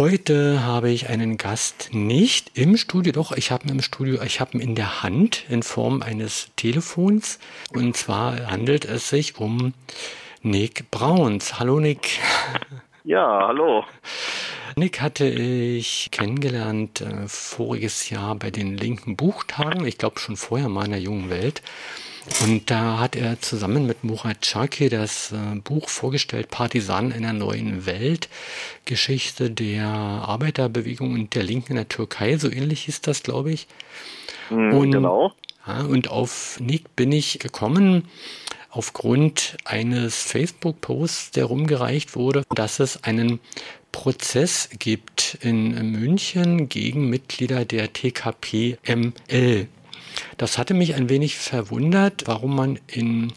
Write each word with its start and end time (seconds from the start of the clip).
Heute 0.00 0.64
habe 0.64 0.88
ich 0.88 1.10
einen 1.10 1.36
Gast 1.36 1.90
nicht 1.92 2.52
im 2.54 2.78
Studio, 2.78 3.12
doch 3.12 3.32
ich 3.32 3.50
habe 3.50 3.64
ihn 3.64 3.74
im 3.74 3.82
Studio, 3.82 4.22
ich 4.22 4.40
habe 4.40 4.54
ihn 4.54 4.60
in 4.60 4.74
der 4.74 5.02
Hand 5.02 5.44
in 5.50 5.62
Form 5.62 6.00
eines 6.00 6.48
Telefons. 6.56 7.38
Und 7.74 7.98
zwar 7.98 8.50
handelt 8.50 8.86
es 8.86 9.10
sich 9.10 9.36
um 9.36 9.74
Nick 10.40 10.90
Brauns. 10.90 11.60
Hallo 11.60 11.80
Nick. 11.80 12.18
Ja, 13.04 13.46
hallo. 13.48 13.84
Nick 14.76 15.02
hatte 15.02 15.26
ich 15.26 16.08
kennengelernt 16.10 17.02
äh, 17.02 17.26
voriges 17.26 18.08
Jahr 18.08 18.36
bei 18.36 18.50
den 18.50 18.76
linken 18.76 19.16
Buchtagen, 19.16 19.86
ich 19.86 19.98
glaube 19.98 20.18
schon 20.18 20.36
vorher 20.36 20.68
mal 20.68 20.84
in 20.84 20.92
der 20.92 21.00
jungen 21.00 21.28
Welt. 21.28 21.60
Und 22.42 22.70
da 22.70 22.98
hat 22.98 23.16
er 23.16 23.40
zusammen 23.40 23.86
mit 23.86 24.04
Murat 24.04 24.42
Çaki 24.42 24.88
das 24.88 25.32
äh, 25.32 25.58
Buch 25.64 25.88
vorgestellt, 25.88 26.50
Partisanen 26.50 27.12
einer 27.12 27.32
neuen 27.32 27.86
Welt, 27.86 28.28
Geschichte 28.84 29.50
der 29.50 29.86
Arbeiterbewegung 29.86 31.14
und 31.14 31.34
der 31.34 31.42
Linken 31.42 31.72
in 31.72 31.76
der 31.76 31.88
Türkei, 31.88 32.36
so 32.36 32.50
ähnlich 32.50 32.82
hieß 32.82 33.00
das, 33.00 33.22
glaube 33.22 33.52
ich. 33.52 33.66
Mhm, 34.50 34.74
und, 34.74 34.90
genau. 34.92 35.32
Ja, 35.66 35.82
und 35.82 36.08
auf 36.08 36.58
Nick 36.60 36.94
bin 36.94 37.12
ich 37.12 37.38
gekommen 37.38 38.04
aufgrund 38.70 39.56
eines 39.64 40.22
Facebook-Posts, 40.22 41.32
der 41.32 41.46
rumgereicht 41.46 42.14
wurde, 42.16 42.44
dass 42.54 42.80
es 42.80 43.02
einen 43.02 43.40
Prozess 43.92 44.68
gibt 44.78 45.38
in 45.40 45.90
München 45.90 46.68
gegen 46.68 47.10
Mitglieder 47.10 47.64
der 47.64 47.92
TKP-ML. 47.92 49.66
Das 50.36 50.58
hatte 50.58 50.74
mich 50.74 50.94
ein 50.94 51.08
wenig 51.08 51.36
verwundert, 51.36 52.24
warum 52.26 52.56
man 52.56 52.78
in 52.86 53.32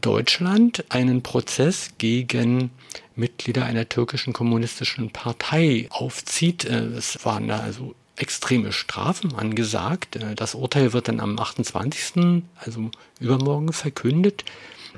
Deutschland 0.00 0.84
einen 0.90 1.22
Prozess 1.22 1.90
gegen 1.98 2.70
Mitglieder 3.16 3.64
einer 3.64 3.88
türkischen 3.88 4.32
kommunistischen 4.32 5.10
Partei 5.10 5.86
aufzieht. 5.90 6.64
Äh, 6.64 6.86
es 6.96 7.24
waren 7.24 7.48
da 7.48 7.60
also 7.60 7.94
extreme 8.16 8.72
Strafen 8.72 9.34
angesagt. 9.34 10.16
Äh, 10.16 10.34
das 10.34 10.54
Urteil 10.54 10.92
wird 10.92 11.08
dann 11.08 11.20
am 11.20 11.38
28., 11.38 12.42
also 12.56 12.90
übermorgen, 13.20 13.72
verkündet. 13.72 14.44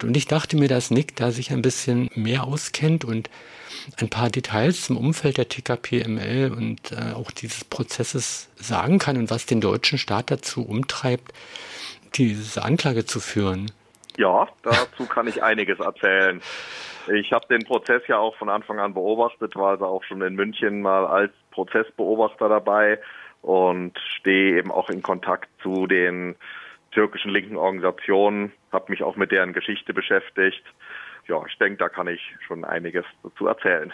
Und 0.03 0.17
ich 0.17 0.27
dachte 0.27 0.57
mir, 0.57 0.69
dass 0.69 0.91
Nick 0.91 1.17
da 1.17 1.31
sich 1.31 1.51
ein 1.51 1.63
bisschen 1.63 2.11
mehr 2.15 2.45
auskennt 2.45 3.05
und 3.05 3.29
ein 4.01 4.11
paar 4.11 4.31
Details 4.31 4.83
zum 4.83 4.97
Umfeld 4.97 5.39
der 5.39 5.49
TKP-ML 5.49 6.53
und 6.53 6.93
äh, 6.93 7.15
auch 7.15 7.31
dieses 7.31 7.65
Prozesses 7.65 8.51
sagen 8.57 8.99
kann 8.99 9.17
und 9.17 9.31
was 9.31 9.47
den 9.47 9.61
deutschen 9.61 9.99
Staat 9.99 10.31
dazu 10.31 10.67
umtreibt, 10.67 11.33
diese 12.15 12.63
Anklage 12.65 13.05
zu 13.05 13.21
führen. 13.21 13.71
Ja, 14.17 14.49
dazu 14.63 15.07
kann 15.07 15.29
ich 15.29 15.43
einiges 15.43 15.79
erzählen. 15.79 16.41
Ich 17.13 17.33
habe 17.33 17.47
den 17.49 17.65
Prozess 17.65 18.03
ja 18.07 18.19
auch 18.19 18.37
von 18.37 18.49
Anfang 18.49 18.79
an 18.79 18.95
beobachtet, 18.95 19.57
war 19.57 19.71
also 19.71 19.87
auch 19.87 20.05
schon 20.05 20.21
in 20.23 20.35
München 20.35 20.83
mal 20.83 21.07
als 21.07 21.33
Prozessbeobachter 21.51 22.49
dabei 22.49 23.01
und 23.43 23.99
stehe 24.19 24.59
eben 24.59 24.71
auch 24.71 24.91
in 24.91 25.03
Kontakt 25.03 25.49
zu 25.63 25.87
den 25.87 26.37
türkischen 26.93 27.31
linken 27.31 27.57
Organisationen, 27.57 28.53
habe 28.73 28.91
mich 28.91 29.03
auch 29.03 29.17
mit 29.17 29.31
deren 29.33 29.53
Geschichte 29.53 29.95
beschäftigt 29.95 30.63
ja, 31.31 31.41
ich 31.47 31.57
denke, 31.59 31.79
da 31.79 31.89
kann 31.89 32.09
ich 32.09 32.21
schon 32.47 32.65
einiges 32.65 33.05
dazu 33.23 33.47
erzählen. 33.47 33.93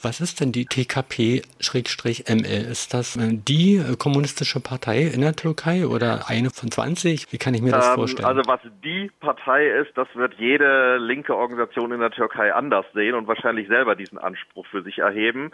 Was 0.00 0.20
ist 0.20 0.40
denn 0.40 0.52
die 0.52 0.66
TKP-ML? 0.66 2.70
Ist 2.70 2.94
das 2.94 3.16
äh, 3.16 3.30
die 3.32 3.82
kommunistische 3.98 4.60
Partei 4.60 5.02
in 5.02 5.20
der 5.20 5.34
Türkei 5.34 5.86
oder 5.86 6.28
eine 6.28 6.50
von 6.50 6.70
20? 6.70 7.32
Wie 7.32 7.38
kann 7.38 7.54
ich 7.54 7.62
mir 7.62 7.72
das 7.72 7.88
ähm, 7.88 7.94
vorstellen? 7.96 8.28
Also 8.28 8.42
was 8.46 8.60
die 8.84 9.10
Partei 9.18 9.66
ist, 9.66 9.90
das 9.96 10.06
wird 10.14 10.34
jede 10.38 10.98
linke 10.98 11.36
Organisation 11.36 11.90
in 11.90 11.98
der 11.98 12.12
Türkei 12.12 12.54
anders 12.54 12.86
sehen 12.94 13.14
und 13.14 13.26
wahrscheinlich 13.26 13.66
selber 13.66 13.96
diesen 13.96 14.18
Anspruch 14.18 14.66
für 14.66 14.82
sich 14.82 14.98
erheben. 14.98 15.50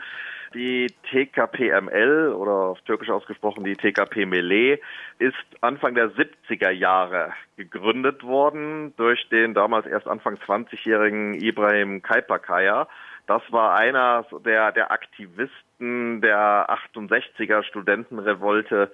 Die 0.55 0.87
TKPML 1.11 2.35
oder 2.37 2.53
auf 2.53 2.81
Türkisch 2.83 3.09
ausgesprochen 3.09 3.65
die 3.65 3.77
TKP 3.77 4.27
Mele 4.27 4.79
ist 5.19 5.35
Anfang 5.61 5.95
der 5.95 6.11
70er 6.11 6.71
Jahre 6.71 7.33
gegründet 7.57 8.23
worden 8.23 8.95
durch 8.97 9.29
den 9.31 9.55
damals 9.55 9.87
erst 9.87 10.07
Anfang 10.07 10.37
20-jährigen 10.37 11.35
Ibrahim 11.35 12.03
Kaypakaya. 12.03 12.89
Das 13.27 13.43
war 13.51 13.77
einer 13.77 14.27
der, 14.45 14.73
der 14.73 14.91
Aktivisten 14.91 16.21
der 16.21 16.69
68er 16.69 17.63
Studentenrevolte 17.63 18.91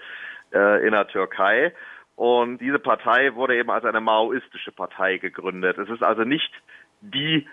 äh, 0.52 0.86
in 0.86 0.92
der 0.92 1.08
Türkei. 1.08 1.72
Und 2.14 2.58
diese 2.58 2.78
Partei 2.78 3.34
wurde 3.34 3.56
eben 3.56 3.70
als 3.70 3.84
eine 3.84 4.00
maoistische 4.00 4.72
Partei 4.72 5.18
gegründet. 5.18 5.78
Es 5.78 5.88
ist 5.88 6.02
also 6.02 6.24
nicht 6.24 6.52
die, 7.00 7.47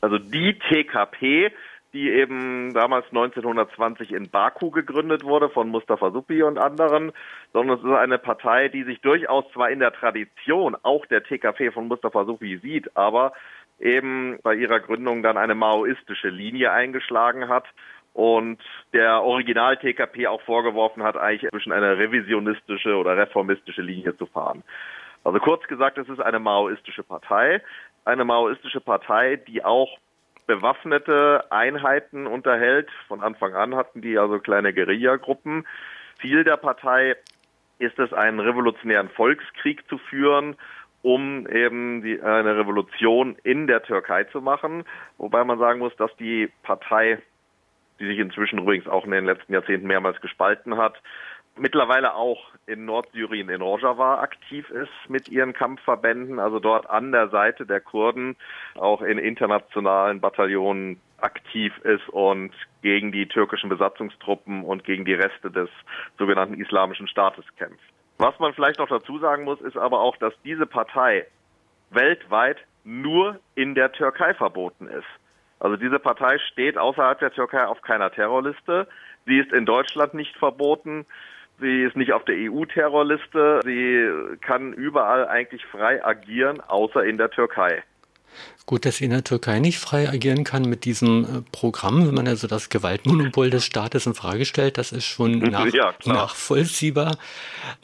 also 0.00 0.18
die 0.18 0.58
TKP, 0.58 1.52
die 1.94 2.10
eben 2.10 2.74
damals 2.74 3.06
1920 3.06 4.12
in 4.12 4.28
Baku 4.28 4.70
gegründet 4.70 5.22
wurde 5.24 5.48
von 5.48 5.68
Mustafa 5.68 6.10
Suppi 6.10 6.42
und 6.42 6.58
anderen, 6.58 7.12
sondern 7.52 7.78
es 7.78 7.84
ist 7.84 7.90
eine 7.90 8.18
Partei, 8.18 8.68
die 8.68 8.82
sich 8.82 9.00
durchaus 9.00 9.44
zwar 9.52 9.70
in 9.70 9.78
der 9.78 9.92
Tradition 9.92 10.76
auch 10.82 11.06
der 11.06 11.22
TKP 11.22 11.70
von 11.70 11.86
Mustafa 11.86 12.24
Suppi 12.24 12.58
sieht, 12.58 12.96
aber 12.96 13.32
eben 13.78 14.38
bei 14.42 14.54
ihrer 14.56 14.80
Gründung 14.80 15.22
dann 15.22 15.36
eine 15.36 15.54
maoistische 15.54 16.28
Linie 16.28 16.72
eingeschlagen 16.72 17.48
hat 17.48 17.64
und 18.12 18.60
der 18.92 19.22
Original 19.22 19.76
TKP 19.76 20.26
auch 20.26 20.42
vorgeworfen 20.42 21.04
hat, 21.04 21.16
eigentlich 21.16 21.50
zwischen 21.50 21.72
eine 21.72 21.96
revisionistische 21.96 22.96
oder 22.96 23.16
reformistische 23.16 23.82
Linie 23.82 24.16
zu 24.16 24.26
fahren. 24.26 24.64
Also 25.22 25.38
kurz 25.38 25.66
gesagt, 25.68 25.96
es 25.98 26.08
ist 26.08 26.20
eine 26.20 26.38
maoistische 26.38 27.02
Partei, 27.02 27.62
eine 28.04 28.24
maoistische 28.24 28.80
Partei, 28.80 29.36
die 29.36 29.64
auch 29.64 29.98
bewaffnete 30.46 31.50
Einheiten 31.50 32.26
unterhält. 32.26 32.90
Von 33.08 33.22
Anfang 33.22 33.54
an 33.54 33.74
hatten 33.74 34.00
die 34.00 34.18
also 34.18 34.38
kleine 34.38 34.72
Guerillagruppen. 34.72 35.66
Ziel 36.20 36.44
der 36.44 36.56
Partei 36.56 37.16
ist 37.78 37.98
es, 37.98 38.12
einen 38.12 38.40
revolutionären 38.40 39.08
Volkskrieg 39.10 39.86
zu 39.88 39.98
führen, 39.98 40.56
um 41.02 41.46
eben 41.48 42.02
die, 42.02 42.20
eine 42.20 42.56
Revolution 42.56 43.36
in 43.42 43.66
der 43.66 43.82
Türkei 43.82 44.24
zu 44.24 44.40
machen. 44.40 44.84
Wobei 45.18 45.44
man 45.44 45.58
sagen 45.58 45.80
muss, 45.80 45.94
dass 45.96 46.14
die 46.16 46.50
Partei, 46.62 47.18
die 48.00 48.06
sich 48.06 48.18
inzwischen 48.18 48.58
übrigens 48.58 48.86
auch 48.86 49.04
in 49.04 49.10
den 49.10 49.26
letzten 49.26 49.52
Jahrzehnten 49.52 49.86
mehrmals 49.86 50.20
gespalten 50.20 50.76
hat, 50.76 50.94
mittlerweile 51.56 52.14
auch 52.14 52.50
in 52.66 52.84
Nordsyrien 52.84 53.48
in 53.48 53.62
Rojava 53.62 54.20
aktiv 54.20 54.68
ist 54.70 54.90
mit 55.08 55.28
ihren 55.28 55.52
Kampfverbänden, 55.52 56.38
also 56.38 56.58
dort 56.58 56.88
an 56.88 57.12
der 57.12 57.28
Seite 57.28 57.66
der 57.66 57.80
Kurden 57.80 58.36
auch 58.74 59.02
in 59.02 59.18
internationalen 59.18 60.20
Bataillonen 60.20 61.00
aktiv 61.18 61.72
ist 61.84 62.08
und 62.08 62.52
gegen 62.82 63.12
die 63.12 63.26
türkischen 63.26 63.70
Besatzungstruppen 63.70 64.64
und 64.64 64.84
gegen 64.84 65.04
die 65.04 65.14
Reste 65.14 65.50
des 65.50 65.70
sogenannten 66.18 66.60
Islamischen 66.60 67.08
Staates 67.08 67.44
kämpft. 67.56 67.84
Was 68.18 68.38
man 68.38 68.52
vielleicht 68.54 68.78
noch 68.78 68.88
dazu 68.88 69.18
sagen 69.18 69.44
muss, 69.44 69.60
ist 69.60 69.76
aber 69.76 70.00
auch, 70.00 70.16
dass 70.16 70.34
diese 70.44 70.66
Partei 70.66 71.26
weltweit 71.90 72.58
nur 72.84 73.40
in 73.54 73.74
der 73.74 73.92
Türkei 73.92 74.34
verboten 74.34 74.86
ist. 74.86 75.06
Also 75.58 75.76
diese 75.76 75.98
Partei 75.98 76.38
steht 76.38 76.76
außerhalb 76.76 77.18
der 77.18 77.32
Türkei 77.32 77.66
auf 77.66 77.80
keiner 77.80 78.10
Terrorliste. 78.10 78.86
Sie 79.24 79.38
ist 79.38 79.52
in 79.52 79.64
Deutschland 79.64 80.14
nicht 80.14 80.36
verboten. 80.36 81.06
Sie 81.60 81.82
ist 81.82 81.96
nicht 81.96 82.12
auf 82.12 82.24
der 82.24 82.34
EU-Terrorliste. 82.36 83.60
Sie 83.64 84.36
kann 84.40 84.72
überall 84.72 85.28
eigentlich 85.28 85.64
frei 85.66 86.04
agieren, 86.04 86.60
außer 86.60 87.04
in 87.04 87.16
der 87.16 87.30
Türkei. 87.30 87.82
Gut, 88.66 88.86
dass 88.86 88.96
sie 88.96 89.04
in 89.04 89.10
der 89.10 89.24
Türkei 89.24 89.58
nicht 89.58 89.78
frei 89.78 90.08
agieren 90.08 90.42
kann 90.42 90.62
mit 90.62 90.86
diesem 90.86 91.24
äh, 91.24 91.26
Programm, 91.52 92.06
wenn 92.06 92.14
man 92.14 92.26
also 92.26 92.46
das 92.46 92.70
Gewaltmonopol 92.70 93.50
des 93.50 93.66
Staates 93.66 94.06
in 94.06 94.14
Frage 94.14 94.46
stellt, 94.46 94.78
das 94.78 94.90
ist 94.90 95.04
schon 95.04 95.38
nach, 95.50 95.66
ja, 95.66 95.94
nachvollziehbar. 96.06 97.18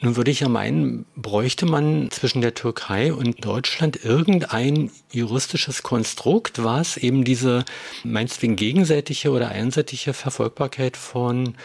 Nun 0.01 0.17
würde 0.17 0.31
ich 0.31 0.39
ja 0.39 0.49
meinen, 0.49 1.05
bräuchte 1.15 1.67
man 1.67 2.09
zwischen 2.09 2.41
der 2.41 2.55
Türkei 2.55 3.13
und 3.13 3.45
Deutschland 3.45 4.03
irgendein 4.03 4.89
juristisches 5.11 5.83
Konstrukt, 5.83 6.63
was 6.63 6.97
eben 6.97 7.23
diese 7.25 7.63
meinetwegen 8.03 8.55
gegenseitige 8.55 9.29
oder 9.29 9.49
einseitige 9.49 10.13
Verfolgbarkeit 10.13 10.97
von 10.97 11.55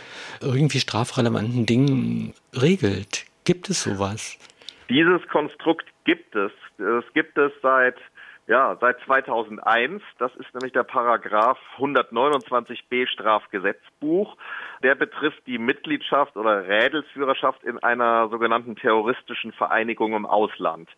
irgendwie 0.42 0.80
strafrelevanten 0.80 1.64
Dingen 1.64 2.34
regelt. 2.52 3.24
Gibt 3.44 3.70
es 3.70 3.84
sowas? 3.84 4.38
Dieses 4.90 5.26
Konstrukt 5.28 5.86
gibt 6.04 6.36
es. 6.36 6.52
Es 6.78 7.04
gibt 7.14 7.38
es 7.38 7.52
seit 7.62 7.96
ja, 8.46 8.76
seit 8.80 9.00
2001. 9.00 10.02
Das 10.18 10.34
ist 10.36 10.54
nämlich 10.54 10.72
der 10.72 10.84
Paragraph 10.84 11.58
129b 11.78 13.08
Strafgesetzbuch. 13.08 14.36
Der 14.82 14.94
betrifft 14.94 15.46
die 15.46 15.58
Mitgliedschaft 15.58 16.36
oder 16.36 16.66
Rädelsführerschaft 16.66 17.64
in 17.64 17.78
einer 17.82 18.28
sogenannten 18.28 18.76
terroristischen 18.76 19.52
Vereinigung 19.52 20.14
im 20.14 20.26
Ausland. 20.26 20.88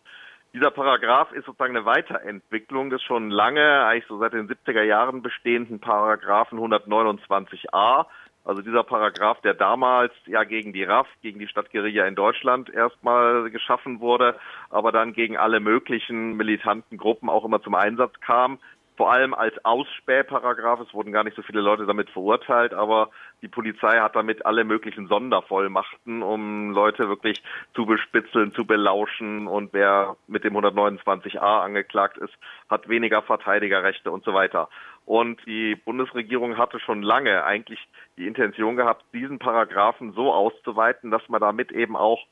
Dieser 0.53 0.71
Paragraph 0.71 1.31
ist 1.31 1.45
sozusagen 1.45 1.75
eine 1.75 1.85
Weiterentwicklung 1.85 2.89
des 2.89 3.03
schon 3.03 3.29
lange, 3.29 3.85
eigentlich 3.85 4.07
so 4.07 4.17
seit 4.17 4.33
den 4.33 4.49
70er 4.49 4.81
Jahren 4.81 5.21
bestehenden 5.21 5.79
Paragraphen 5.79 6.59
129a 6.59 8.05
also 8.49 8.63
dieser 8.63 8.83
Paragraph, 8.83 9.39
der 9.41 9.53
damals 9.53 10.11
ja 10.25 10.43
gegen 10.43 10.73
die 10.73 10.83
RAF, 10.83 11.07
gegen 11.21 11.37
die 11.37 11.47
Stadtguerilla 11.47 12.07
in 12.07 12.15
Deutschland 12.15 12.67
erstmal 12.67 13.51
geschaffen 13.51 13.99
wurde, 13.99 14.39
aber 14.71 14.91
dann 14.91 15.13
gegen 15.13 15.37
alle 15.37 15.59
möglichen 15.59 16.35
militanten 16.35 16.97
Gruppen 16.97 17.29
auch 17.29 17.45
immer 17.45 17.61
zum 17.61 17.75
Einsatz 17.75 18.19
kam, 18.21 18.57
vor 18.97 19.13
allem 19.13 19.35
als 19.35 19.53
Ausspähparagraf. 19.63 20.79
Es 20.79 20.95
wurden 20.95 21.11
gar 21.11 21.23
nicht 21.23 21.35
so 21.35 21.43
viele 21.43 21.61
Leute 21.61 21.85
damit 21.85 22.09
verurteilt, 22.09 22.73
aber 22.73 23.11
die 23.43 23.47
Polizei 23.47 23.99
hat 23.99 24.15
damit 24.15 24.45
alle 24.47 24.63
möglichen 24.63 25.07
Sondervollmachten, 25.07 26.23
um 26.23 26.71
Leute 26.71 27.07
wirklich 27.07 27.43
zu 27.75 27.85
bespitzeln, 27.85 28.51
zu 28.51 28.65
belauschen 28.65 29.47
und 29.47 29.73
wer 29.73 30.17
mit 30.27 30.43
dem 30.43 30.57
129a 30.57 31.61
angeklagt 31.61 32.17
ist, 32.17 32.33
hat 32.67 32.89
weniger 32.89 33.21
Verteidigerrechte 33.21 34.09
und 34.09 34.25
so 34.25 34.33
weiter. 34.33 34.69
Und 35.09 35.43
die 35.47 35.73
Bundesregierung 35.73 36.59
hatte 36.59 36.79
schon 36.79 37.01
lange 37.01 37.43
eigentlich 37.43 37.79
die 38.15 38.27
Intention 38.27 38.75
gehabt, 38.75 39.03
diesen 39.11 39.39
Paragraphen 39.39 40.13
so 40.13 40.31
auszuweiten, 40.31 41.09
dass 41.09 41.27
man 41.29 41.41
damit 41.41 41.71
eben 41.71 41.97
auch, 41.97 42.27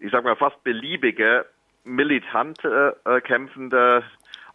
ich 0.00 0.10
sag 0.10 0.24
mal, 0.24 0.34
fast 0.34 0.64
beliebige 0.64 1.46
militante 1.84 2.96
äh, 3.04 3.20
kämpfende 3.20 4.02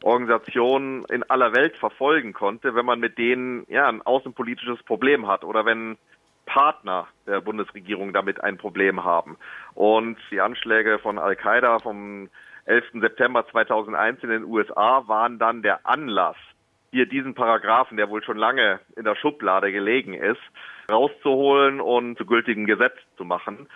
Organisationen 0.01 1.05
in 1.05 1.23
aller 1.23 1.55
Welt 1.55 1.77
verfolgen 1.77 2.33
konnte, 2.33 2.75
wenn 2.75 2.85
man 2.85 2.99
mit 2.99 3.17
denen 3.17 3.65
ja 3.69 3.87
ein 3.87 4.01
außenpolitisches 4.01 4.83
Problem 4.83 5.29
hat 5.29 5.45
oder 5.45 5.65
wenn 5.65 5.97
Partner 6.45 7.07
der 7.27 7.39
Bundesregierung 7.39 8.11
damit 8.11 8.43
ein 8.43 8.57
Problem 8.57 9.05
haben. 9.05 9.37
Und 9.73 10.17
die 10.31 10.41
Anschläge 10.41 10.99
von 10.99 11.17
Al-Qaida 11.17 11.79
vom 11.79 12.29
11. 12.65 12.87
September 12.95 13.47
2001 13.47 14.21
in 14.21 14.29
den 14.31 14.43
USA 14.43 15.07
waren 15.07 15.39
dann 15.39 15.61
der 15.61 15.87
Anlass, 15.87 16.35
hier 16.93 17.07
diesen 17.07 17.33
Paragraphen, 17.33 17.97
der 17.97 18.09
wohl 18.09 18.23
schon 18.23 18.37
lange 18.37 18.79
in 18.95 19.03
der 19.03 19.15
Schublade 19.15 19.71
gelegen 19.71 20.13
ist, 20.13 20.39
rauszuholen 20.91 21.81
und 21.81 22.19
zu 22.19 22.25
gültigem 22.25 22.65
Gesetz 22.65 22.95
zu 23.17 23.25
machen. 23.25 23.67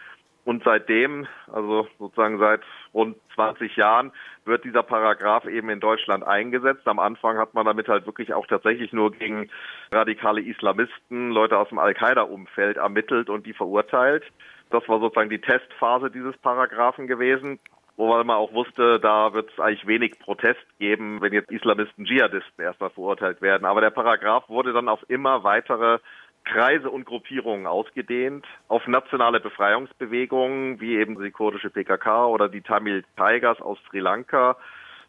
Und 0.45 0.63
seitdem, 0.63 1.27
also 1.51 1.87
sozusagen 1.97 2.37
seit 2.37 2.61
rund 2.93 3.17
20 3.33 3.75
Jahren, 3.75 4.13
wird 4.45 4.63
dieser 4.63 4.83
Paragraph 4.83 5.45
eben 5.45 5.69
in 5.69 5.79
Deutschland 5.79 6.23
eingesetzt. 6.23 6.87
Am 6.87 6.99
Anfang 6.99 7.37
hat 7.39 7.55
man 7.55 7.65
damit 7.65 7.87
halt 7.87 8.05
wirklich 8.05 8.33
auch 8.33 8.45
tatsächlich 8.45 8.93
nur 8.93 9.11
gegen 9.11 9.49
radikale 9.91 10.39
Islamisten, 10.39 11.31
Leute 11.31 11.57
aus 11.57 11.69
dem 11.69 11.79
Al-Qaida-Umfeld 11.79 12.77
ermittelt 12.77 13.29
und 13.29 13.47
die 13.47 13.53
verurteilt. 13.53 14.23
Das 14.69 14.87
war 14.87 14.99
sozusagen 14.99 15.31
die 15.31 15.41
Testphase 15.41 16.11
dieses 16.11 16.37
Paragraphen 16.37 17.07
gewesen 17.07 17.59
wobei 17.97 18.23
man 18.23 18.37
auch 18.37 18.53
wusste, 18.53 18.99
da 18.99 19.33
wird 19.33 19.51
es 19.51 19.59
eigentlich 19.59 19.87
wenig 19.87 20.19
Protest 20.19 20.65
geben, 20.79 21.19
wenn 21.21 21.33
jetzt 21.33 21.51
Islamisten, 21.51 22.05
Dschihadisten 22.05 22.63
erstmal 22.63 22.91
verurteilt 22.91 23.41
werden. 23.41 23.65
Aber 23.65 23.81
der 23.81 23.89
Paragraph 23.89 24.47
wurde 24.47 24.71
dann 24.71 24.87
auf 24.87 25.03
immer 25.09 25.43
weitere 25.43 25.99
Kreise 26.45 26.89
und 26.89 27.05
Gruppierungen 27.05 27.67
ausgedehnt, 27.67 28.45
auf 28.69 28.87
nationale 28.87 29.39
Befreiungsbewegungen, 29.41 30.79
wie 30.79 30.95
eben 30.95 31.21
die 31.21 31.31
kurdische 31.31 31.69
PKK 31.69 32.27
oder 32.27 32.47
die 32.47 32.61
Tamil 32.61 33.03
Tigers 33.17 33.59
aus 33.59 33.77
Sri 33.89 33.99
Lanka, 33.99 34.55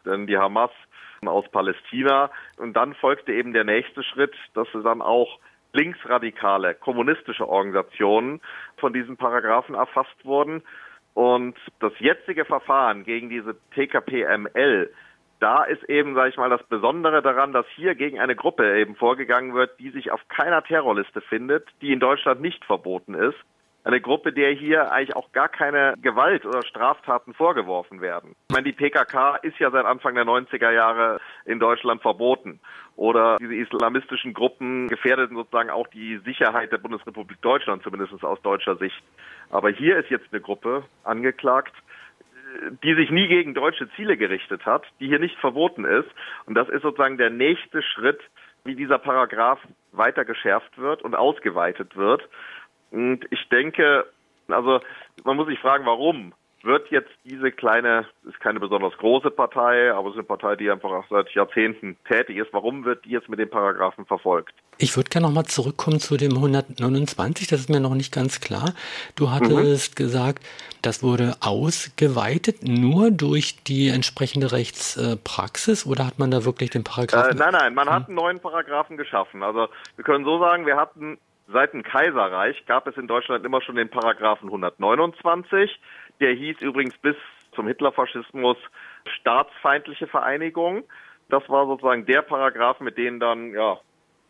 dann 0.04 0.26
die 0.26 0.36
Hamas 0.36 0.70
aus 1.24 1.48
Palästina. 1.50 2.30
Und 2.56 2.74
dann 2.74 2.94
folgte 2.94 3.32
eben 3.32 3.52
der 3.52 3.64
nächste 3.64 4.02
Schritt, 4.02 4.34
dass 4.54 4.66
dann 4.72 5.02
auch 5.02 5.38
linksradikale 5.72 6.74
kommunistische 6.74 7.48
Organisationen 7.48 8.40
von 8.78 8.92
diesen 8.92 9.16
Paragraphen 9.16 9.74
erfasst 9.74 10.24
wurden. 10.24 10.62
Und 11.14 11.56
das 11.80 11.92
jetzige 11.98 12.44
Verfahren 12.44 13.04
gegen 13.04 13.28
diese 13.28 13.56
TKPML 13.74 14.90
da 15.40 15.64
ist 15.64 15.84
eben, 15.84 16.14
sage 16.14 16.30
ich 16.30 16.36
mal, 16.36 16.50
das 16.50 16.62
Besondere 16.64 17.22
daran, 17.22 17.52
dass 17.52 17.66
hier 17.76 17.94
gegen 17.94 18.18
eine 18.18 18.34
Gruppe 18.34 18.78
eben 18.78 18.96
vorgegangen 18.96 19.54
wird, 19.54 19.78
die 19.78 19.90
sich 19.90 20.10
auf 20.10 20.20
keiner 20.28 20.62
Terrorliste 20.62 21.20
findet, 21.20 21.68
die 21.80 21.92
in 21.92 22.00
Deutschland 22.00 22.40
nicht 22.40 22.64
verboten 22.64 23.14
ist. 23.14 23.38
Eine 23.88 24.02
Gruppe, 24.02 24.34
der 24.34 24.50
hier 24.50 24.92
eigentlich 24.92 25.16
auch 25.16 25.32
gar 25.32 25.48
keine 25.48 25.94
Gewalt 26.02 26.44
oder 26.44 26.62
Straftaten 26.62 27.32
vorgeworfen 27.32 28.02
werden. 28.02 28.36
Ich 28.50 28.54
meine, 28.54 28.64
die 28.64 28.74
PKK 28.74 29.36
ist 29.36 29.58
ja 29.58 29.70
seit 29.70 29.86
Anfang 29.86 30.14
der 30.14 30.26
90er 30.26 30.70
Jahre 30.70 31.18
in 31.46 31.58
Deutschland 31.58 32.02
verboten. 32.02 32.60
Oder 32.96 33.36
diese 33.40 33.54
islamistischen 33.54 34.34
Gruppen 34.34 34.88
gefährdeten 34.88 35.38
sozusagen 35.38 35.70
auch 35.70 35.86
die 35.86 36.18
Sicherheit 36.18 36.70
der 36.70 36.76
Bundesrepublik 36.76 37.40
Deutschland, 37.40 37.82
zumindest 37.82 38.22
aus 38.22 38.42
deutscher 38.42 38.76
Sicht. 38.76 39.02
Aber 39.48 39.70
hier 39.70 39.96
ist 39.96 40.10
jetzt 40.10 40.26
eine 40.32 40.42
Gruppe 40.42 40.84
angeklagt, 41.04 41.72
die 42.84 42.94
sich 42.94 43.10
nie 43.10 43.26
gegen 43.26 43.54
deutsche 43.54 43.88
Ziele 43.92 44.18
gerichtet 44.18 44.66
hat, 44.66 44.82
die 45.00 45.06
hier 45.06 45.18
nicht 45.18 45.38
verboten 45.38 45.86
ist. 45.86 46.10
Und 46.44 46.56
das 46.56 46.68
ist 46.68 46.82
sozusagen 46.82 47.16
der 47.16 47.30
nächste 47.30 47.80
Schritt, 47.80 48.20
wie 48.64 48.74
dieser 48.74 48.98
Paragraph 48.98 49.60
weiter 49.92 50.26
geschärft 50.26 50.76
wird 50.76 51.00
und 51.00 51.14
ausgeweitet 51.14 51.96
wird. 51.96 52.28
Und 52.90 53.26
ich 53.30 53.48
denke, 53.48 54.06
also 54.48 54.80
man 55.24 55.36
muss 55.36 55.48
sich 55.48 55.58
fragen, 55.58 55.86
warum 55.86 56.32
wird 56.62 56.90
jetzt 56.90 57.10
diese 57.24 57.52
kleine, 57.52 58.06
ist 58.28 58.40
keine 58.40 58.58
besonders 58.58 58.96
große 58.98 59.30
Partei, 59.30 59.92
aber 59.92 60.08
es 60.08 60.14
ist 60.14 60.18
eine 60.18 60.26
Partei, 60.26 60.56
die 60.56 60.70
einfach 60.70 61.04
seit 61.08 61.30
Jahrzehnten 61.30 61.96
tätig 62.08 62.36
ist. 62.36 62.52
Warum 62.52 62.84
wird 62.84 63.04
die 63.04 63.10
jetzt 63.10 63.28
mit 63.28 63.38
den 63.38 63.48
Paragraphen 63.48 64.06
verfolgt? 64.06 64.54
Ich 64.76 64.96
würde 64.96 65.08
gerne 65.08 65.26
nochmal 65.28 65.46
zurückkommen 65.46 66.00
zu 66.00 66.16
dem 66.16 66.32
129, 66.34 67.46
das 67.46 67.60
ist 67.60 67.70
mir 67.70 67.80
noch 67.80 67.94
nicht 67.94 68.12
ganz 68.12 68.40
klar. 68.40 68.74
Du 69.14 69.30
hattest 69.30 69.98
mhm. 69.98 70.04
gesagt, 70.04 70.44
das 70.82 71.02
wurde 71.02 71.36
ausgeweitet 71.40 72.62
nur 72.62 73.10
durch 73.10 73.62
die 73.64 73.88
entsprechende 73.88 74.52
Rechtspraxis 74.52 75.86
oder 75.86 76.06
hat 76.06 76.18
man 76.18 76.30
da 76.30 76.44
wirklich 76.44 76.70
den 76.70 76.84
Paragraphen? 76.84 77.36
Äh, 77.36 77.40
nein, 77.40 77.52
nein, 77.52 77.74
man 77.74 77.88
hat 77.88 78.06
einen 78.08 78.16
neuen 78.16 78.40
Paragraphen 78.40 78.96
geschaffen. 78.96 79.42
Also 79.42 79.68
wir 79.96 80.04
können 80.04 80.24
so 80.24 80.38
sagen, 80.40 80.66
wir 80.66 80.76
hatten 80.76 81.18
seit 81.50 81.72
dem 81.72 81.82
Kaiserreich 81.82 82.64
gab 82.66 82.86
es 82.86 82.96
in 82.96 83.08
Deutschland 83.08 83.44
immer 83.44 83.60
schon 83.62 83.76
den 83.76 83.90
Paragraphen 83.90 84.48
129 84.48 85.78
der 86.20 86.32
hieß 86.32 86.60
übrigens 86.60 86.96
bis 86.98 87.16
zum 87.52 87.66
Hitlerfaschismus 87.66 88.56
staatsfeindliche 89.18 90.06
Vereinigung. 90.06 90.84
Das 91.28 91.48
war 91.48 91.66
sozusagen 91.66 92.06
der 92.06 92.22
Paragraph, 92.22 92.80
mit 92.80 92.98
dem 92.98 93.20
dann 93.20 93.52
ja 93.52 93.78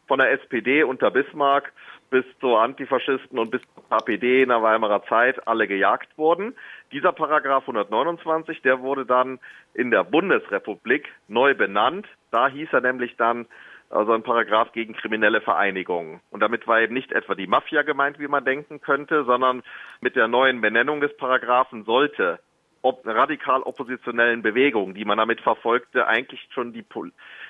von 0.06 0.19
der 0.19 0.32
SPD 0.32 0.82
unter 0.82 1.11
Bismarck 1.11 1.73
bis 2.11 2.25
zu 2.41 2.56
Antifaschisten 2.56 3.38
und 3.38 3.50
bis 3.50 3.61
zur 3.75 3.85
KPD 3.91 4.43
in 4.43 4.49
der 4.49 4.62
Weimarer 4.62 5.05
Zeit 5.05 5.47
alle 5.47 5.69
gejagt 5.69 6.09
wurden. 6.17 6.55
Dieser 6.93 7.12
Paragraph 7.12 7.65
129, 7.65 8.62
der 8.62 8.81
wurde 8.81 9.05
dann 9.05 9.38
in 9.75 9.91
der 9.91 10.05
Bundesrepublik 10.05 11.09
neu 11.29 11.55
benannt. 11.55 12.06
Da 12.31 12.49
hieß 12.49 12.70
er 12.73 12.81
nämlich 12.81 13.17
dann 13.17 13.47
also 13.90 14.12
ein 14.12 14.23
Paragraph 14.23 14.73
gegen 14.73 14.94
kriminelle 14.94 15.40
Vereinigungen. 15.40 16.20
Und 16.31 16.40
damit 16.40 16.67
war 16.67 16.81
eben 16.81 16.94
nicht 16.94 17.12
etwa 17.12 17.35
die 17.35 17.46
Mafia 17.46 17.82
gemeint, 17.82 18.19
wie 18.19 18.29
man 18.29 18.44
denken 18.44 18.81
könnte, 18.81 19.25
sondern 19.25 19.62
mit 20.00 20.17
der 20.17 20.29
neuen 20.29 20.61
Benennung 20.61 21.00
des 21.00 21.17
Paragraphen 21.17 21.85
sollte 21.85 22.38
ob 22.82 23.05
radikal 23.06 23.62
oppositionellen 23.62 24.43
Bewegungen, 24.43 24.94
die 24.94 25.05
man 25.05 25.19
damit 25.19 25.40
verfolgte, 25.40 26.06
eigentlich 26.06 26.49
schon 26.52 26.73
die, 26.73 26.85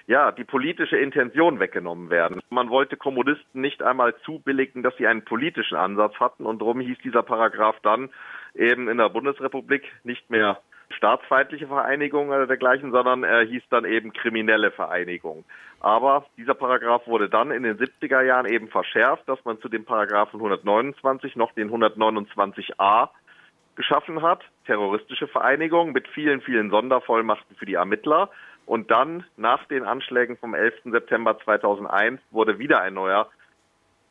ja, 0.06 0.32
die 0.32 0.44
politische 0.44 0.96
Intention 0.96 1.60
weggenommen 1.60 2.10
werden. 2.10 2.40
Man 2.50 2.70
wollte 2.70 2.96
Kommunisten 2.96 3.60
nicht 3.60 3.82
einmal 3.82 4.14
zubilligen, 4.24 4.82
dass 4.82 4.96
sie 4.96 5.06
einen 5.06 5.24
politischen 5.24 5.76
Ansatz 5.76 6.14
hatten 6.18 6.46
und 6.46 6.60
darum 6.60 6.80
hieß 6.80 6.98
dieser 7.04 7.22
Paragraph 7.22 7.76
dann 7.82 8.10
eben 8.54 8.88
in 8.88 8.98
der 8.98 9.10
Bundesrepublik 9.10 9.84
nicht 10.02 10.30
mehr 10.30 10.60
staatsfeindliche 10.90 11.66
Vereinigung 11.66 12.28
oder 12.28 12.46
dergleichen, 12.46 12.92
sondern 12.92 13.24
er 13.24 13.42
hieß 13.42 13.62
dann 13.70 13.84
eben 13.84 14.12
kriminelle 14.12 14.70
Vereinigung. 14.70 15.44
Aber 15.80 16.26
dieser 16.36 16.54
Paragraph 16.54 17.06
wurde 17.06 17.28
dann 17.28 17.50
in 17.50 17.62
den 17.62 17.78
70er 17.78 18.22
Jahren 18.22 18.46
eben 18.46 18.68
verschärft, 18.68 19.28
dass 19.28 19.44
man 19.44 19.60
zu 19.60 19.68
dem 19.68 19.84
Paragraphen 19.84 20.38
129 20.38 21.36
noch 21.36 21.52
den 21.52 21.70
129a 21.70 23.08
geschaffen 23.76 24.22
hat, 24.22 24.42
terroristische 24.66 25.28
Vereinigung 25.28 25.92
mit 25.92 26.08
vielen, 26.08 26.40
vielen 26.40 26.70
Sondervollmachten 26.70 27.54
für 27.56 27.66
die 27.66 27.74
Ermittler. 27.74 28.28
Und 28.66 28.90
dann 28.90 29.24
nach 29.36 29.64
den 29.66 29.84
Anschlägen 29.84 30.36
vom 30.36 30.54
11. 30.54 30.74
September 30.86 31.38
2001 31.38 32.20
wurde 32.30 32.58
wieder 32.58 32.82
ein 32.82 32.94
neuer 32.94 33.28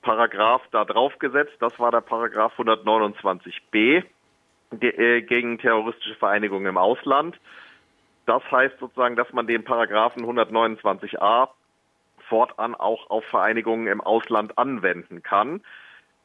Paragraph 0.02 0.62
da 0.72 0.86
draufgesetzt. 0.86 1.54
Das 1.60 1.78
war 1.80 1.92
der 1.92 2.02
Paragraph 2.02 2.58
129b 2.58 3.76
äh, 3.76 4.04
gegen 4.72 5.58
terroristische 5.60 6.16
Vereinigungen 6.16 6.68
im 6.68 6.78
Ausland. 6.78 7.40
Das 8.26 8.44
heißt 8.52 8.78
sozusagen, 8.80 9.16
dass 9.16 9.32
man 9.32 9.48
den 9.48 9.64
Paragraphen 9.64 10.26
129a 10.26 11.50
fortan 12.28 12.76
auch 12.76 13.10
auf 13.10 13.24
Vereinigungen 13.26 13.88
im 13.88 14.02
Ausland 14.02 14.58
anwenden 14.58 15.24
kann. 15.24 15.62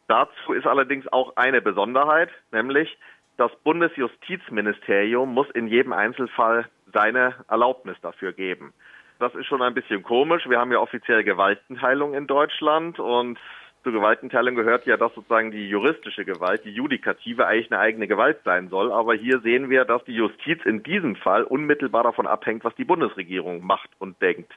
Dazu 0.08 0.52
ist 0.52 0.66
allerdings 0.66 1.06
auch 1.08 1.36
eine 1.36 1.62
Besonderheit, 1.62 2.30
nämlich 2.50 2.98
das 3.36 3.52
Bundesjustizministerium 3.64 5.32
muss 5.32 5.48
in 5.50 5.68
jedem 5.68 5.92
Einzelfall 5.92 6.68
seine 6.92 7.36
Erlaubnis 7.48 7.96
dafür 8.02 8.32
geben. 8.32 8.74
Das 9.18 9.34
ist 9.34 9.46
schon 9.46 9.62
ein 9.62 9.74
bisschen 9.74 10.02
komisch. 10.02 10.48
Wir 10.48 10.58
haben 10.58 10.72
ja 10.72 10.80
offiziell 10.80 11.22
Gewaltenteilung 11.22 12.14
in 12.14 12.26
Deutschland 12.26 12.98
und 12.98 13.38
zur 13.82 13.92
Gewaltenteilung 13.92 14.54
gehört 14.54 14.86
ja, 14.86 14.96
dass 14.96 15.14
sozusagen 15.14 15.50
die 15.50 15.68
juristische 15.68 16.24
Gewalt, 16.24 16.64
die 16.64 16.70
Judikative 16.70 17.46
eigentlich 17.46 17.72
eine 17.72 17.80
eigene 17.80 18.06
Gewalt 18.06 18.38
sein 18.44 18.68
soll. 18.68 18.92
Aber 18.92 19.14
hier 19.14 19.40
sehen 19.40 19.70
wir, 19.70 19.84
dass 19.84 20.04
die 20.04 20.14
Justiz 20.14 20.64
in 20.64 20.82
diesem 20.82 21.16
Fall 21.16 21.42
unmittelbar 21.42 22.04
davon 22.04 22.26
abhängt, 22.26 22.64
was 22.64 22.74
die 22.76 22.84
Bundesregierung 22.84 23.64
macht 23.66 23.90
und 23.98 24.20
denkt. 24.22 24.52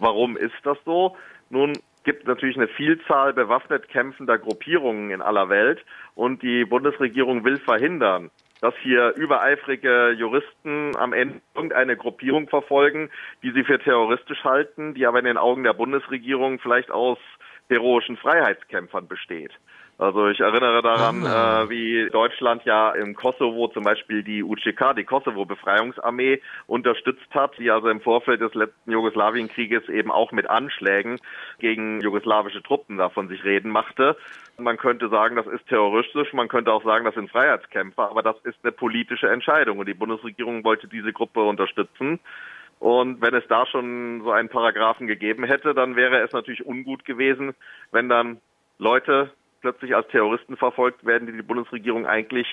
Warum 0.00 0.36
ist 0.36 0.54
das 0.62 0.78
so? 0.86 1.16
Nun 1.50 1.74
gibt 2.04 2.22
es 2.22 2.26
natürlich 2.26 2.56
eine 2.56 2.68
Vielzahl 2.68 3.34
bewaffnet 3.34 3.88
kämpfender 3.88 4.38
Gruppierungen 4.38 5.10
in 5.10 5.20
aller 5.20 5.50
Welt 5.50 5.84
und 6.14 6.42
die 6.42 6.64
Bundesregierung 6.64 7.44
will 7.44 7.58
verhindern, 7.58 8.30
dass 8.62 8.74
hier 8.82 9.14
übereifrige 9.16 10.12
Juristen 10.12 10.96
am 10.96 11.12
Ende 11.12 11.42
irgendeine 11.54 11.96
Gruppierung 11.96 12.48
verfolgen, 12.48 13.10
die 13.42 13.50
sie 13.52 13.64
für 13.64 13.78
terroristisch 13.78 14.42
halten, 14.44 14.94
die 14.94 15.06
aber 15.06 15.18
in 15.18 15.26
den 15.26 15.36
Augen 15.36 15.62
der 15.62 15.74
Bundesregierung 15.74 16.58
vielleicht 16.58 16.90
aus 16.90 17.18
heroischen 17.70 18.16
Freiheitskämpfern 18.16 19.08
besteht. 19.08 19.52
Also 20.00 20.28
ich 20.28 20.40
erinnere 20.40 20.80
daran, 20.80 21.26
ah. 21.26 21.64
äh, 21.64 21.68
wie 21.68 22.08
Deutschland 22.10 22.64
ja 22.64 22.90
im 22.92 23.14
Kosovo 23.14 23.68
zum 23.68 23.84
Beispiel 23.84 24.22
die 24.22 24.42
UCK, 24.42 24.94
die 24.96 25.04
Kosovo-Befreiungsarmee, 25.04 26.40
unterstützt 26.66 27.28
hat, 27.34 27.58
die 27.58 27.70
also 27.70 27.90
im 27.90 28.00
Vorfeld 28.00 28.40
des 28.40 28.54
letzten 28.54 28.92
Jugoslawienkrieges 28.92 29.90
eben 29.90 30.10
auch 30.10 30.32
mit 30.32 30.48
Anschlägen 30.48 31.20
gegen 31.58 32.00
jugoslawische 32.00 32.62
Truppen 32.62 32.96
davon 32.96 33.28
sich 33.28 33.44
reden 33.44 33.70
machte. 33.70 34.16
Man 34.56 34.78
könnte 34.78 35.10
sagen, 35.10 35.36
das 35.36 35.46
ist 35.46 35.68
terroristisch, 35.68 36.32
man 36.32 36.48
könnte 36.48 36.72
auch 36.72 36.82
sagen, 36.82 37.04
das 37.04 37.14
sind 37.14 37.30
Freiheitskämpfer, 37.30 38.10
aber 38.10 38.22
das 38.22 38.36
ist 38.44 38.56
eine 38.62 38.72
politische 38.72 39.28
Entscheidung 39.28 39.80
und 39.80 39.86
die 39.86 39.92
Bundesregierung 39.92 40.64
wollte 40.64 40.88
diese 40.88 41.12
Gruppe 41.12 41.42
unterstützen. 41.42 42.20
Und 42.80 43.20
wenn 43.20 43.34
es 43.34 43.46
da 43.46 43.66
schon 43.66 44.22
so 44.24 44.32
einen 44.32 44.48
Paragraphen 44.48 45.06
gegeben 45.06 45.44
hätte, 45.44 45.74
dann 45.74 45.96
wäre 45.96 46.18
es 46.22 46.32
natürlich 46.32 46.66
ungut 46.66 47.04
gewesen, 47.04 47.54
wenn 47.92 48.08
dann 48.08 48.40
Leute 48.78 49.30
plötzlich 49.60 49.94
als 49.94 50.08
Terroristen 50.08 50.56
verfolgt 50.56 51.04
werden, 51.04 51.26
die 51.26 51.34
die 51.34 51.42
Bundesregierung 51.42 52.06
eigentlich 52.06 52.46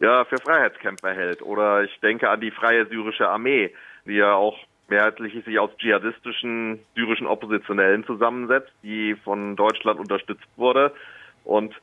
ja 0.00 0.24
für 0.24 0.38
Freiheitskämpfer 0.38 1.12
hält. 1.12 1.42
Oder 1.42 1.84
ich 1.84 2.00
denke 2.00 2.30
an 2.30 2.40
die 2.40 2.50
Freie 2.50 2.86
Syrische 2.86 3.28
Armee, 3.28 3.70
die 4.06 4.14
ja 4.14 4.32
auch 4.32 4.58
mehrheitlich 4.88 5.44
sich 5.44 5.58
aus 5.58 5.70
dschihadistischen 5.76 6.80
syrischen 6.96 7.26
Oppositionellen 7.26 8.04
zusammensetzt, 8.06 8.72
die 8.82 9.14
von 9.14 9.56
Deutschland 9.56 10.00
unterstützt 10.00 10.48
wurde. 10.56 10.92
Und 11.44 11.74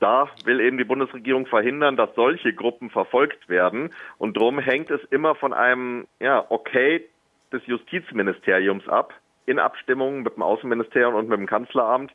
da 0.00 0.28
will 0.44 0.60
eben 0.60 0.78
die 0.78 0.84
Bundesregierung 0.84 1.46
verhindern, 1.46 1.96
dass 1.96 2.14
solche 2.14 2.52
Gruppen 2.52 2.90
verfolgt 2.90 3.48
werden. 3.48 3.90
Und 4.18 4.36
darum 4.36 4.58
hängt 4.58 4.90
es 4.90 5.02
immer 5.10 5.34
von 5.34 5.52
einem 5.52 6.06
ja, 6.20 6.44
Okay 6.48 7.04
des 7.52 7.66
Justizministeriums 7.66 8.88
ab, 8.88 9.14
in 9.46 9.58
Abstimmung 9.58 10.22
mit 10.22 10.36
dem 10.36 10.42
Außenministerium 10.42 11.14
und 11.14 11.28
mit 11.28 11.38
dem 11.38 11.46
Kanzleramt, 11.46 12.12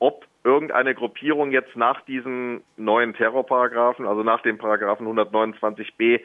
ob 0.00 0.26
irgendeine 0.42 0.94
Gruppierung 0.94 1.52
jetzt 1.52 1.76
nach 1.76 2.02
diesen 2.02 2.62
neuen 2.76 3.14
Terrorparagraphen, 3.14 4.06
also 4.06 4.22
nach 4.22 4.42
dem 4.42 4.58
Paragraphen 4.58 5.06
129b, 5.06 6.20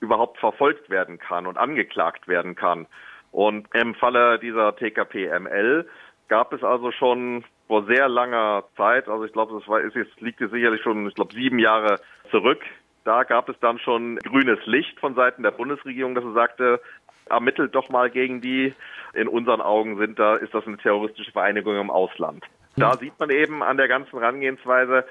überhaupt 0.00 0.38
verfolgt 0.38 0.88
werden 0.90 1.18
kann 1.18 1.46
und 1.46 1.58
angeklagt 1.58 2.26
werden 2.26 2.56
kann. 2.56 2.86
Und 3.30 3.68
im 3.74 3.94
Falle 3.94 4.38
dieser 4.38 4.74
TKP-ML 4.74 5.86
gab 6.28 6.52
es 6.52 6.64
also 6.64 6.90
schon 6.90 7.44
vor 7.70 7.84
sehr 7.84 8.08
langer 8.08 8.64
Zeit, 8.76 9.08
also 9.08 9.24
ich 9.24 9.32
glaube, 9.32 9.56
das 9.56 9.68
war, 9.68 9.80
ist, 9.80 9.94
jetzt 9.94 10.20
liegt 10.20 10.40
es 10.40 10.50
sicherlich 10.50 10.82
schon, 10.82 11.06
ich 11.06 11.14
glaube, 11.14 11.32
sieben 11.32 11.60
Jahre 11.60 12.00
zurück, 12.32 12.58
da 13.04 13.22
gab 13.22 13.48
es 13.48 13.54
dann 13.60 13.78
schon 13.78 14.16
grünes 14.16 14.58
Licht 14.66 14.98
von 14.98 15.14
Seiten 15.14 15.44
der 15.44 15.52
Bundesregierung, 15.52 16.16
dass 16.16 16.24
sie 16.24 16.32
sagte, 16.32 16.80
ermittelt 17.26 17.72
doch 17.76 17.88
mal 17.88 18.10
gegen 18.10 18.40
die. 18.40 18.74
In 19.14 19.28
unseren 19.28 19.60
Augen 19.60 19.98
sind 19.98 20.18
da, 20.18 20.34
ist 20.34 20.52
das 20.52 20.66
eine 20.66 20.78
terroristische 20.78 21.30
Vereinigung 21.30 21.78
im 21.78 21.92
Ausland. 21.92 22.44
Da 22.74 22.96
sieht 22.96 23.16
man 23.20 23.30
eben 23.30 23.62
an 23.62 23.76
der 23.76 23.86
ganzen 23.86 24.18
Herangehensweise, 24.18 25.04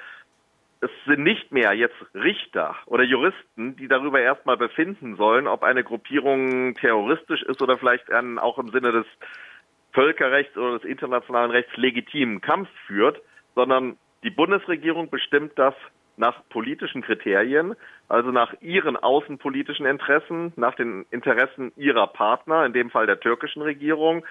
es 0.82 0.90
sind 1.06 1.24
nicht 1.24 1.54
mehr 1.54 1.74
jetzt 1.74 1.96
Richter 2.14 2.76
oder 2.88 3.04
Juristen, 3.04 3.78
die 3.78 3.88
darüber 3.88 4.20
erstmal 4.20 4.58
befinden 4.58 5.16
sollen, 5.16 5.48
ob 5.48 5.64
eine 5.64 5.86
Gruppierung 5.86 6.76
terroristisch 6.76 7.42
ist 7.44 7.62
oder 7.62 7.78
vielleicht 7.78 8.12
auch 8.12 8.60
im 8.60 8.68
Sinne 8.70 8.92
des 8.92 9.06
Völkerrechts 9.94 10.56
oder 10.58 10.80
des 10.80 10.90
internationalen 10.90 11.52
Rechts 11.52 11.76
legitimen 11.76 12.42
Kampf 12.42 12.70
führt, 12.86 13.22
sondern 13.56 13.98
die 14.24 14.30
Bundesregierung 14.30 15.10
bestimmt 15.10 15.54
das 15.56 15.74
nach 16.18 16.42
politischen 16.50 17.02
Kriterien, 17.02 17.76
also 18.10 18.32
nach 18.32 18.54
ihren 18.62 18.98
außenpolitischen 18.98 19.86
Interessen, 19.86 20.52
nach 20.58 20.76
den 20.76 21.06
Interessen 21.12 21.72
ihrer 21.78 22.08
Partner, 22.08 22.66
in 22.66 22.74
dem 22.74 22.90
Fall 22.90 23.08
der 23.08 23.22
türkischen 23.22 23.62
Regierung. 23.62 24.26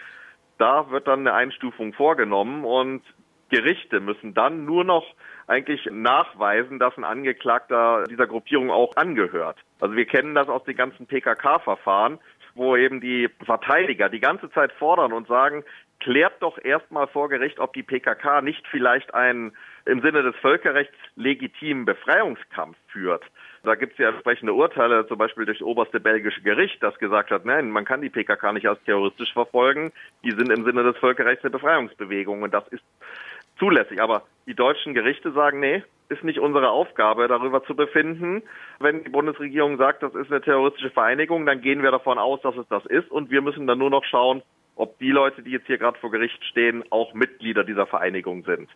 Da 0.59 0.91
wird 0.91 1.09
dann 1.09 1.21
eine 1.21 1.33
Einstufung 1.33 1.95
vorgenommen 1.95 2.65
und 2.65 3.03
Gerichte 3.50 4.00
müssen 4.00 4.35
dann 4.35 4.67
nur 4.67 4.85
noch 4.85 5.07
eigentlich 5.47 5.88
nachweisen, 5.91 6.79
dass 6.79 6.97
ein 6.99 7.05
Angeklagter 7.05 8.05
dieser 8.05 8.27
Gruppierung 8.27 8.71
auch 8.71 8.95
angehört. 8.97 9.57
Also 9.81 9.97
wir 9.97 10.05
kennen 10.05 10.35
das 10.35 10.49
aus 10.49 10.65
den 10.65 10.77
ganzen 10.77 11.07
PKK-Verfahren, 11.07 12.19
wo 12.55 12.76
eben 12.76 13.00
die 13.00 13.28
Verteidiger 13.45 14.09
die 14.09 14.21
ganze 14.21 14.50
Zeit 14.50 14.73
fordern 14.73 15.12
und 15.12 15.28
sagen, 15.28 15.64
klärt 16.00 16.40
doch 16.40 16.59
erstmal 16.62 17.09
vor 17.09 17.28
Gericht, 17.28 17.59
ob 17.59 17.73
die 17.73 17.83
PKK 17.83 18.43
nicht 18.43 18.67
vielleicht 18.69 19.14
einen 19.14 19.52
im 19.85 20.00
Sinne 20.00 20.23
des 20.23 20.37
Völkerrechts 20.37 20.95
legitimen 21.17 21.85
Befreiungskampf 21.85 22.76
führt. 22.88 23.25
Da 23.64 23.75
gibt 23.75 23.95
es 23.95 23.99
ja 23.99 24.11
entsprechende 24.11 24.52
Urteile, 24.52 25.07
zum 25.09 25.19
Beispiel 25.19 25.45
durch 25.45 25.59
das 25.59 25.67
oberste 25.67 25.99
belgische 25.99 26.43
Gericht, 26.43 26.83
das 26.83 26.97
gesagt 26.99 27.31
hat, 27.31 27.45
nein, 27.45 27.71
man 27.71 27.85
kann 27.85 28.02
die 28.02 28.11
PKK 28.11 28.52
nicht 28.52 28.69
als 28.69 28.83
terroristisch 28.85 29.33
verfolgen. 29.33 29.93
Die 30.23 30.31
sind 30.31 30.50
im 30.50 30.64
Sinne 30.64 30.85
des 30.85 30.97
Völkerrechts 30.99 31.45
eine 31.45 31.50
Befreiungsbewegung 31.50 32.43
und 32.43 32.55
das 32.55 32.69
ist 32.69 32.85
zulässig. 33.59 34.00
Aber 34.00 34.23
die 34.47 34.55
deutschen 34.55 34.95
Gerichte 34.95 35.33
sagen, 35.33 35.61
nee, 35.61 35.83
ist 36.09 36.25
nicht 36.25 36.38
unsere 36.38 36.71
Aufgabe, 36.71 37.29
darüber 37.29 37.62
zu 37.65 37.75
befinden. 37.75 38.43
Wenn 38.81 39.05
die 39.05 39.11
Bundesregierung 39.11 39.77
sagt, 39.77 40.03
das 40.03 40.15
ist 40.15 40.31
eine 40.31 40.41
terroristische 40.41 40.91
Vereinigung, 40.91 41.45
dann 41.45 41.61
gehen 41.61 41.83
wir 41.83 41.91
davon 41.91 42.19
aus, 42.19 42.41
dass 42.43 42.57
es 42.57 42.67
das 42.69 42.85
ist 42.87 43.11
und 43.11 43.31
wir 43.31 43.43
müssen 43.43 43.67
dann 43.67 43.79
nur 43.79 43.91
noch 43.91 44.05
schauen, 44.05 44.43
ob 44.77 44.99
die 44.99 45.11
Leute, 45.11 45.43
die 45.43 45.50
jetzt 45.50 45.67
hier 45.67 45.79
gerade 45.79 45.99
vor 45.99 46.11
Gericht 46.11 46.43
stehen, 46.45 46.85
auch 46.91 47.12
Mitglieder 47.12 47.65
dieser 47.65 47.87
Vereinigung 47.87 48.45
sind. 48.45 48.71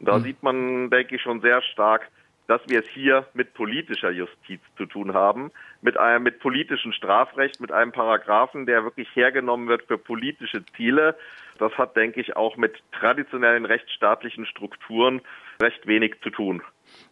Da 0.00 0.18
mhm. 0.18 0.22
sieht 0.22 0.42
man, 0.42 0.90
denke 0.90 1.16
ich, 1.16 1.22
schon 1.22 1.40
sehr 1.40 1.62
stark, 1.62 2.08
dass 2.48 2.60
wir 2.66 2.80
es 2.80 2.88
hier 2.88 3.26
mit 3.34 3.54
politischer 3.54 4.10
Justiz 4.10 4.60
zu 4.76 4.86
tun 4.86 5.14
haben, 5.14 5.50
mit 5.82 5.96
einem 5.96 6.22
mit 6.24 6.38
politischem 6.40 6.92
Strafrecht, 6.92 7.60
mit 7.60 7.72
einem 7.72 7.92
Paragraphen, 7.92 8.66
der 8.66 8.84
wirklich 8.84 9.08
hergenommen 9.14 9.68
wird 9.68 9.82
für 9.84 9.98
politische 9.98 10.64
Ziele. 10.76 11.16
Das 11.58 11.72
hat, 11.72 11.96
denke 11.96 12.20
ich, 12.20 12.36
auch 12.36 12.56
mit 12.56 12.74
traditionellen 12.92 13.64
rechtsstaatlichen 13.64 14.46
Strukturen 14.46 15.20
recht 15.60 15.86
wenig 15.86 16.16
zu 16.22 16.30
tun. 16.30 16.62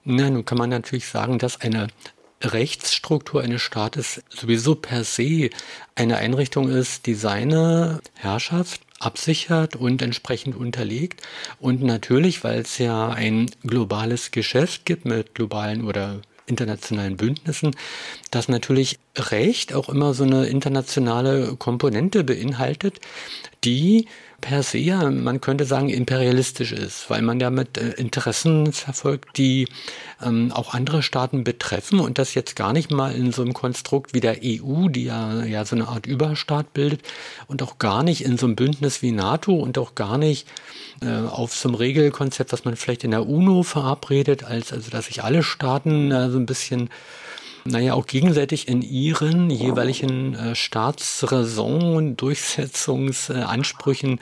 Na, 0.04 0.30
nun 0.30 0.44
kann 0.44 0.58
man 0.58 0.70
natürlich 0.70 1.06
sagen, 1.06 1.38
dass 1.38 1.60
eine 1.60 1.88
Rechtsstruktur 2.42 3.42
eines 3.42 3.62
Staates 3.62 4.22
sowieso 4.28 4.74
per 4.74 5.04
se 5.04 5.50
eine 5.94 6.18
Einrichtung 6.18 6.68
ist, 6.68 7.06
die 7.06 7.14
seine 7.14 8.00
Herrschaft 8.14 8.82
absichert 9.04 9.76
und 9.76 10.02
entsprechend 10.02 10.56
unterlegt. 10.56 11.23
Und 11.61 11.82
natürlich, 11.82 12.44
weil 12.44 12.61
es 12.61 12.78
ja 12.78 13.11
ein 13.11 13.50
globales 13.62 14.30
Geschäft 14.30 14.84
gibt 14.84 15.04
mit 15.04 15.34
globalen 15.34 15.84
oder 15.84 16.20
internationalen 16.46 17.16
Bündnissen, 17.16 17.75
dass 18.30 18.49
natürlich 18.49 18.99
Recht 19.16 19.73
auch 19.73 19.88
immer 19.88 20.12
so 20.14 20.25
eine 20.25 20.46
internationale 20.46 21.56
Komponente 21.56 22.25
beinhaltet, 22.25 23.00
die 23.64 24.06
per 24.44 24.62
se, 24.62 25.10
man 25.10 25.40
könnte 25.40 25.64
sagen, 25.64 25.88
imperialistisch 25.88 26.72
ist, 26.72 27.08
weil 27.08 27.22
man 27.22 27.38
damit 27.38 27.78
äh, 27.78 27.92
Interessen 27.92 28.74
verfolgt, 28.74 29.38
die 29.38 29.66
ähm, 30.22 30.52
auch 30.52 30.74
andere 30.74 31.02
Staaten 31.02 31.44
betreffen 31.44 31.98
und 31.98 32.18
das 32.18 32.34
jetzt 32.34 32.54
gar 32.54 32.74
nicht 32.74 32.90
mal 32.90 33.14
in 33.14 33.32
so 33.32 33.40
einem 33.40 33.54
Konstrukt 33.54 34.12
wie 34.12 34.20
der 34.20 34.40
EU, 34.44 34.88
die 34.88 35.04
ja, 35.04 35.44
ja 35.44 35.64
so 35.64 35.76
eine 35.76 35.88
Art 35.88 36.04
Überstaat 36.04 36.74
bildet 36.74 37.00
und 37.46 37.62
auch 37.62 37.78
gar 37.78 38.02
nicht 38.02 38.22
in 38.22 38.36
so 38.36 38.44
einem 38.44 38.54
Bündnis 38.54 39.00
wie 39.00 39.12
NATO 39.12 39.54
und 39.54 39.78
auch 39.78 39.94
gar 39.94 40.18
nicht 40.18 40.46
äh, 41.00 41.26
auf 41.26 41.54
so 41.56 41.70
einem 41.70 41.76
Regelkonzept, 41.76 42.52
was 42.52 42.66
man 42.66 42.76
vielleicht 42.76 43.04
in 43.04 43.12
der 43.12 43.26
UNO 43.26 43.62
verabredet, 43.62 44.44
als 44.44 44.74
also 44.74 44.90
dass 44.90 45.06
sich 45.06 45.24
alle 45.24 45.42
Staaten 45.42 46.10
äh, 46.10 46.28
so 46.28 46.38
ein 46.38 46.44
bisschen 46.44 46.90
naja, 47.64 47.94
auch 47.94 48.06
gegenseitig 48.06 48.68
in 48.68 48.83
ihren 48.83 49.50
jeweiligen 49.50 50.35
äh, 50.35 50.54
Staatsräson 50.54 51.97
und 51.97 52.16
Durchsetzungsansprüchen 52.16 54.21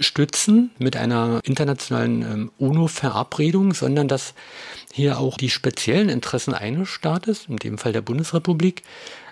stützen 0.00 0.70
mit 0.78 0.96
einer 0.96 1.40
internationalen 1.44 2.22
ähm, 2.22 2.50
UNO-Verabredung, 2.58 3.74
sondern 3.74 4.08
dass 4.08 4.34
hier 4.92 5.18
auch 5.18 5.36
die 5.36 5.50
speziellen 5.50 6.08
Interessen 6.08 6.54
eines 6.54 6.88
Staates, 6.88 7.46
in 7.48 7.56
dem 7.56 7.78
Fall 7.78 7.92
der 7.92 8.02
Bundesrepublik, 8.02 8.82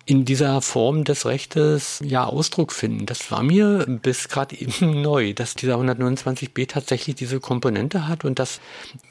in 0.07 0.25
dieser 0.25 0.61
Form 0.61 1.05
des 1.05 1.27
Rechtes 1.27 2.01
ja 2.03 2.25
Ausdruck 2.25 2.73
finden. 2.73 3.07
Das 3.07 3.31
war 3.31 3.43
mir 3.43 3.85
bis 3.87 4.29
gerade 4.29 4.57
eben 4.57 4.73
neu, 5.03 5.35
dass 5.35 5.55
dieser 5.55 5.77
129b 5.77 6.69
tatsächlich 6.69 7.17
diese 7.17 7.41
Komponente 7.41 8.09
hat 8.09 8.25
und 8.25 8.39
dass 8.39 8.61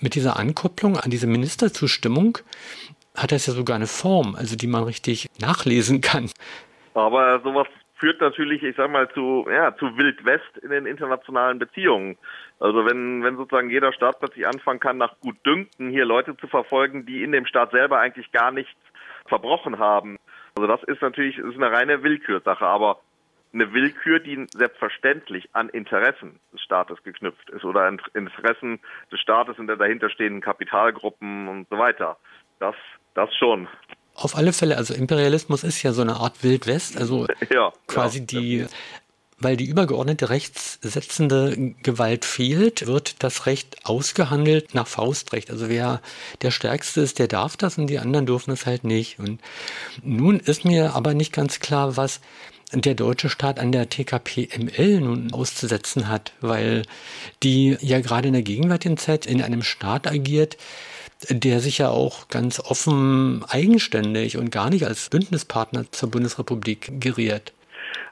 mit 0.01 0.15
dieser 0.15 0.37
Ankopplung 0.37 0.97
an 0.97 1.11
diese 1.11 1.27
Ministerzustimmung 1.27 2.39
hat 3.15 3.31
das 3.31 3.47
ja 3.47 3.53
sogar 3.53 3.75
eine 3.75 3.87
Form, 3.87 4.35
also 4.35 4.55
die 4.55 4.67
man 4.67 4.83
richtig 4.83 5.27
nachlesen 5.39 6.01
kann. 6.01 6.29
Aber 6.93 7.39
sowas 7.41 7.67
führt 7.99 8.21
natürlich, 8.21 8.63
ich 8.63 8.75
sag 8.75 8.89
mal, 8.89 9.09
zu, 9.11 9.45
ja, 9.49 9.75
zu 9.75 9.97
Wild 9.97 10.19
in 10.61 10.69
den 10.69 10.85
internationalen 10.85 11.59
Beziehungen. 11.59 12.17
Also 12.59 12.85
wenn, 12.85 13.23
wenn 13.23 13.37
sozusagen 13.37 13.69
jeder 13.69 13.93
Staat 13.93 14.19
plötzlich 14.19 14.47
anfangen 14.47 14.79
kann, 14.79 14.97
nach 14.97 15.19
Gutdünken 15.19 15.89
hier 15.89 16.05
Leute 16.05 16.35
zu 16.37 16.47
verfolgen, 16.47 17.05
die 17.05 17.23
in 17.23 17.31
dem 17.31 17.45
Staat 17.45 17.71
selber 17.71 17.99
eigentlich 17.99 18.31
gar 18.31 18.51
nichts 18.51 18.79
verbrochen 19.27 19.79
haben. 19.79 20.17
Also 20.57 20.67
das 20.67 20.83
ist 20.83 21.01
natürlich, 21.01 21.37
ist 21.37 21.55
eine 21.55 21.71
reine 21.71 22.03
Willkürsache, 22.03 22.65
aber 22.65 22.99
eine 23.53 23.73
Willkür, 23.73 24.19
die 24.19 24.45
selbstverständlich 24.53 25.49
an 25.53 25.69
Interessen 25.69 26.39
des 26.53 26.61
Staates 26.61 27.01
geknüpft 27.03 27.49
ist 27.49 27.65
oder 27.65 27.81
an 27.81 28.01
Interessen 28.13 28.79
des 29.11 29.19
Staates 29.19 29.57
in 29.57 29.67
der 29.67 29.75
dahinterstehenden 29.75 30.41
Kapitalgruppen 30.41 31.47
und 31.47 31.67
so 31.69 31.77
weiter. 31.77 32.17
Das 32.59 32.75
das 33.15 33.29
schon. 33.35 33.67
Auf 34.15 34.35
alle 34.35 34.53
Fälle, 34.53 34.77
also 34.77 34.93
Imperialismus 34.93 35.63
ist 35.63 35.81
ja 35.83 35.93
so 35.93 36.01
eine 36.01 36.17
Art 36.17 36.43
Wildwest, 36.43 36.97
also 36.97 37.27
ja, 37.49 37.71
quasi 37.87 38.19
ja, 38.19 38.25
die 38.25 38.65
weil 39.41 39.55
die 39.55 39.65
übergeordnete 39.65 40.29
rechtssetzende 40.29 41.73
Gewalt 41.81 42.25
fehlt, 42.25 42.87
wird 42.87 43.23
das 43.23 43.45
Recht 43.45 43.77
ausgehandelt 43.85 44.75
nach 44.75 44.87
Faustrecht. 44.87 45.49
Also 45.49 45.69
wer 45.69 46.01
der 46.41 46.51
Stärkste 46.51 47.01
ist, 47.01 47.19
der 47.19 47.27
darf 47.27 47.55
das 47.55 47.77
und 47.77 47.87
die 47.87 47.99
anderen 47.99 48.25
dürfen 48.25 48.51
es 48.51 48.65
halt 48.65 48.83
nicht. 48.83 49.17
Und 49.19 49.39
nun 50.03 50.39
ist 50.39 50.65
mir 50.65 50.93
aber 50.93 51.13
nicht 51.13 51.31
ganz 51.31 51.59
klar, 51.61 51.95
was 51.95 52.19
der 52.73 52.95
deutsche 52.95 53.29
Staat 53.29 53.59
an 53.59 53.71
der 53.71 53.89
TKPML 53.89 54.99
nun 54.99 55.33
auszusetzen 55.33 56.07
hat, 56.09 56.33
weil 56.41 56.83
die 57.41 57.77
ja 57.79 57.99
gerade 57.99 58.27
in 58.27 58.33
der 58.33 58.43
gegenwärtigen 58.43 58.97
Zeit 58.97 59.25
in 59.25 59.41
einem 59.41 59.63
Staat 59.63 60.05
agiert, 60.05 60.57
der 61.27 61.59
sich 61.59 61.79
ja 61.79 61.89
auch 61.89 62.29
ganz 62.29 62.59
offen 62.59 63.43
eigenständig 63.49 64.37
und 64.37 64.51
gar 64.51 64.69
nicht 64.69 64.85
als 64.85 65.09
Bündnispartner 65.09 65.91
zur 65.91 66.11
Bundesrepublik 66.11 67.01
geriert. 67.01 67.53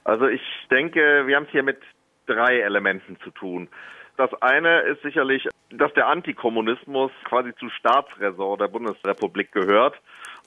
Also 0.04 0.28
ich 0.28 0.42
denke, 0.70 1.24
wir 1.26 1.36
haben 1.36 1.46
es 1.46 1.52
hier 1.52 1.64
mit 1.64 1.78
drei 2.26 2.60
Elementen 2.60 3.18
zu 3.24 3.32
tun. 3.32 3.70
Das 4.18 4.34
eine 4.42 4.82
ist 4.82 5.02
sicherlich, 5.04 5.48
dass 5.70 5.94
der 5.94 6.08
Antikommunismus 6.08 7.12
quasi 7.26 7.54
zu 7.56 7.70
Staatsräson 7.70 8.58
der 8.58 8.68
Bundesrepublik 8.68 9.52
gehört 9.52 9.96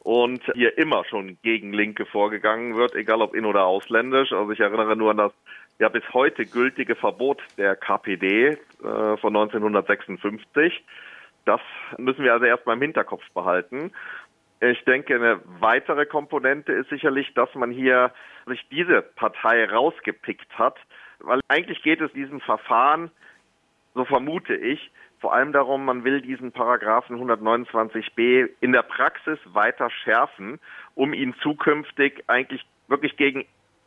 und 0.02 0.42
hier 0.54 0.76
immer 0.76 1.04
schon 1.04 1.38
gegen 1.42 1.72
Linke 1.72 2.04
vorgegangen 2.06 2.76
wird, 2.76 2.94
egal 2.94 3.22
ob 3.22 3.34
in- 3.34 3.44
oder 3.44 3.64
ausländisch. 3.64 4.32
Also 4.32 4.50
ich 4.50 4.60
erinnere 4.60 4.96
nur 4.96 5.10
an 5.10 5.18
das 5.18 5.32
ja 5.78 5.88
bis 5.88 6.02
heute 6.12 6.46
gültige 6.46 6.94
Verbot 6.94 7.42
der 7.56 7.76
KPD 7.76 8.48
äh, 8.48 8.56
von 9.18 9.36
1956. 9.36 10.82
Das 11.44 11.60
müssen 11.98 12.24
wir 12.24 12.32
also 12.32 12.44
erstmal 12.44 12.76
im 12.76 12.82
Hinterkopf 12.82 13.24
behalten. 13.34 13.92
Ich 14.60 14.84
denke, 14.84 15.14
eine 15.14 15.40
weitere 15.58 16.04
Komponente 16.04 16.72
ist 16.72 16.90
sicherlich, 16.90 17.32
dass 17.34 17.54
man 17.54 17.70
hier 17.70 18.12
sich 18.46 18.66
diese 18.70 19.00
Partei 19.02 19.64
rausgepickt 19.64 20.58
hat, 20.58 20.76
weil 21.20 21.40
eigentlich 21.48 21.82
geht 21.82 22.00
es 22.00 22.12
diesem 22.12 22.40
Verfahren, 22.40 23.10
so 23.94 24.04
vermute 24.04 24.54
ich, 24.54 24.90
vor 25.20 25.34
allem 25.34 25.52
darum, 25.52 25.84
man 25.84 26.04
will 26.04 26.22
diesen 26.22 26.50
Paragraphen 26.52 27.18
129b 27.18 28.48
in 28.60 28.72
der 28.72 28.82
Praxis 28.82 29.38
weiter 29.44 29.90
schärfen, 29.90 30.58
um 30.94 31.12
ihn 31.12 31.34
zukünftig 31.42 32.24
eigentlich 32.26 32.64
wirklich 32.88 33.16
gegen 33.16 33.46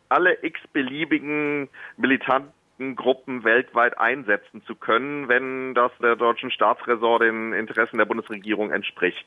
alle 0.09 0.37
x-beliebigen 0.43 1.69
militanten 1.97 2.53
Gruppen 2.79 3.43
weltweit 3.43 3.97
einsetzen 3.99 4.63
zu 4.63 4.75
können, 4.75 5.27
wenn 5.27 5.73
das 5.75 5.91
der 6.01 6.15
deutschen 6.15 6.51
Staatsräson 6.51 7.19
den 7.19 7.53
Interessen 7.53 7.97
der 7.97 8.05
Bundesregierung 8.05 8.71
entspricht. 8.71 9.25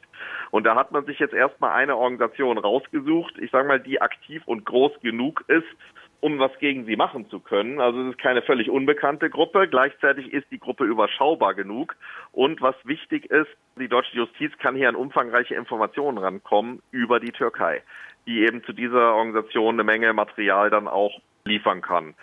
Und 0.50 0.64
da 0.64 0.74
hat 0.74 0.90
man 0.92 1.06
sich 1.06 1.18
jetzt 1.18 1.34
erstmal 1.34 1.72
eine 1.72 1.96
Organisation 1.96 2.58
rausgesucht, 2.58 3.38
ich 3.38 3.50
sage 3.50 3.68
mal, 3.68 3.80
die 3.80 4.00
aktiv 4.00 4.42
und 4.46 4.64
groß 4.64 5.00
genug 5.00 5.44
ist, 5.46 5.64
um 6.20 6.38
was 6.38 6.58
gegen 6.58 6.86
sie 6.86 6.96
machen 6.96 7.28
zu 7.28 7.40
können. 7.40 7.80
Also 7.80 8.00
es 8.02 8.10
ist 8.10 8.18
keine 8.18 8.42
völlig 8.42 8.70
unbekannte 8.70 9.30
Gruppe. 9.30 9.68
Gleichzeitig 9.68 10.32
ist 10.32 10.50
die 10.50 10.58
Gruppe 10.58 10.84
überschaubar 10.84 11.54
genug. 11.54 11.94
Und 12.32 12.60
was 12.62 12.74
wichtig 12.84 13.26
ist, 13.30 13.50
die 13.78 13.88
deutsche 13.88 14.16
Justiz 14.16 14.56
kann 14.58 14.74
hier 14.74 14.88
an 14.88 14.96
umfangreiche 14.96 15.54
Informationen 15.54 16.18
rankommen 16.18 16.82
über 16.90 17.20
die 17.20 17.32
Türkei, 17.32 17.82
die 18.26 18.40
eben 18.40 18.64
zu 18.64 18.72
dieser 18.72 19.14
Organisation 19.14 19.74
eine 19.74 19.84
Menge 19.84 20.12
Material 20.12 20.70
dann 20.70 20.88
auch 20.88 21.20
liefern 21.44 21.80
kann. 21.80 22.14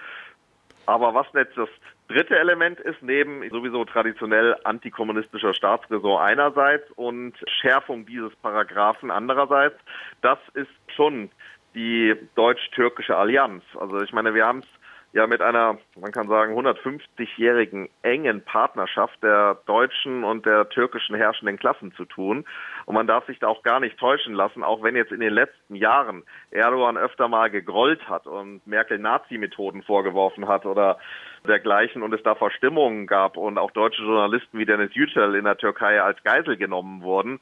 Aber 0.86 1.14
was 1.14 1.28
jetzt 1.34 1.58
das 1.58 1.70
dritte 2.08 2.38
Element 2.38 2.80
ist, 2.80 3.02
neben 3.02 3.50
sowieso 3.50 3.86
traditionell 3.86 4.56
antikommunistischer 4.64 5.54
Staatsräson 5.54 6.20
einerseits 6.20 6.90
und 6.92 7.34
Schärfung 7.48 8.06
dieses 8.06 8.36
Paragraphen 8.38 9.10
andererseits, 9.10 9.78
das 10.22 10.40
ist 10.54 10.70
schon 10.96 11.30
die 11.74 12.16
deutsch-türkische 12.36 13.16
Allianz. 13.16 13.64
Also 13.80 14.02
ich 14.02 14.14
meine, 14.14 14.34
wir 14.34 14.46
haben 14.46 14.60
es 14.60 14.68
ja 15.14 15.28
mit 15.28 15.42
einer, 15.42 15.78
man 15.96 16.12
kann 16.12 16.28
sagen, 16.28 16.58
150-jährigen 16.58 17.88
engen 18.02 18.44
Partnerschaft 18.44 19.22
der 19.24 19.60
deutschen 19.66 20.24
und 20.24 20.46
der 20.46 20.70
türkischen 20.70 21.16
herrschenden 21.16 21.58
Klassen 21.58 21.94
zu 21.94 22.06
tun. 22.06 22.46
Und 22.86 22.96
man 22.96 23.08
darf 23.08 23.26
sich 23.26 23.40
da 23.40 23.48
auch 23.48 23.64
gar 23.64 23.80
nicht 23.80 23.98
täuschen 23.98 24.34
lassen, 24.34 24.64
auch 24.64 24.84
wenn 24.84 24.96
jetzt 24.96 25.12
in 25.12 25.20
den 25.20 25.34
letzten 25.34 25.76
Jahren 25.76 26.24
Erdogan 26.52 26.98
öfter 26.98 27.28
mal 27.28 27.50
gegrollt 27.50 28.08
hat 28.10 28.28
und 28.28 28.66
Merkel 28.68 29.00
Nazi-Methoden 29.00 29.84
vorgeworfen 29.84 30.48
hat 30.48 30.66
oder 30.66 31.00
dergleichen 31.48 32.04
und 32.04 32.14
es 32.14 32.24
da 32.24 32.36
Verstimmungen 32.36 33.08
gab 33.08 33.38
und 33.38 33.58
auch 33.58 33.72
deutsche 33.72 34.02
Journalisten 34.02 34.58
wie 34.58 34.66
Dennis 34.66 34.94
Yücel 34.94 35.36
in 35.36 35.46
der 35.46 35.58
Türkei 35.58 36.02
als 36.02 36.22
Geisel 36.24 36.58
genommen 36.58 37.02
wurden. 37.02 37.40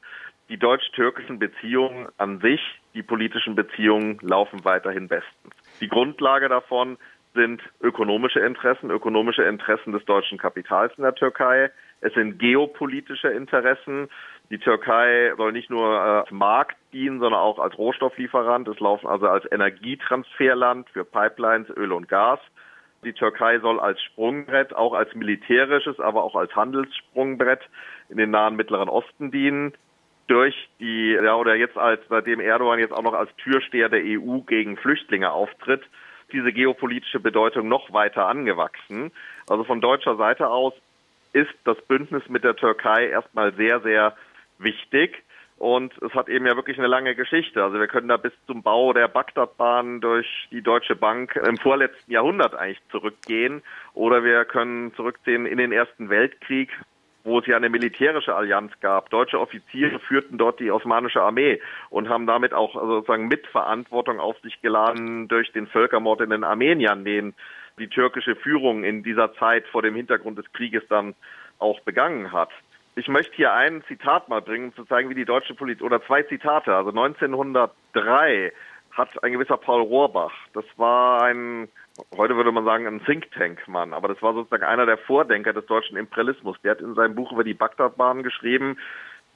Die 0.48 0.58
deutsch-türkischen 0.58 1.38
Beziehungen 1.38 2.08
an 2.18 2.40
sich, 2.40 2.60
die 2.94 3.02
politischen 3.02 3.54
Beziehungen 3.54 4.18
laufen 4.20 4.64
weiterhin 4.64 5.08
bestens. 5.08 5.54
Die 5.80 5.88
Grundlage 5.88 6.48
davon 6.48 6.98
sind 7.34 7.62
ökonomische 7.80 8.40
Interessen, 8.40 8.90
ökonomische 8.90 9.42
Interessen 9.44 9.92
des 9.92 10.04
deutschen 10.04 10.38
Kapitals 10.38 10.92
in 10.96 11.04
der 11.04 11.14
Türkei. 11.14 11.70
Es 12.00 12.12
sind 12.14 12.38
geopolitische 12.38 13.28
Interessen. 13.28 14.08
Die 14.52 14.58
Türkei 14.58 15.32
soll 15.38 15.52
nicht 15.52 15.70
nur 15.70 15.98
als 15.98 16.30
Markt 16.30 16.76
dienen, 16.92 17.20
sondern 17.20 17.40
auch 17.40 17.58
als 17.58 17.78
Rohstofflieferant. 17.78 18.68
Es 18.68 18.78
laufen 18.80 19.06
also 19.06 19.26
als 19.26 19.50
Energietransferland 19.50 20.90
für 20.90 21.06
Pipelines, 21.06 21.70
Öl 21.74 21.90
und 21.90 22.06
Gas. 22.06 22.38
Die 23.02 23.14
Türkei 23.14 23.60
soll 23.60 23.80
als 23.80 24.02
Sprungbrett, 24.02 24.76
auch 24.76 24.92
als 24.92 25.14
militärisches, 25.14 25.98
aber 26.00 26.22
auch 26.22 26.36
als 26.36 26.54
Handelssprungbrett 26.54 27.62
in 28.10 28.18
den 28.18 28.30
nahen 28.30 28.54
Mittleren 28.54 28.90
Osten 28.90 29.30
dienen. 29.30 29.72
Durch 30.26 30.68
die, 30.80 31.12
ja, 31.12 31.34
oder 31.34 31.54
jetzt 31.54 31.78
als, 31.78 32.02
seitdem 32.10 32.38
Erdogan 32.38 32.78
jetzt 32.78 32.92
auch 32.92 33.02
noch 33.02 33.14
als 33.14 33.34
Türsteher 33.36 33.88
der 33.88 34.02
EU 34.04 34.40
gegen 34.40 34.76
Flüchtlinge 34.76 35.32
auftritt, 35.32 35.82
diese 36.30 36.52
geopolitische 36.52 37.20
Bedeutung 37.20 37.68
noch 37.68 37.94
weiter 37.94 38.26
angewachsen. 38.26 39.12
Also 39.48 39.64
von 39.64 39.80
deutscher 39.80 40.16
Seite 40.16 40.48
aus 40.48 40.74
ist 41.32 41.54
das 41.64 41.80
Bündnis 41.86 42.28
mit 42.28 42.44
der 42.44 42.54
Türkei 42.54 43.08
erstmal 43.08 43.54
sehr, 43.54 43.80
sehr 43.80 44.14
wichtig. 44.62 45.22
Und 45.62 45.92
es 46.02 46.12
hat 46.14 46.28
eben 46.28 46.44
ja 46.44 46.56
wirklich 46.56 46.76
eine 46.76 46.88
lange 46.88 47.14
Geschichte. 47.14 47.62
Also 47.62 47.78
wir 47.78 47.86
können 47.86 48.08
da 48.08 48.16
bis 48.16 48.32
zum 48.48 48.64
Bau 48.64 48.92
der 48.92 49.06
Bagdadbahn 49.06 50.00
durch 50.00 50.26
die 50.50 50.60
Deutsche 50.60 50.96
Bank 50.96 51.36
im 51.36 51.56
vorletzten 51.56 52.10
Jahrhundert 52.10 52.56
eigentlich 52.56 52.82
zurückgehen. 52.90 53.62
Oder 53.94 54.24
wir 54.24 54.44
können 54.44 54.92
zurückziehen 54.94 55.46
in 55.46 55.58
den 55.58 55.70
Ersten 55.70 56.10
Weltkrieg, 56.10 56.70
wo 57.22 57.38
es 57.38 57.46
ja 57.46 57.56
eine 57.56 57.68
militärische 57.68 58.34
Allianz 58.34 58.72
gab. 58.80 59.10
Deutsche 59.10 59.38
Offiziere 59.38 60.00
führten 60.00 60.36
dort 60.36 60.58
die 60.58 60.72
osmanische 60.72 61.22
Armee 61.22 61.60
und 61.90 62.08
haben 62.08 62.26
damit 62.26 62.52
auch 62.54 62.74
also 62.74 62.94
sozusagen 62.96 63.28
Mitverantwortung 63.28 64.18
auf 64.18 64.36
sich 64.40 64.60
geladen 64.62 65.28
durch 65.28 65.52
den 65.52 65.68
Völkermord 65.68 66.22
in 66.22 66.30
den 66.30 66.42
Armeniern, 66.42 67.04
den 67.04 67.34
die 67.78 67.86
türkische 67.88 68.34
Führung 68.34 68.82
in 68.82 69.04
dieser 69.04 69.32
Zeit 69.34 69.66
vor 69.68 69.82
dem 69.82 69.94
Hintergrund 69.94 70.38
des 70.38 70.52
Krieges 70.52 70.82
dann 70.88 71.14
auch 71.58 71.78
begangen 71.80 72.32
hat. 72.32 72.50
Ich 72.94 73.08
möchte 73.08 73.34
hier 73.36 73.52
ein 73.52 73.82
Zitat 73.88 74.28
mal 74.28 74.42
bringen, 74.42 74.66
um 74.66 74.74
zu 74.74 74.84
zeigen, 74.84 75.08
wie 75.08 75.14
die 75.14 75.24
deutsche 75.24 75.54
Politik, 75.54 75.84
oder 75.84 76.04
zwei 76.04 76.22
Zitate. 76.24 76.74
Also 76.74 76.90
1903 76.90 78.52
hat 78.90 79.24
ein 79.24 79.32
gewisser 79.32 79.56
Paul 79.56 79.82
Rohrbach, 79.82 80.34
das 80.52 80.66
war 80.76 81.22
ein 81.22 81.68
heute 82.16 82.36
würde 82.36 82.52
man 82.52 82.64
sagen, 82.64 82.86
ein 82.86 83.04
Think 83.04 83.30
Tank-Mann, 83.32 83.92
aber 83.92 84.08
das 84.08 84.22
war 84.22 84.34
sozusagen 84.34 84.64
einer 84.64 84.86
der 84.86 84.98
Vordenker 84.98 85.52
des 85.52 85.66
deutschen 85.66 85.96
Imperialismus. 85.96 86.56
Der 86.62 86.72
hat 86.72 86.80
in 86.80 86.94
seinem 86.94 87.14
Buch 87.14 87.32
über 87.32 87.44
die 87.44 87.54
Bagdadbahn 87.54 88.22
geschrieben, 88.22 88.78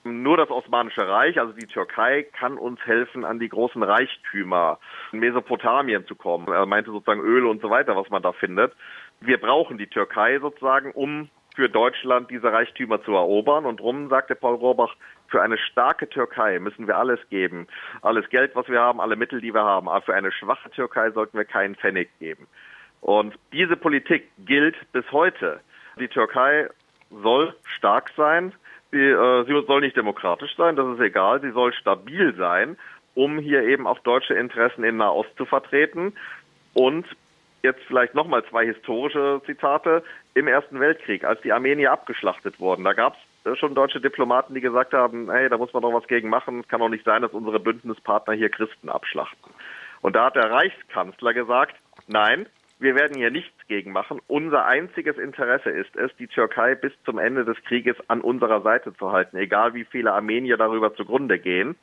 nur 0.04 0.36
das 0.36 0.50
Osmanische 0.50 1.06
Reich, 1.06 1.38
also 1.40 1.52
die 1.52 1.66
Türkei, 1.66 2.22
kann 2.38 2.58
uns 2.58 2.80
helfen, 2.86 3.24
an 3.24 3.40
die 3.40 3.48
großen 3.48 3.82
Reichtümer 3.82 4.78
in 5.12 5.18
Mesopotamien 5.18 6.06
zu 6.06 6.14
kommen. 6.14 6.46
Er 6.48 6.64
meinte 6.66 6.92
sozusagen 6.92 7.20
Öl 7.20 7.44
und 7.44 7.60
so 7.60 7.70
weiter, 7.70 7.96
was 7.96 8.08
man 8.10 8.22
da 8.22 8.32
findet. 8.32 8.72
Wir 9.20 9.38
brauchen 9.38 9.78
die 9.78 9.88
Türkei 9.88 10.38
sozusagen, 10.38 10.92
um 10.92 11.28
für 11.56 11.68
Deutschland 11.70 12.30
diese 12.30 12.52
Reichtümer 12.52 13.02
zu 13.02 13.12
erobern. 13.12 13.64
Und 13.64 13.80
drum 13.80 14.08
sagte 14.08 14.34
Paul 14.34 14.54
Rohrbach, 14.56 14.94
für 15.28 15.42
eine 15.42 15.58
starke 15.58 16.08
Türkei 16.08 16.60
müssen 16.60 16.86
wir 16.86 16.98
alles 16.98 17.18
geben. 17.30 17.66
Alles 18.02 18.28
Geld, 18.28 18.54
was 18.54 18.68
wir 18.68 18.80
haben, 18.80 19.00
alle 19.00 19.16
Mittel, 19.16 19.40
die 19.40 19.54
wir 19.54 19.64
haben. 19.64 19.88
Aber 19.88 20.02
für 20.02 20.14
eine 20.14 20.30
schwache 20.30 20.70
Türkei 20.70 21.10
sollten 21.10 21.36
wir 21.36 21.46
keinen 21.46 21.74
Pfennig 21.74 22.10
geben. 22.20 22.46
Und 23.00 23.34
diese 23.52 23.76
Politik 23.76 24.28
gilt 24.38 24.76
bis 24.92 25.10
heute. 25.10 25.60
Die 25.98 26.08
Türkei 26.08 26.68
soll 27.10 27.54
stark 27.64 28.10
sein. 28.16 28.52
Sie, 28.92 28.98
äh, 28.98 29.44
sie 29.46 29.66
soll 29.66 29.80
nicht 29.80 29.96
demokratisch 29.96 30.54
sein, 30.56 30.76
das 30.76 30.86
ist 30.94 31.00
egal. 31.00 31.40
Sie 31.40 31.50
soll 31.50 31.72
stabil 31.72 32.34
sein, 32.36 32.76
um 33.14 33.38
hier 33.38 33.62
eben 33.62 33.86
auch 33.86 33.98
deutsche 34.00 34.34
Interessen 34.34 34.84
in 34.84 34.98
Nahost 34.98 35.30
zu 35.36 35.46
vertreten. 35.46 36.12
Und 36.74 37.06
jetzt 37.66 37.82
vielleicht 37.86 38.14
nochmal 38.14 38.44
zwei 38.46 38.64
historische 38.64 39.42
Zitate. 39.44 40.02
Im 40.34 40.48
Ersten 40.48 40.80
Weltkrieg, 40.80 41.24
als 41.24 41.40
die 41.42 41.52
Armenier 41.52 41.92
abgeschlachtet 41.92 42.58
wurden, 42.60 42.84
da 42.84 42.92
gab 42.92 43.16
es 43.44 43.58
schon 43.58 43.74
deutsche 43.74 44.00
Diplomaten, 44.00 44.54
die 44.54 44.60
gesagt 44.60 44.92
haben, 44.92 45.30
hey, 45.30 45.48
da 45.48 45.58
muss 45.58 45.72
man 45.72 45.82
doch 45.82 45.92
was 45.92 46.06
gegen 46.08 46.28
machen. 46.28 46.60
Es 46.60 46.68
kann 46.68 46.80
doch 46.80 46.88
nicht 46.88 47.04
sein, 47.04 47.22
dass 47.22 47.32
unsere 47.32 47.60
Bündnispartner 47.60 48.34
hier 48.34 48.48
Christen 48.48 48.88
abschlachten. 48.88 49.52
Und 50.00 50.16
da 50.16 50.26
hat 50.26 50.36
der 50.36 50.50
Reichskanzler 50.50 51.34
gesagt, 51.34 51.76
nein, 52.06 52.46
wir 52.78 52.94
werden 52.94 53.16
hier 53.16 53.30
nichts 53.30 53.66
gegen 53.68 53.92
machen. 53.92 54.20
Unser 54.26 54.66
einziges 54.66 55.16
Interesse 55.16 55.70
ist 55.70 55.96
es, 55.96 56.14
die 56.16 56.26
Türkei 56.26 56.74
bis 56.74 56.92
zum 57.04 57.18
Ende 57.18 57.44
des 57.44 57.56
Krieges 57.64 57.96
an 58.08 58.20
unserer 58.20 58.60
Seite 58.60 58.94
zu 58.96 59.12
halten, 59.12 59.36
egal 59.36 59.74
wie 59.74 59.84
viele 59.84 60.12
Armenier 60.12 60.56
darüber 60.56 60.94
zugrunde 60.94 61.38
gehen. 61.38 61.76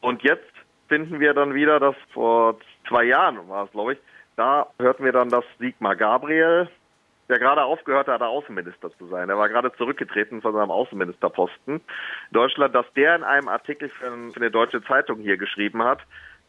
Und 0.00 0.22
jetzt 0.22 0.52
finden 0.88 1.20
wir 1.20 1.34
dann 1.34 1.54
wieder, 1.54 1.80
dass 1.80 1.96
vor 2.12 2.58
zwei 2.88 3.04
Jahren 3.04 3.48
war 3.48 3.64
es, 3.64 3.72
glaube 3.72 3.94
ich, 3.94 3.98
da 4.36 4.66
hörten 4.78 5.04
wir 5.04 5.12
dann, 5.12 5.28
dass 5.28 5.44
Sigmar 5.58 5.96
Gabriel, 5.96 6.68
der 7.28 7.38
gerade 7.38 7.64
aufgehört 7.64 8.06
hat, 8.06 8.22
Außenminister 8.22 8.90
zu 8.98 9.06
sein. 9.08 9.28
Er 9.28 9.38
war 9.38 9.48
gerade 9.48 9.72
zurückgetreten 9.72 10.42
von 10.42 10.52
seinem 10.52 10.70
Außenministerposten 10.70 11.76
in 11.76 11.82
Deutschland, 12.32 12.74
dass 12.74 12.86
der 12.94 13.16
in 13.16 13.24
einem 13.24 13.48
Artikel 13.48 13.88
für 13.88 14.06
eine 14.36 14.50
deutsche 14.50 14.82
Zeitung 14.84 15.20
hier 15.20 15.36
geschrieben 15.36 15.82
hat, 15.82 16.00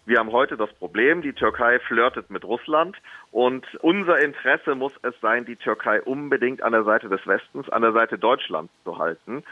wir 0.08 0.20
haben 0.20 0.32
heute 0.32 0.56
das 0.56 0.72
Problem, 0.76 1.22
die 1.22 1.34
Türkei 1.34 1.80
flirtet 1.80 2.30
mit 2.30 2.46
Russland 2.46 2.96
und 3.32 3.68
unser 3.82 4.18
Interesse 4.22 4.74
muss 4.74 4.94
es 5.02 5.14
sein, 5.22 5.44
die 5.44 5.58
Türkei 5.58 6.02
unbedingt 6.02 6.64
an 6.64 6.72
der 6.72 6.86
Seite 6.86 7.10
des 7.10 7.28
Westens, 7.28 7.70
an 7.70 7.82
der 7.82 7.92
Seite 7.92 8.18
Deutschlands 8.18 8.72
zu 8.86 8.98
halten. 8.98 9.44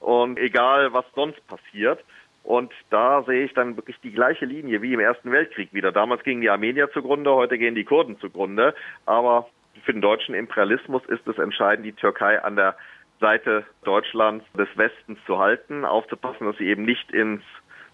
Und 0.00 0.36
egal, 0.36 0.92
was 0.92 1.04
sonst 1.14 1.46
passiert. 1.46 2.04
Und 2.44 2.72
da 2.90 3.22
sehe 3.22 3.44
ich 3.44 3.54
dann 3.54 3.76
wirklich 3.76 3.98
die 4.02 4.12
gleiche 4.12 4.44
Linie 4.44 4.82
wie 4.82 4.92
im 4.92 5.00
Ersten 5.00 5.32
Weltkrieg 5.32 5.72
wieder. 5.72 5.92
Damals 5.92 6.22
gingen 6.22 6.42
die 6.42 6.50
Armenier 6.50 6.90
zugrunde, 6.92 7.32
heute 7.32 7.58
gehen 7.58 7.74
die 7.74 7.84
Kurden 7.84 8.18
zugrunde. 8.20 8.74
Aber 9.06 9.48
für 9.84 9.92
den 9.92 10.02
deutschen 10.02 10.34
Imperialismus 10.34 11.02
ist 11.06 11.26
es 11.26 11.38
entscheidend, 11.38 11.86
die 11.86 11.92
Türkei 11.92 12.42
an 12.42 12.56
der 12.56 12.76
Seite 13.18 13.64
Deutschlands 13.84 14.44
des 14.52 14.68
Westens 14.76 15.18
zu 15.26 15.38
halten, 15.38 15.86
aufzupassen, 15.86 16.46
dass 16.46 16.58
sie 16.58 16.68
eben 16.68 16.84
nicht 16.84 17.10
ins 17.10 17.42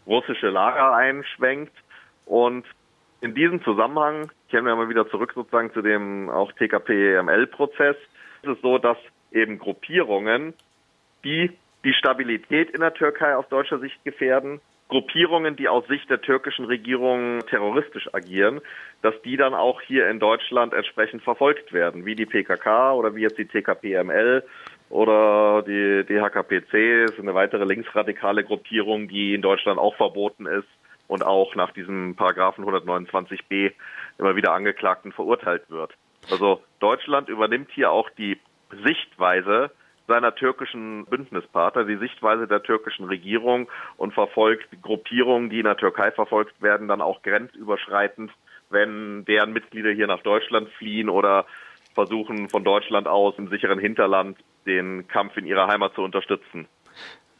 russische 0.06 0.48
Lager 0.48 0.92
einschwenkt 0.94 1.72
und 2.26 2.66
in 3.20 3.34
diesem 3.34 3.62
Zusammenhang 3.62 4.30
kehren 4.48 4.64
wir 4.64 4.74
mal 4.74 4.88
wieder 4.88 5.08
zurück 5.08 5.32
sozusagen 5.34 5.72
zu 5.72 5.82
dem 5.82 6.30
auch 6.30 6.52
TKP-EML-Prozess. 6.52 7.96
Es 8.42 8.48
ist 8.48 8.62
so, 8.62 8.78
dass 8.78 8.96
eben 9.30 9.58
Gruppierungen, 9.58 10.54
die 11.22 11.52
die 11.84 11.94
Stabilität 11.94 12.70
in 12.70 12.80
der 12.80 12.94
Türkei 12.94 13.34
aus 13.34 13.48
deutscher 13.48 13.78
Sicht 13.78 14.02
gefährden, 14.04 14.60
Gruppierungen, 14.88 15.54
die 15.54 15.68
aus 15.68 15.86
Sicht 15.86 16.10
der 16.10 16.20
türkischen 16.20 16.64
Regierung 16.64 17.40
terroristisch 17.46 18.12
agieren, 18.12 18.60
dass 19.02 19.14
die 19.22 19.36
dann 19.36 19.54
auch 19.54 19.80
hier 19.80 20.08
in 20.08 20.18
Deutschland 20.18 20.74
entsprechend 20.74 21.22
verfolgt 21.22 21.72
werden, 21.72 22.04
wie 22.04 22.16
die 22.16 22.26
PKK 22.26 22.92
oder 22.94 23.14
wie 23.14 23.22
jetzt 23.22 23.38
die 23.38 23.46
TKP-ML 23.46 24.42
oder 24.90 25.62
die 25.62 26.04
DHKPC, 26.04 27.04
ist 27.04 27.20
eine 27.20 27.34
weitere 27.34 27.64
linksradikale 27.64 28.42
Gruppierung, 28.42 29.06
die 29.06 29.34
in 29.34 29.42
Deutschland 29.42 29.78
auch 29.78 29.94
verboten 29.94 30.46
ist 30.46 30.68
und 31.06 31.24
auch 31.24 31.54
nach 31.54 31.72
diesem 31.72 32.16
Paragraphen 32.16 32.64
129b 32.64 33.72
immer 34.18 34.34
wieder 34.34 34.52
angeklagt 34.52 35.04
und 35.04 35.14
verurteilt 35.14 35.62
wird. 35.70 35.92
Also 36.30 36.62
Deutschland 36.80 37.28
übernimmt 37.28 37.70
hier 37.72 37.92
auch 37.92 38.10
die 38.10 38.38
Sichtweise 38.84 39.70
seiner 40.10 40.34
türkischen 40.34 41.06
Bündnispartner, 41.06 41.84
die 41.84 41.96
Sichtweise 41.96 42.48
der 42.48 42.62
türkischen 42.62 43.04
Regierung 43.04 43.70
und 43.96 44.12
verfolgt 44.12 44.68
Gruppierungen, 44.82 45.50
die 45.50 45.60
in 45.60 45.64
der 45.64 45.76
Türkei 45.76 46.10
verfolgt 46.10 46.60
werden, 46.60 46.88
dann 46.88 47.00
auch 47.00 47.22
grenzüberschreitend, 47.22 48.32
wenn 48.70 49.24
deren 49.24 49.52
Mitglieder 49.52 49.90
hier 49.92 50.08
nach 50.08 50.22
Deutschland 50.22 50.68
fliehen 50.70 51.08
oder 51.08 51.46
versuchen 51.94 52.48
von 52.48 52.64
Deutschland 52.64 53.06
aus 53.06 53.34
im 53.38 53.48
sicheren 53.48 53.78
Hinterland 53.78 54.36
den 54.66 55.06
Kampf 55.06 55.36
in 55.36 55.46
ihrer 55.46 55.68
Heimat 55.68 55.94
zu 55.94 56.02
unterstützen. 56.02 56.66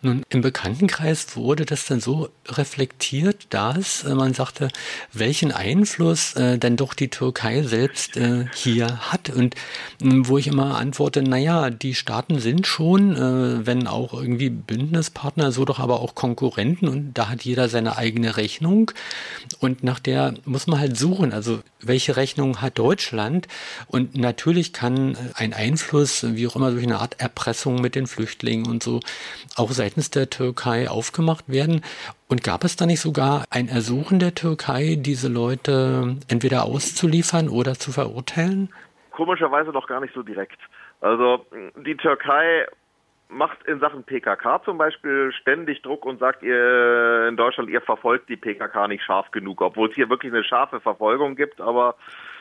Nun, 0.03 0.23
im 0.31 0.41
Bekanntenkreis 0.41 1.37
wurde 1.37 1.67
das 1.67 1.85
dann 1.85 2.01
so 2.01 2.31
reflektiert, 2.49 3.49
dass 3.51 4.03
äh, 4.05 4.15
man 4.15 4.33
sagte, 4.33 4.69
welchen 5.13 5.53
Einfluss 5.53 6.35
äh, 6.37 6.59
denn 6.59 6.79
doch 6.79 6.95
die 6.95 7.09
Türkei 7.09 7.63
selbst 7.63 8.17
äh, 8.17 8.47
hier 8.55 9.13
hat. 9.13 9.29
Und 9.29 9.57
äh, 9.57 9.59
wo 10.01 10.39
ich 10.39 10.47
immer 10.47 10.79
antworte, 10.79 11.23
naja, 11.23 11.69
die 11.69 11.95
Staaten 11.95 12.39
sind 12.39 12.67
schon, 12.67 13.15
äh, 13.15 13.67
wenn 13.67 13.87
auch 13.87 14.15
irgendwie 14.15 14.49
Bündnispartner, 14.49 15.53
so 15.53 15.67
doch 15.67 15.79
aber 15.79 16.01
auch 16.01 16.15
Konkurrenten 16.15 16.89
und 16.89 17.13
da 17.13 17.29
hat 17.29 17.43
jeder 17.43 17.69
seine 17.69 17.99
eigene 17.99 18.39
Rechnung. 18.39 18.93
Und 19.59 19.85
nach 19.85 19.99
der 19.99 20.33
muss 20.47 20.67
man 20.67 20.81
halt 20.81 20.97
suchen, 20.97 21.35
also 21.35 21.61
welche 21.79 22.17
Rechnung 22.17 22.63
hat 22.63 22.79
Deutschland? 22.79 23.49
Und 23.87 24.17
natürlich 24.17 24.73
kann 24.73 25.19
ein 25.35 25.53
Einfluss, 25.53 26.25
wie 26.27 26.47
auch 26.47 26.57
immer 26.57 26.71
durch 26.71 26.85
eine 26.85 27.01
Art 27.01 27.21
Erpressung 27.21 27.83
mit 27.83 27.95
den 27.95 28.07
Flüchtlingen 28.07 28.67
und 28.67 28.83
so, 28.83 29.01
auch 29.57 29.71
sein 29.71 29.90
seitens 29.91 30.11
der 30.11 30.31
Türkei 30.31 30.89
aufgemacht 30.89 31.49
werden? 31.49 31.83
Und 32.29 32.45
gab 32.45 32.65
es 32.65 32.77
da 32.77 32.87
nicht 32.87 33.01
sogar 33.01 33.45
ein 33.51 33.69
Ersuchen 33.69 34.19
der 34.21 34.35
Türkei, 34.35 34.97
diese 34.97 35.29
Leute 35.29 36.17
entweder 36.29 36.65
auszuliefern 36.65 37.49
oder 37.49 37.75
zu 37.75 37.91
verurteilen? 37.93 38.73
Komischerweise 39.11 39.71
noch 39.71 39.89
gar 39.89 40.01
nicht 40.01 40.15
so 40.15 40.23
direkt. 40.23 40.59
Also 41.01 41.45
die 41.85 41.97
Türkei 41.97 42.67
macht 43.29 43.63
in 43.65 43.81
Sachen 43.81 44.05
PKK 44.05 44.63
zum 44.65 44.79
Beispiel 44.79 45.33
ständig 45.41 45.83
Druck 45.83 46.05
und 46.05 46.19
sagt 46.19 46.43
ihr 46.43 47.27
in 47.29 47.37
Deutschland, 47.37 47.69
ihr 47.69 47.81
verfolgt 47.81 48.29
die 48.29 48.37
PKK 48.37 48.89
nicht 48.89 49.05
scharf 49.05 49.31
genug, 49.31 49.61
obwohl 49.61 49.89
es 49.89 49.95
hier 49.95 50.09
wirklich 50.09 50.33
eine 50.33 50.45
scharfe 50.45 50.81
Verfolgung 50.81 51.37
gibt, 51.37 51.61
aber 51.61 51.95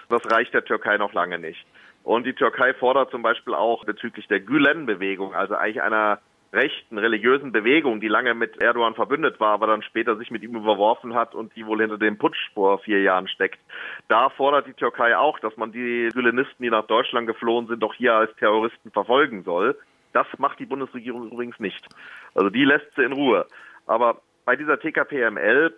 das 0.10 0.22
reicht 0.32 0.54
der 0.54 0.66
Türkei 0.66 0.98
noch 0.98 1.14
lange 1.14 1.38
nicht. 1.38 1.66
Und 2.04 2.26
die 2.26 2.34
Türkei 2.34 2.74
fordert 2.74 3.12
zum 3.12 3.22
Beispiel 3.22 3.54
auch 3.54 3.86
bezüglich 3.86 4.28
der 4.28 4.40
Gülen-Bewegung, 4.40 5.36
also 5.36 5.56
eigentlich 5.56 5.82
einer 5.82 6.20
rechten 6.52 6.98
religiösen 6.98 7.52
Bewegung, 7.52 8.00
die 8.02 8.08
lange 8.08 8.34
mit 8.34 8.62
Erdogan 8.62 8.96
verbündet 8.96 9.40
war, 9.40 9.54
aber 9.54 9.68
dann 9.68 9.84
später 9.84 10.16
sich 10.16 10.32
mit 10.32 10.42
ihm 10.42 10.56
überworfen 10.56 11.14
hat 11.14 11.36
und 11.36 11.56
die 11.56 11.66
wohl 11.66 11.82
hinter 11.82 11.98
dem 11.98 12.18
Putsch 12.18 12.52
vor 12.54 12.80
vier 12.80 13.02
Jahren 13.02 13.28
steckt. 13.28 13.60
Da 14.08 14.30
fordert 14.30 14.68
die 14.68 14.74
Türkei 14.74 15.16
auch, 15.16 15.40
dass 15.40 15.56
man 15.58 15.72
die 15.72 16.10
Gülenisten, 16.14 16.64
die 16.64 16.70
nach 16.70 16.88
Deutschland 16.88 17.28
geflohen 17.28 17.68
sind, 17.68 17.82
doch 17.82 17.94
hier 17.94 18.16
als 18.16 18.36
Terroristen 18.38 18.92
verfolgen 18.92 19.44
soll. 19.44 19.78
Das 20.14 20.28
macht 20.40 20.60
die 20.60 20.66
Bundesregierung 20.66 21.28
übrigens 21.32 21.60
nicht. 21.60 21.86
Also 22.34 22.50
die 22.50 22.66
lässt 22.66 22.96
sie 22.96 23.04
in 23.04 23.14
Ruhe. 23.14 23.46
Aber 23.86 24.22
bei 24.46 24.56
dieser 24.56 24.80
TKPML 24.80 25.76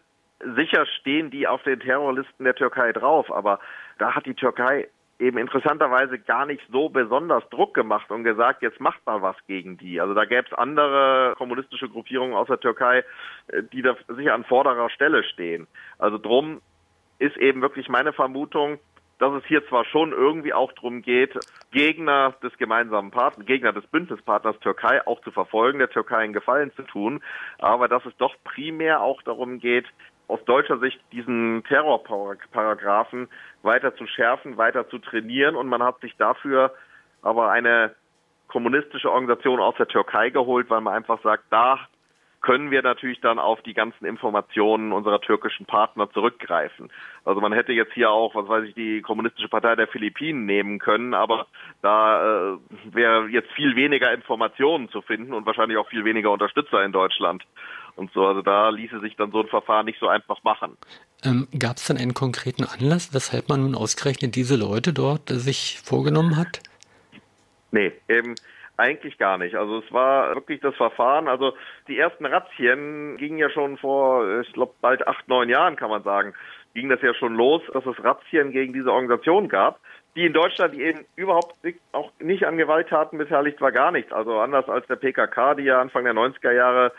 sicher 0.56 0.86
stehen 1.00 1.30
die 1.30 1.48
auf 1.48 1.62
den 1.64 1.80
Terrorlisten 1.80 2.46
der 2.46 2.56
Türkei 2.56 2.94
drauf, 2.94 3.32
aber 3.32 3.60
da 3.98 4.16
hat 4.16 4.26
die 4.26 4.34
Türkei 4.34 4.88
eben 5.22 5.38
interessanterweise 5.38 6.18
gar 6.20 6.46
nicht 6.46 6.64
so 6.72 6.90
besonders 6.90 7.48
Druck 7.50 7.74
gemacht 7.74 8.10
und 8.10 8.24
gesagt, 8.24 8.64
jetzt 8.64 8.80
macht 8.80 9.06
mal 9.06 9.22
was 9.22 9.36
gegen 9.48 9.78
die. 9.78 10.02
Also 10.02 10.14
da 10.14 10.26
gäbe 10.26 10.48
es 10.50 10.58
andere 10.58 11.36
kommunistische 11.38 11.88
Gruppierungen 11.88 12.36
aus 12.36 12.48
der 12.48 12.60
Türkei, 12.60 13.04
äh, 13.48 13.64
die 13.72 13.84
da 13.84 13.96
sicher 14.08 14.34
an 14.34 14.44
vorderer 14.44 14.90
Stelle 14.90 15.24
stehen. 15.24 15.68
Also 16.00 16.18
drum 16.18 16.62
ist 17.20 17.38
eben 17.38 17.62
wirklich 17.62 17.88
meine 17.88 18.14
Vermutung, 18.14 18.80
dass 19.20 19.34
es 19.34 19.46
hier 19.46 19.64
zwar 19.68 19.86
schon 19.86 20.12
irgendwie 20.12 20.52
auch 20.52 20.72
darum 20.74 21.04
geht, 21.04 21.38
Gegner 21.72 22.34
des 22.42 22.58
gemeinsamen 22.58 23.12
Partners, 23.12 23.46
Gegner 23.46 23.72
des 23.72 23.86
Bündnispartners 23.86 24.60
Türkei 24.62 25.06
auch 25.06 25.22
zu 25.22 25.30
verfolgen, 25.30 25.78
der 25.78 25.92
Türkei 25.92 26.18
einen 26.18 26.34
Gefallen 26.34 26.72
zu 26.74 26.82
tun, 26.82 27.22
aber 27.60 27.88
dass 27.88 28.04
es 28.08 28.18
doch 28.18 28.34
primär 28.44 29.02
auch 29.02 29.22
darum 29.22 29.60
geht, 29.60 29.86
aus 30.32 30.44
deutscher 30.46 30.80
Sicht 30.80 31.00
diesen 31.12 31.64
Terrorparagraphen 31.68 33.28
weiter 33.64 33.96
zu 33.96 34.08
schärfen, 34.08 34.58
weiter 34.58 34.88
zu 34.90 35.00
trainieren 35.00 35.56
und 35.56 35.68
man 35.68 35.84
hat 35.84 36.00
sich 36.00 36.16
dafür 36.18 36.74
aber 37.22 37.52
eine 37.52 37.94
kommunistische 38.48 39.12
Organisation 39.12 39.60
aus 39.60 39.76
der 39.78 39.88
Türkei 39.88 40.30
geholt, 40.30 40.70
weil 40.70 40.82
man 40.82 40.94
einfach 40.94 41.22
sagt, 41.22 41.46
da 41.50 41.80
können 42.42 42.72
wir 42.72 42.82
natürlich 42.82 43.22
dann 43.22 43.40
auf 43.40 43.62
die 43.62 43.74
ganzen 43.74 44.06
Informationen 44.06 44.92
unserer 44.92 45.22
türkischen 45.22 45.68
Partner 45.68 46.10
zurückgreifen. 46.10 46.92
Also 47.24 47.40
man 47.40 47.54
hätte 47.54 47.72
jetzt 47.72 47.94
hier 47.94 48.10
auch, 48.10 48.34
was 48.34 48.48
weiß 48.48 48.66
ich, 48.66 48.74
die 48.74 49.02
Kommunistische 49.02 49.48
Partei 49.48 49.76
der 49.76 49.88
Philippinen 49.88 50.46
nehmen 50.46 50.80
können, 50.80 51.14
aber 51.14 51.46
da 51.84 52.54
äh, 52.54 52.58
wäre 52.86 53.28
jetzt 53.28 53.52
viel 53.52 53.76
weniger 53.76 54.12
Informationen 54.12 54.90
zu 54.90 55.02
finden 55.02 55.34
und 55.34 55.46
wahrscheinlich 55.46 55.78
auch 55.78 55.88
viel 55.88 56.04
weniger 56.04 56.32
Unterstützer 56.32 56.84
in 56.84 56.92
Deutschland 56.92 57.46
und 57.96 58.12
so. 58.14 58.26
Also 58.26 58.42
da 58.42 58.70
ließe 58.70 59.00
sich 59.00 59.16
dann 59.16 59.32
so 59.32 59.42
ein 59.42 59.48
Verfahren 59.48 59.86
nicht 59.86 60.00
so 60.00 60.08
einfach 60.08 60.44
machen. 60.44 60.78
Ähm, 61.24 61.48
Gab 61.58 61.78
es 61.78 61.88
dann 61.88 61.98
einen 61.98 62.14
konkreten 62.14 62.64
Anlass, 62.64 63.14
weshalb 63.14 63.50
man 63.50 63.62
nun 63.62 63.76
ausgerechnet 63.76 64.36
diese 64.36 64.56
Leute 64.56 64.94
dort 64.94 65.30
äh, 65.32 65.36
sich 65.36 65.80
vorgenommen 65.84 66.38
hat? 66.38 66.62
Nee, 67.72 67.92
eben 68.10 68.36
eigentlich 68.78 69.18
gar 69.18 69.38
nicht. 69.38 69.56
Also 69.56 69.80
es 69.80 69.92
war 69.92 70.34
wirklich 70.36 70.60
das 70.62 70.76
Verfahren. 70.76 71.28
Also 71.28 71.54
die 71.88 71.98
ersten 71.98 72.26
Razzien 72.26 73.18
gingen 73.18 73.38
ja 73.38 73.50
schon 73.50 73.78
vor, 73.78 74.42
ich 74.42 74.52
glaube, 74.54 74.74
bald 74.82 75.08
acht, 75.08 75.28
neun 75.28 75.50
Jahren, 75.50 75.76
kann 75.76 75.90
man 75.90 76.04
sagen, 76.04 76.34
ging 76.74 76.90
das 76.90 77.02
ja 77.02 77.14
schon 77.14 77.36
los, 77.36 77.62
dass 77.74 77.86
es 77.86 78.04
Razzien 78.04 78.52
gegen 78.52 78.74
diese 78.74 78.92
Organisation 78.92 79.50
gab 79.50 79.80
die 80.16 80.26
in 80.26 80.34
Deutschland 80.34 80.74
die 80.74 80.82
eben 80.82 81.06
überhaupt 81.16 81.56
auch 81.92 82.12
nicht 82.20 82.46
an 82.46 82.58
Gewalttaten 82.58 83.18
beteiligt 83.18 83.62
war, 83.62 83.72
gar 83.72 83.92
nichts. 83.92 84.12
Also 84.12 84.40
anders 84.40 84.68
als 84.68 84.86
der 84.88 84.98
PKK, 84.98 85.56
die 85.56 85.64
ja 85.64 85.80
Anfang 85.80 86.04
der 86.04 86.14
90er 86.14 86.52
Jahre 86.52 86.92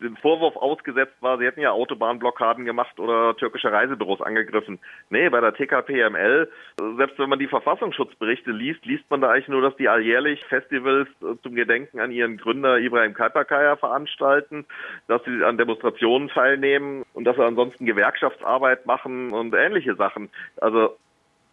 dem 0.00 0.16
Vorwurf 0.16 0.56
ausgesetzt 0.56 1.16
war, 1.20 1.38
sie 1.38 1.44
hätten 1.44 1.60
ja 1.60 1.72
Autobahnblockaden 1.72 2.64
gemacht 2.64 2.98
oder 3.00 3.36
türkische 3.36 3.72
Reisebüros 3.72 4.20
angegriffen. 4.20 4.78
Nee, 5.10 5.28
bei 5.28 5.40
der 5.40 5.54
TKPML, 5.54 6.50
selbst 6.96 7.18
wenn 7.18 7.28
man 7.28 7.38
die 7.38 7.48
Verfassungsschutzberichte 7.48 8.50
liest, 8.52 8.84
liest 8.86 9.04
man 9.10 9.20
da 9.20 9.30
eigentlich 9.30 9.48
nur, 9.48 9.62
dass 9.62 9.76
die 9.76 9.88
alljährlich 9.88 10.44
Festivals 10.44 11.08
äh, 11.22 11.34
zum 11.42 11.54
Gedenken 11.54 12.00
an 12.00 12.12
ihren 12.12 12.36
Gründer 12.36 12.78
Ibrahim 12.78 13.14
Kalpakaya 13.14 13.76
veranstalten, 13.76 14.66
dass 15.08 15.22
sie 15.24 15.42
an 15.44 15.58
Demonstrationen 15.58 16.28
teilnehmen 16.28 17.04
und 17.14 17.24
dass 17.24 17.36
sie 17.36 17.44
ansonsten 17.44 17.86
Gewerkschaftsarbeit 17.86 18.86
machen 18.86 19.32
und 19.32 19.54
ähnliche 19.54 19.96
Sachen. 19.96 20.30
Also 20.60 20.96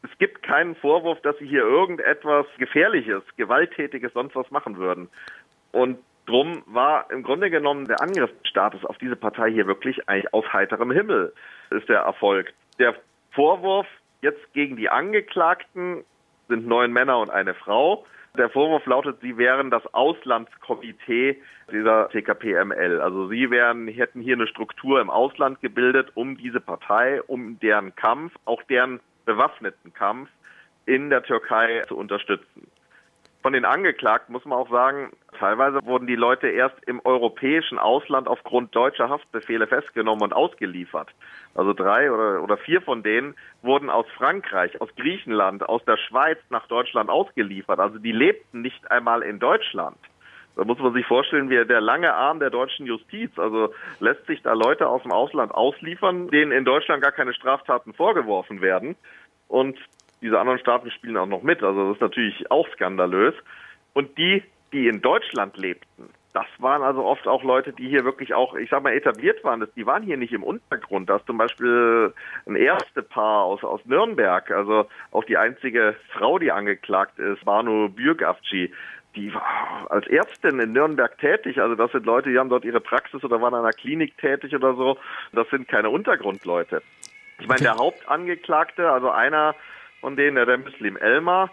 es 0.04 0.18
gibt 0.20 0.44
keinen 0.44 0.76
Vorwurf, 0.76 1.20
dass 1.22 1.38
sie 1.40 1.48
hier 1.48 1.64
irgendetwas 1.64 2.46
Gefährliches, 2.58 3.24
Gewalttätiges, 3.38 4.14
sonst 4.14 4.36
was 4.36 4.52
machen 4.52 4.78
würden. 4.78 5.10
Und 5.72 5.98
Drum 6.26 6.64
war 6.66 7.10
im 7.12 7.24
Grunde 7.24 7.50
genommen 7.50 7.86
der 7.86 8.02
Angriffsstatus 8.02 8.84
auf 8.86 8.98
diese 8.98 9.16
Partei 9.16 9.52
hier 9.52 9.68
wirklich 9.68 10.10
eigentlich 10.10 10.34
aus 10.34 10.46
heiterem 10.52 10.92
Himmel 10.92 11.34
ist 11.70 11.88
der 11.88 12.00
Erfolg. 12.00 12.54
Der 12.80 12.96
Vorwurf 13.32 13.88
jetzt 14.22 14.54
gegen 14.54 14.76
die 14.76 14.90
Angeklagten 14.90 16.04
sind 16.48 16.68
neun 16.68 16.92
Männer 16.92 17.20
und 17.20 17.30
eine 17.30 17.54
Frau. 17.54 18.06
Der 18.38 18.50
Vorwurf 18.50 18.86
lautet, 18.86 19.22
sie 19.22 19.38
wären 19.38 19.72
das 19.72 19.86
Auslandskomitee 19.94 21.42
dieser 21.72 22.10
TKPML. 22.10 23.00
Also 23.02 23.30
sie 23.30 23.50
wären, 23.50 23.88
hätten 23.88 24.22
hier 24.22 24.36
eine 24.36 24.48
Struktur 24.48 25.00
im 25.00 25.10
Ausland 25.10 25.62
gebildet, 25.62 26.12
um 26.16 26.38
diese 26.38 26.60
Partei, 26.60 27.22
um 27.24 27.60
deren 27.60 27.96
Kampf, 27.96 28.34
auch 28.46 28.62
deren 28.64 29.00
bewaffneten 29.26 29.94
Kampf 29.94 30.30
in 30.86 31.10
der 31.10 31.24
Türkei 31.24 31.84
zu 31.88 31.98
unterstützen. 31.98 32.68
Von 33.46 33.54
den 33.54 33.64
Angeklagten 33.64 34.34
muss 34.34 34.44
man 34.46 34.58
auch 34.58 34.72
sagen, 34.72 35.12
teilweise 35.38 35.86
wurden 35.86 36.08
die 36.08 36.16
Leute 36.16 36.48
erst 36.48 36.84
im 36.88 37.00
europäischen 37.06 37.78
Ausland 37.78 38.28
aufgrund 38.28 38.76
deutscher 38.76 39.10
Haftbefehle 39.10 39.68
festgenommen 39.68 40.24
und 40.24 40.34
ausgeliefert. 40.34 41.12
Also 41.54 41.74
drei 41.74 42.12
oder, 42.12 42.42
oder 42.42 42.58
vier 42.58 42.82
von 42.82 43.04
denen 43.04 43.36
wurden 43.62 43.92
aus 43.92 44.08
Frankreich, 44.18 44.82
aus 44.82 44.90
Griechenland, 44.96 45.62
aus 45.70 45.86
der 45.86 45.98
Schweiz 45.98 46.40
nach 46.50 46.66
Deutschland 46.66 47.12
ausgeliefert. 47.12 47.80
Also 47.80 48.00
die 48.00 48.14
lebten 48.14 48.64
nicht 48.64 48.90
einmal 48.90 49.22
in 49.22 49.38
Deutschland. 49.38 50.00
Da 50.56 50.64
muss 50.64 50.80
man 50.80 50.94
sich 50.94 51.06
vorstellen, 51.06 51.52
wie 51.52 51.64
der 51.68 51.82
lange 51.82 52.16
Arm 52.16 52.40
der 52.40 52.50
deutschen 52.50 52.88
Justiz. 52.88 53.38
Also 53.38 53.76
lässt 54.00 54.26
sich 54.26 54.42
da 54.42 54.54
Leute 54.54 54.88
aus 54.88 55.04
dem 55.04 55.12
Ausland 55.12 55.54
ausliefern, 55.54 56.30
denen 56.30 56.52
in 56.52 56.66
Deutschland 56.66 57.04
gar 57.04 57.12
keine 57.12 57.36
Straftaten 57.36 57.94
vorgeworfen 57.94 58.62
werden. 58.62 58.96
Und 59.48 59.78
diese 60.21 60.39
anderen 60.39 60.60
Staaten 60.60 60.91
spielen 60.91 61.17
auch 61.17 61.25
noch 61.28 61.43
mit. 61.43 61.63
Also 61.63 61.88
das 61.88 61.95
ist 61.95 62.01
natürlich 62.01 62.51
auch 62.51 62.67
skandalös. 62.69 63.34
Und 63.93 64.17
die, 64.17 64.43
die 64.73 64.88
in 64.88 65.01
Deutschland 65.01 65.58
lebten, 65.58 66.10
das 66.34 66.45
waren 66.58 66.84
also 66.84 67.06
oft 67.06 67.28
auch 67.28 67.43
Leute, 67.43 67.71
die 67.71 67.88
hier 67.88 68.04
wirklich 68.04 68.34
auch, 68.34 68.56
ich 68.56 68.69
sag 68.69 68.84
mal, 68.84 68.91
etabliert 68.91 69.41
waren. 69.45 69.65
Die 69.78 69.86
waren 69.86 70.04
hier 70.04 70.17
nicht 70.17 70.34
im 70.34 70.43
Untergrund. 70.43 71.10
Das 71.10 71.21
ist 71.21 71.28
zum 71.28 71.38
Beispiel 71.38 72.13
ein 72.45 72.58
erste 72.58 73.01
Paar 73.04 73.43
aus, 73.43 73.63
aus 73.63 73.80
Nürnberg, 73.86 74.51
also 74.51 74.86
auch 75.12 75.23
die 75.23 75.38
einzige 75.38 75.95
Frau, 76.12 76.38
die 76.38 76.51
angeklagt 76.51 77.19
ist, 77.19 77.45
Banu 77.45 77.88
Bürgavci 77.88 78.73
die 79.15 79.34
war 79.34 79.88
als 79.89 80.08
Ärztin 80.08 80.60
in 80.60 80.73
Nürnberg 80.73 81.17
tätig. 81.17 81.62
Also 81.62 81.75
das 81.75 81.91
sind 81.91 82.06
Leute, 82.06 82.30
die 82.30 82.38
haben 82.38 82.49
dort 82.49 82.65
ihre 82.65 82.82
Praxis 82.82 83.23
oder 83.23 83.41
waren 83.41 83.54
in 83.54 83.60
einer 83.60 83.71
Klinik 83.71 84.17
tätig 84.17 84.54
oder 84.54 84.75
so. 84.75 84.97
Das 85.32 85.49
sind 85.49 85.67
keine 85.67 85.89
Untergrundleute. 85.89 86.82
Ich 87.39 87.47
meine, 87.47 87.62
der 87.62 87.78
Hauptangeklagte, 87.78 88.91
also 88.91 89.10
einer 89.10 89.56
von 90.06 90.15
denen, 90.15 90.36
der 90.36 90.60
Muslim 90.60 90.98
Elmar, 90.98 91.50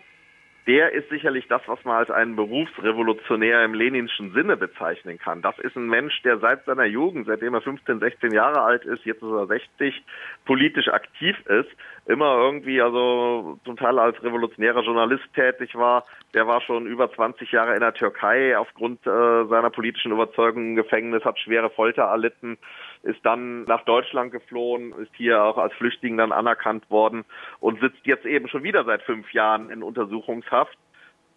der 0.66 0.92
ist 0.92 1.08
sicherlich 1.08 1.48
das, 1.48 1.62
was 1.64 1.82
man 1.86 1.96
als 1.96 2.10
einen 2.10 2.36
Berufsrevolutionär 2.36 3.64
im 3.64 3.72
leninschen 3.72 4.34
Sinne 4.34 4.58
bezeichnen 4.58 5.18
kann. 5.18 5.40
Das 5.40 5.58
ist 5.58 5.74
ein 5.74 5.88
Mensch, 5.88 6.20
der 6.20 6.38
seit 6.38 6.66
seiner 6.66 6.84
Jugend, 6.84 7.26
seitdem 7.26 7.54
er 7.54 7.62
15, 7.62 8.00
16 8.00 8.30
Jahre 8.30 8.60
alt 8.60 8.84
ist, 8.84 9.06
jetzt 9.06 9.22
ist 9.22 9.32
er 9.32 9.46
60, 9.46 10.04
politisch 10.44 10.88
aktiv 10.88 11.34
ist, 11.46 11.70
immer 12.04 12.36
irgendwie, 12.36 12.82
also 12.82 13.58
zum 13.64 13.76
Teil 13.78 13.98
als 13.98 14.22
revolutionärer 14.22 14.82
Journalist 14.82 15.24
tätig 15.34 15.74
war. 15.74 16.04
Der 16.34 16.46
war 16.46 16.60
schon 16.60 16.86
über 16.86 17.10
20 17.10 17.50
Jahre 17.52 17.72
in 17.72 17.80
der 17.80 17.94
Türkei 17.94 18.58
aufgrund 18.58 19.06
äh, 19.06 19.44
seiner 19.46 19.70
politischen 19.70 20.12
Überzeugung 20.12 20.72
im 20.72 20.76
Gefängnis, 20.76 21.24
hat 21.24 21.38
schwere 21.38 21.70
Folter 21.70 22.02
erlitten 22.02 22.58
ist 23.02 23.24
dann 23.24 23.64
nach 23.64 23.84
Deutschland 23.84 24.32
geflohen, 24.32 24.92
ist 24.98 25.14
hier 25.16 25.42
auch 25.42 25.58
als 25.58 25.72
Flüchtling 25.74 26.16
dann 26.16 26.32
anerkannt 26.32 26.88
worden 26.90 27.24
und 27.60 27.80
sitzt 27.80 28.06
jetzt 28.06 28.24
eben 28.26 28.48
schon 28.48 28.62
wieder 28.62 28.84
seit 28.84 29.02
fünf 29.02 29.32
Jahren 29.32 29.70
in 29.70 29.82
Untersuchungshaft. 29.82 30.76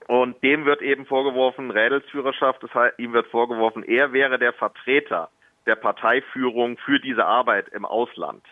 Und 0.07 0.41
dem 0.43 0.65
wird 0.65 0.83
eben 0.83 1.07
vorgeworfen 1.07 1.71
Rädelsführerschaft, 1.71 2.61
das 2.61 2.73
heißt, 2.73 2.99
ihm 2.99 3.13
wird 3.13 3.27
vorgeworfen, 3.27 3.83
er 3.83 4.13
wäre 4.13 4.37
der 4.37 4.53
Vertreter 4.53 5.29
der 5.65 5.75
Parteiführung 5.75 6.77
für 6.77 6.99
diese 6.99 7.25
Arbeit 7.25 7.69
im 7.69 7.85
Ausland. 7.85 8.43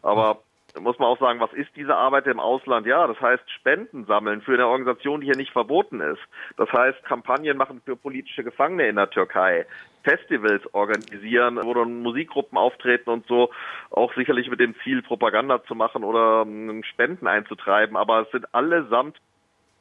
Aber 0.00 0.40
muss 0.80 0.98
man 0.98 1.08
auch 1.08 1.18
sagen, 1.18 1.40
was 1.40 1.52
ist 1.52 1.70
diese 1.76 1.96
Arbeit 1.96 2.26
im 2.26 2.40
Ausland? 2.40 2.86
Ja, 2.86 3.06
das 3.06 3.20
heißt 3.20 3.50
Spenden 3.50 4.04
sammeln 4.06 4.42
für 4.42 4.54
eine 4.54 4.66
Organisation, 4.66 5.20
die 5.20 5.26
hier 5.26 5.36
nicht 5.36 5.52
verboten 5.52 6.00
ist. 6.00 6.20
Das 6.56 6.70
heißt 6.72 7.04
Kampagnen 7.04 7.56
machen 7.56 7.80
für 7.84 7.96
politische 7.96 8.44
Gefangene 8.44 8.88
in 8.88 8.96
der 8.96 9.10
Türkei. 9.10 9.66
Festivals 10.04 10.62
organisieren, 10.72 11.58
wo 11.62 11.74
dann 11.74 12.02
Musikgruppen 12.02 12.56
auftreten 12.56 13.10
und 13.10 13.26
so, 13.26 13.50
auch 13.90 14.14
sicherlich 14.14 14.48
mit 14.48 14.60
dem 14.60 14.74
Ziel, 14.84 15.02
Propaganda 15.02 15.64
zu 15.64 15.74
machen 15.74 16.04
oder 16.04 16.42
um, 16.42 16.82
Spenden 16.84 17.26
einzutreiben. 17.26 17.96
Aber 17.96 18.22
es 18.22 18.30
sind 18.30 18.54
allesamt 18.54 19.16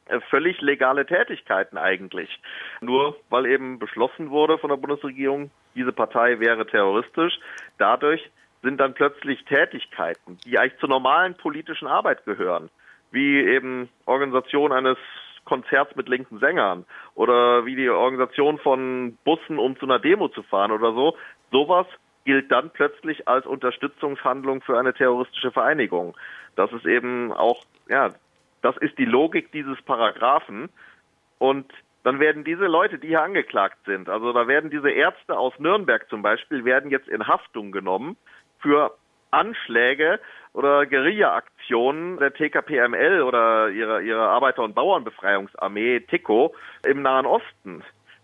äh, 0.07 0.19
völlig 0.29 0.61
legale 0.61 1.05
Tätigkeiten 1.05 1.77
eigentlich. 1.77 2.29
Nur 2.81 3.17
weil 3.29 3.45
eben 3.45 3.79
beschlossen 3.79 4.29
wurde 4.29 4.57
von 4.57 4.69
der 4.69 4.77
Bundesregierung, 4.77 5.51
diese 5.75 5.91
Partei 5.91 6.39
wäre 6.39 6.65
terroristisch. 6.65 7.37
Dadurch 7.77 8.31
sind 8.65 8.79
dann 8.79 8.95
plötzlich 8.95 9.45
Tätigkeiten, 9.45 10.39
die 10.43 10.57
eigentlich 10.57 10.79
zur 10.79 10.89
normalen 10.89 11.35
politischen 11.35 11.87
Arbeit 11.87 12.25
gehören, 12.25 12.69
wie 13.11 13.39
eben 13.39 13.89
Organisation 14.05 14.71
eines 14.71 14.97
Konzerts 15.45 15.95
mit 15.95 16.09
linken 16.09 16.39
Sängern 16.39 16.85
oder 17.13 17.65
wie 17.65 17.75
die 17.75 17.89
Organisation 17.89 18.57
von 18.57 19.17
Bussen, 19.23 19.59
um 19.59 19.77
zu 19.77 19.85
einer 19.85 19.99
Demo 19.99 20.29
zu 20.29 20.41
fahren 20.41 20.71
oder 20.71 20.93
so. 20.93 21.15
Sowas 21.51 21.85
gilt 22.25 22.51
dann 22.51 22.71
plötzlich 22.71 23.27
als 23.27 23.45
Unterstützungshandlung 23.45 24.61
für 24.63 24.79
eine 24.79 24.95
terroristische 24.95 25.51
Vereinigung. 25.51 26.17
Das 26.55 26.71
ist 26.73 26.87
eben 26.87 27.31
auch, 27.31 27.63
ja, 27.87 28.09
das 28.63 28.75
ist 28.77 28.97
die 28.97 29.05
Logik 29.05 29.51
dieses 29.51 29.79
Paragraphen. 29.83 30.69
Und 31.37 31.71
dann 32.03 32.19
werden 32.19 32.43
diese 32.43 32.65
Leute, 32.65 32.97
die 32.97 33.09
hier 33.09 33.21
angeklagt 33.21 33.77
sind, 33.85 34.09
also 34.09 34.33
da 34.33 34.47
werden 34.47 34.71
diese 34.71 34.89
Ärzte 34.89 35.37
aus 35.37 35.53
Nürnberg 35.59 36.09
zum 36.09 36.23
Beispiel, 36.23 36.65
werden 36.65 36.89
jetzt 36.89 37.07
in 37.07 37.27
Haftung 37.27 37.71
genommen 37.71 38.17
für 38.65 38.95
Anschläge 39.29 40.19
oder 40.53 40.87
Guerilla-Aktionen 40.87 42.17
der 42.17 42.33
TKPML 42.33 43.21
oder 43.21 43.69
ihrer, 43.69 44.01
ihrer 44.01 44.29
Arbeiter- 44.29 44.63
und 44.63 44.73
Bauernbefreiungsarmee 44.73 45.99
TICO 45.99 46.55
im 46.83 47.03
Nahen 47.03 47.27
Osten. 47.27 47.83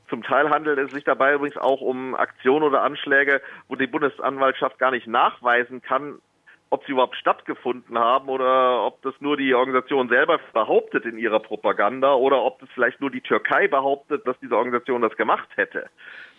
Zum 0.10 0.24
Teil 0.24 0.50
handelt 0.50 0.80
es 0.80 0.92
sich 0.92 1.04
dabei 1.04 1.36
übrigens 1.36 1.58
auch 1.58 1.82
um 1.82 2.16
Aktionen 2.16 2.64
oder 2.64 2.82
Anschläge, 2.82 3.42
wo 3.68 3.76
die 3.76 3.86
Bundesanwaltschaft 3.86 4.80
gar 4.80 4.92
nicht 4.92 5.06
nachweisen 5.06 5.84
kann, 5.84 6.20
ob 6.72 6.84
sie 6.86 6.94
überhaupt 6.94 7.18
stattgefunden 7.18 8.00
haben 8.00 8.28
oder 8.28 8.84
ob 8.84 9.02
das 9.04 9.14
nur 9.20 9.38
die 9.38 9.54
Organisation 9.54 10.10
selber 10.10 10.40
behauptet 10.54 11.06
in 11.06 11.20
ihrer 11.20 11.40
Propaganda 11.40 12.16
oder 12.16 12.42
ob 12.42 12.60
das 12.62 12.70
vielleicht 12.74 13.00
nur 13.00 13.12
die 13.12 13.22
Türkei 13.22 13.68
behauptet, 13.68 14.26
dass 14.26 14.40
diese 14.40 14.58
Organisation 14.58 15.02
das 15.02 15.16
gemacht 15.18 15.50
hätte 15.56 15.90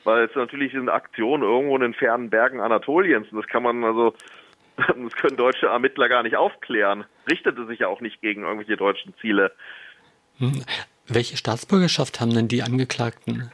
weil 0.04 0.24
es 0.24 0.34
natürlich 0.34 0.72
sind 0.72 0.88
Aktionen 0.88 1.42
irgendwo 1.42 1.76
in 1.76 1.82
den 1.82 1.94
fernen 1.94 2.30
Bergen 2.30 2.60
Anatoliens 2.60 3.28
und 3.30 3.38
das 3.38 3.46
kann 3.46 3.62
man 3.62 3.84
also, 3.84 4.14
das 4.76 5.14
können 5.14 5.36
deutsche 5.36 5.66
Ermittler 5.66 6.08
gar 6.08 6.22
nicht 6.22 6.36
aufklären. 6.36 7.04
Richtete 7.30 7.66
sich 7.66 7.80
ja 7.80 7.88
auch 7.88 8.00
nicht 8.00 8.20
gegen 8.20 8.42
irgendwelche 8.42 8.76
deutschen 8.76 9.14
Ziele. 9.20 9.52
Hm. 10.38 10.64
Welche 11.08 11.36
Staatsbürgerschaft 11.36 12.20
haben 12.20 12.34
denn 12.34 12.48
die 12.48 12.62
Angeklagten? 12.62 13.50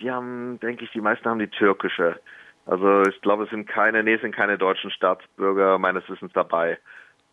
Die 0.00 0.10
haben, 0.10 0.58
denke 0.60 0.84
ich, 0.84 0.90
die 0.92 1.00
meisten 1.00 1.28
haben 1.28 1.38
die 1.38 1.48
türkische. 1.48 2.20
Also 2.66 3.02
ich 3.02 3.20
glaube, 3.22 3.44
es 3.44 3.50
sind 3.50 3.66
keine, 3.66 4.02
nee, 4.02 4.14
es 4.14 4.20
sind 4.20 4.34
keine 4.34 4.58
deutschen 4.58 4.90
Staatsbürger 4.90 5.78
meines 5.78 6.08
Wissens 6.08 6.32
dabei. 6.32 6.78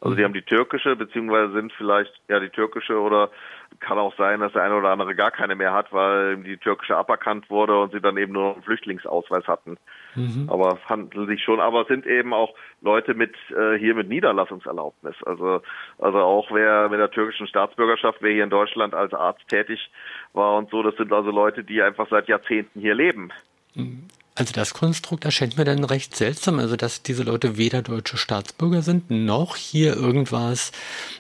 Also 0.02 0.16
die 0.16 0.22
mhm. 0.22 0.26
haben 0.26 0.34
die 0.34 0.42
türkische, 0.42 0.96
beziehungsweise 0.96 1.54
sind 1.54 1.74
vielleicht 1.74 2.14
ja 2.30 2.40
die 2.40 2.50
türkische 2.50 3.00
oder 3.00 3.30
kann 3.80 3.98
auch 3.98 4.16
sein, 4.18 4.40
dass 4.40 4.54
der 4.54 4.64
eine 4.64 4.76
oder 4.76 4.90
andere 4.90 5.16
gar 5.16 5.32
keine 5.32 5.56
mehr 5.56 5.74
hat, 5.74 5.92
weil 5.94 6.38
die 6.38 6.58
türkische 6.58 6.98
aberkannt 6.98 7.50
wurde 7.50 7.80
und 7.80 7.92
sie 7.92 8.02
dann 8.02 8.18
eben 8.18 8.34
nur 8.34 8.54
einen 8.54 8.64
Flüchtlingsausweis 8.64 9.48
hatten. 9.48 9.78
Mhm. 10.16 10.50
Aber 10.50 10.78
es 10.82 10.90
handelt 10.90 11.30
sich 11.30 11.44
schon, 11.44 11.60
aber 11.60 11.82
es 11.82 11.88
sind 11.88 12.06
eben 12.06 12.34
auch 12.34 12.54
Leute 12.82 13.14
mit 13.14 13.36
äh, 13.56 13.78
hier 13.78 13.96
mit 13.96 14.10
Niederlassungserlaubnis. 14.10 15.16
Also 15.26 15.62
also 15.98 16.18
auch 16.20 16.52
wer 16.52 16.90
mit 16.90 17.00
der 17.00 17.12
türkischen 17.12 17.48
Staatsbürgerschaft, 17.48 18.20
wer 18.22 18.32
hier 18.32 18.44
in 18.44 18.50
Deutschland 18.50 18.94
als 18.94 19.14
Arzt 19.14 19.48
tätig 19.48 19.90
war 20.34 20.58
und 20.58 20.70
so, 20.70 20.84
das 20.84 20.96
sind 20.96 21.12
also 21.14 21.32
Leute, 21.32 21.64
die 21.64 21.82
einfach 21.82 22.08
seit 22.10 22.28
Jahrzehnten 22.28 22.80
hier 22.80 22.96
leben. 22.96 23.32
Mhm. 23.76 24.08
Also 24.40 24.54
das 24.54 24.74
Konstrukt 24.74 25.26
erscheint 25.26 25.58
mir 25.58 25.66
dann 25.66 25.84
recht 25.84 26.16
seltsam, 26.16 26.60
also 26.60 26.78
dass 26.78 27.04
diese 27.04 27.24
Leute 27.24 27.58
weder 27.58 27.82
deutsche 27.82 28.16
Staatsbürger 28.16 28.82
sind, 28.82 29.12
noch 29.12 29.58
hier 29.58 29.98
irgendwas 29.98 30.72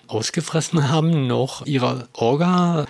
ausgefressen 0.08 0.89
haben, 0.89 1.27
noch 1.27 1.65
ihre 1.65 2.08
Orga 2.13 2.86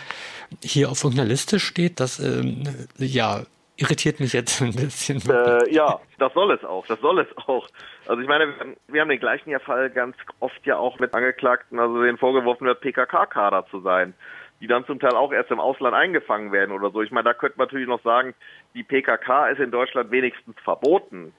hier 0.64 0.92
auf 0.92 1.04
irgendeiner 1.04 1.30
Liste 1.30 1.60
steht. 1.60 2.00
Das 2.00 2.20
ähm, 2.20 2.62
ja 3.00 3.42
irritiert 3.78 4.20
mich 4.20 4.34
jetzt 4.34 4.62
ein 4.62 4.76
bisschen. 4.76 5.20
Äh, 5.28 5.74
ja, 5.74 6.00
das 6.20 6.32
soll 6.34 6.52
es 6.52 6.64
auch. 6.64 6.86
Das 6.86 7.00
soll 7.00 7.20
es 7.22 7.38
auch. 7.48 7.68
Also 8.08 8.22
ich 8.22 8.28
meine, 8.28 8.54
wir 8.88 9.02
haben 9.02 9.10
den 9.10 9.20
gleichen 9.20 9.60
Fall 9.62 9.90
ganz 9.90 10.16
oft 10.40 10.64
ja 10.64 10.78
auch 10.78 11.00
mit 11.00 11.16
Angeklagten, 11.16 11.80
also 11.80 12.04
denen 12.04 12.20
vorgeworfen 12.20 12.68
wird, 12.68 12.82
PKK-Kader 12.82 13.66
zu 13.72 13.80
sein 13.82 14.14
die 14.62 14.68
dann 14.68 14.86
zum 14.86 15.00
Teil 15.00 15.14
auch 15.14 15.32
erst 15.32 15.52
im 15.52 15.60
Ausland 15.60 15.96
eingefangen 15.96 16.52
werden 16.52 16.72
oder 16.72 16.92
so. 16.92 17.02
Ich 17.02 17.12
meine, 17.12 17.26
da 17.26 17.34
könnte 17.34 17.58
man 17.58 17.68
natürlich 17.68 17.88
noch 17.88 18.04
sagen, 18.04 18.34
die 18.74 18.84
PKK 18.84 19.50
ist 19.50 19.60
in 19.60 19.72
Deutschland 19.72 20.12
wenigstens 20.12 20.56
verboten. 20.64 21.34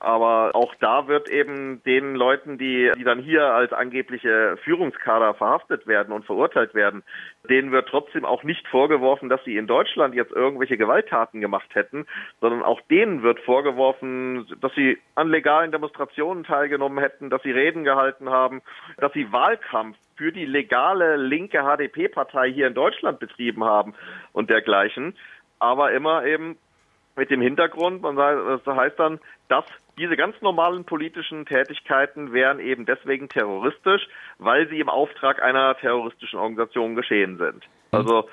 Aber 0.00 0.54
auch 0.54 0.76
da 0.76 1.08
wird 1.08 1.28
eben 1.28 1.82
den 1.82 2.14
Leuten, 2.14 2.56
die, 2.56 2.92
die 2.96 3.02
dann 3.02 3.18
hier 3.18 3.46
als 3.46 3.72
angebliche 3.72 4.56
Führungskader 4.62 5.34
verhaftet 5.34 5.88
werden 5.88 6.12
und 6.12 6.24
verurteilt 6.24 6.72
werden, 6.72 7.02
denen 7.50 7.72
wird 7.72 7.88
trotzdem 7.88 8.24
auch 8.24 8.44
nicht 8.44 8.68
vorgeworfen, 8.68 9.28
dass 9.28 9.42
sie 9.44 9.56
in 9.56 9.66
Deutschland 9.66 10.14
jetzt 10.14 10.30
irgendwelche 10.30 10.76
Gewalttaten 10.76 11.40
gemacht 11.40 11.74
hätten, 11.74 12.06
sondern 12.40 12.62
auch 12.62 12.80
denen 12.82 13.24
wird 13.24 13.40
vorgeworfen, 13.40 14.46
dass 14.60 14.72
sie 14.76 14.98
an 15.16 15.30
legalen 15.30 15.72
Demonstrationen 15.72 16.44
teilgenommen 16.44 16.98
hätten, 16.98 17.28
dass 17.28 17.42
sie 17.42 17.50
Reden 17.50 17.82
gehalten 17.82 18.30
haben, 18.30 18.62
dass 18.98 19.12
sie 19.14 19.32
Wahlkampf 19.32 19.96
für 20.14 20.30
die 20.30 20.46
legale 20.46 21.16
linke 21.16 21.62
HDP-Partei 21.62 22.52
hier 22.52 22.68
in 22.68 22.74
Deutschland 22.74 23.18
betrieben 23.18 23.64
haben 23.64 23.94
und 24.32 24.48
dergleichen. 24.48 25.16
Aber 25.58 25.90
immer 25.90 26.24
eben 26.24 26.56
mit 27.18 27.30
dem 27.30 27.42
Hintergrund, 27.42 28.00
man 28.00 28.16
sagt, 28.16 28.66
das 28.66 28.76
heißt 28.76 28.98
dann, 28.98 29.20
dass 29.48 29.64
diese 29.98 30.16
ganz 30.16 30.40
normalen 30.40 30.84
politischen 30.84 31.44
Tätigkeiten 31.44 32.32
wären 32.32 32.60
eben 32.60 32.86
deswegen 32.86 33.28
terroristisch, 33.28 34.08
weil 34.38 34.68
sie 34.68 34.80
im 34.80 34.88
Auftrag 34.88 35.42
einer 35.42 35.76
terroristischen 35.76 36.38
Organisation 36.38 36.94
geschehen 36.94 37.36
sind. 37.36 37.64
Also 37.90 38.28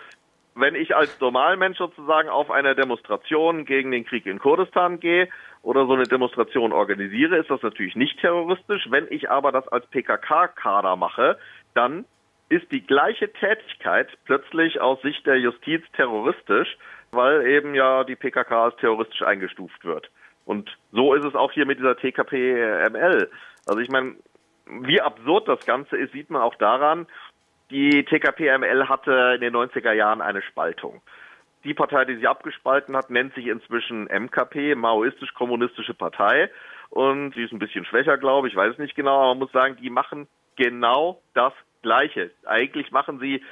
wenn 0.55 0.75
ich 0.75 0.95
als 0.95 1.19
Normalmensch 1.19 1.77
sozusagen 1.77 2.29
auf 2.29 2.49
eine 2.49 2.75
Demonstration 2.75 3.65
gegen 3.65 3.91
den 3.91 4.05
Krieg 4.05 4.25
in 4.25 4.39
Kurdistan 4.39 4.99
gehe 4.99 5.27
oder 5.63 5.85
so 5.85 5.93
eine 5.93 6.03
Demonstration 6.03 6.71
organisiere, 6.71 7.37
ist 7.37 7.49
das 7.49 7.61
natürlich 7.61 7.95
nicht 7.95 8.19
terroristisch. 8.21 8.87
Wenn 8.89 9.07
ich 9.09 9.29
aber 9.29 9.51
das 9.51 9.67
als 9.67 9.85
PKK-Kader 9.87 10.95
mache, 10.95 11.37
dann 11.73 12.05
ist 12.47 12.71
die 12.71 12.85
gleiche 12.85 13.33
Tätigkeit 13.33 14.07
plötzlich 14.25 14.79
aus 14.79 15.01
Sicht 15.01 15.25
der 15.25 15.39
Justiz 15.39 15.83
terroristisch, 15.93 16.77
weil 17.15 17.47
eben 17.47 17.75
ja 17.75 18.03
die 18.03 18.15
PKK 18.15 18.65
als 18.65 18.75
terroristisch 18.77 19.21
eingestuft 19.21 19.83
wird. 19.83 20.09
Und 20.45 20.77
so 20.91 21.13
ist 21.13 21.25
es 21.25 21.35
auch 21.35 21.51
hier 21.51 21.65
mit 21.65 21.79
dieser 21.79 21.97
TKP-ML. 21.97 23.29
Also 23.65 23.79
ich 23.79 23.89
meine, 23.89 24.15
wie 24.67 25.01
absurd 25.01 25.47
das 25.47 25.65
Ganze 25.65 25.97
ist, 25.97 26.13
sieht 26.13 26.29
man 26.29 26.41
auch 26.41 26.55
daran, 26.55 27.07
die 27.71 28.03
TKP-ML 28.03 28.87
hatte 28.87 29.33
in 29.35 29.41
den 29.41 29.55
90er 29.55 29.91
Jahren 29.91 30.21
eine 30.21 30.41
Spaltung. 30.43 31.01
Die 31.63 31.73
Partei, 31.73 32.05
die 32.05 32.17
sie 32.17 32.27
abgespalten 32.27 32.95
hat, 32.95 33.09
nennt 33.09 33.33
sich 33.33 33.47
inzwischen 33.47 34.03
MKP, 34.05 34.75
Maoistisch-Kommunistische 34.75 35.95
Partei. 35.95 36.51
Und 36.89 37.33
sie 37.33 37.43
ist 37.43 37.53
ein 37.53 37.59
bisschen 37.59 37.85
schwächer, 37.85 38.19
glaube 38.19 38.47
ich, 38.47 38.55
weiß 38.55 38.73
es 38.73 38.77
nicht 38.77 38.95
genau, 38.95 39.17
aber 39.17 39.29
man 39.29 39.39
muss 39.39 39.51
sagen, 39.51 39.75
die 39.81 39.89
machen 39.89 40.27
genau 40.55 41.21
das 41.33 41.53
Gleiche. 41.81 42.29
Eigentlich 42.45 42.91
machen 42.91 43.19
sie 43.19 43.43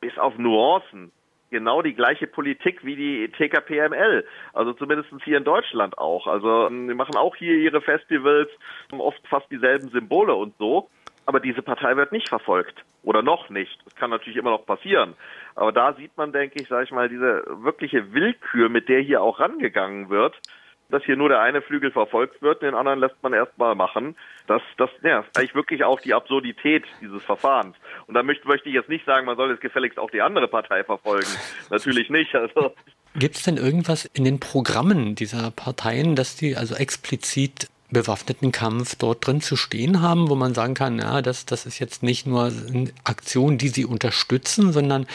bis 0.00 0.18
auf 0.18 0.36
Nuancen 0.36 1.12
genau 1.50 1.82
die 1.82 1.94
gleiche 1.94 2.26
Politik 2.26 2.84
wie 2.84 2.96
die 2.96 3.28
TKPML. 3.28 4.24
Also 4.52 4.72
zumindest 4.72 5.10
hier 5.24 5.38
in 5.38 5.44
Deutschland 5.44 5.98
auch. 5.98 6.26
Also 6.26 6.66
ähm, 6.66 6.88
die 6.88 6.94
machen 6.94 7.16
auch 7.16 7.36
hier 7.36 7.54
ihre 7.54 7.80
Festivals, 7.80 8.48
oft 8.92 9.20
fast 9.28 9.50
dieselben 9.50 9.88
Symbole 9.90 10.34
und 10.34 10.54
so. 10.58 10.88
Aber 11.26 11.40
diese 11.40 11.62
Partei 11.62 11.96
wird 11.96 12.12
nicht 12.12 12.28
verfolgt. 12.28 12.84
Oder 13.02 13.22
noch 13.22 13.50
nicht. 13.50 13.78
Das 13.84 13.94
kann 13.94 14.10
natürlich 14.10 14.36
immer 14.36 14.50
noch 14.50 14.66
passieren. 14.66 15.14
Aber 15.54 15.72
da 15.72 15.92
sieht 15.94 16.16
man, 16.16 16.32
denke 16.32 16.60
ich, 16.60 16.68
sage 16.68 16.84
ich 16.84 16.90
mal, 16.90 17.08
diese 17.08 17.44
wirkliche 17.62 18.12
Willkür, 18.12 18.68
mit 18.68 18.88
der 18.88 19.00
hier 19.00 19.22
auch 19.22 19.40
rangegangen 19.40 20.10
wird 20.10 20.40
dass 20.90 21.04
hier 21.04 21.16
nur 21.16 21.28
der 21.28 21.40
eine 21.40 21.62
Flügel 21.62 21.90
verfolgt 21.90 22.42
wird, 22.42 22.62
den 22.62 22.74
anderen 22.74 22.98
lässt 22.98 23.16
man 23.22 23.32
erstmal 23.32 23.74
machen. 23.74 24.16
Das, 24.46 24.62
das, 24.76 24.90
ja, 25.02 25.20
ist 25.20 25.38
eigentlich 25.38 25.54
wirklich 25.54 25.84
auch 25.84 26.00
die 26.00 26.14
Absurdität 26.14 26.84
dieses 27.00 27.22
Verfahrens. 27.22 27.76
Und 28.06 28.14
da 28.14 28.22
möchte, 28.22 28.46
möchte 28.48 28.68
ich 28.68 28.74
jetzt 28.74 28.88
nicht 28.88 29.06
sagen, 29.06 29.26
man 29.26 29.36
soll 29.36 29.50
jetzt 29.50 29.60
gefälligst 29.60 29.98
auch 29.98 30.10
die 30.10 30.22
andere 30.22 30.48
Partei 30.48 30.84
verfolgen. 30.84 31.28
Natürlich 31.70 32.10
nicht. 32.10 32.34
Also. 32.34 32.74
Gibt 33.14 33.36
es 33.36 33.42
denn 33.42 33.56
irgendwas 33.56 34.04
in 34.06 34.24
den 34.24 34.40
Programmen 34.40 35.14
dieser 35.14 35.50
Parteien, 35.50 36.16
dass 36.16 36.36
die 36.36 36.56
also 36.56 36.74
explizit 36.74 37.68
bewaffneten 37.92 38.52
Kampf 38.52 38.96
dort 38.96 39.26
drin 39.26 39.40
zu 39.40 39.56
stehen 39.56 40.02
haben, 40.02 40.30
wo 40.30 40.34
man 40.34 40.54
sagen 40.54 40.74
kann, 40.74 40.98
ja, 40.98 41.22
das, 41.22 41.46
das 41.46 41.66
ist 41.66 41.78
jetzt 41.78 42.02
nicht 42.02 42.26
nur 42.26 42.44
eine 42.44 42.90
Aktion, 43.04 43.58
die 43.58 43.68
sie 43.68 43.84
unterstützen, 43.84 44.72
sondern 44.72 45.06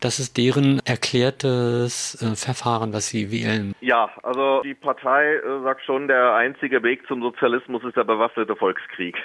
das 0.00 0.18
ist 0.18 0.36
deren 0.36 0.80
erklärtes 0.84 2.20
äh, 2.22 2.36
Verfahren, 2.36 2.92
was 2.92 3.08
sie 3.08 3.30
wählen. 3.30 3.74
Ja, 3.80 4.10
also 4.22 4.62
die 4.62 4.74
Partei 4.74 5.36
äh, 5.36 5.62
sagt 5.62 5.82
schon, 5.84 6.08
der 6.08 6.34
einzige 6.34 6.82
Weg 6.82 7.06
zum 7.06 7.22
Sozialismus 7.22 7.84
ist 7.84 7.96
der 7.96 8.04
bewaffnete 8.04 8.56
Volkskrieg. 8.56 9.16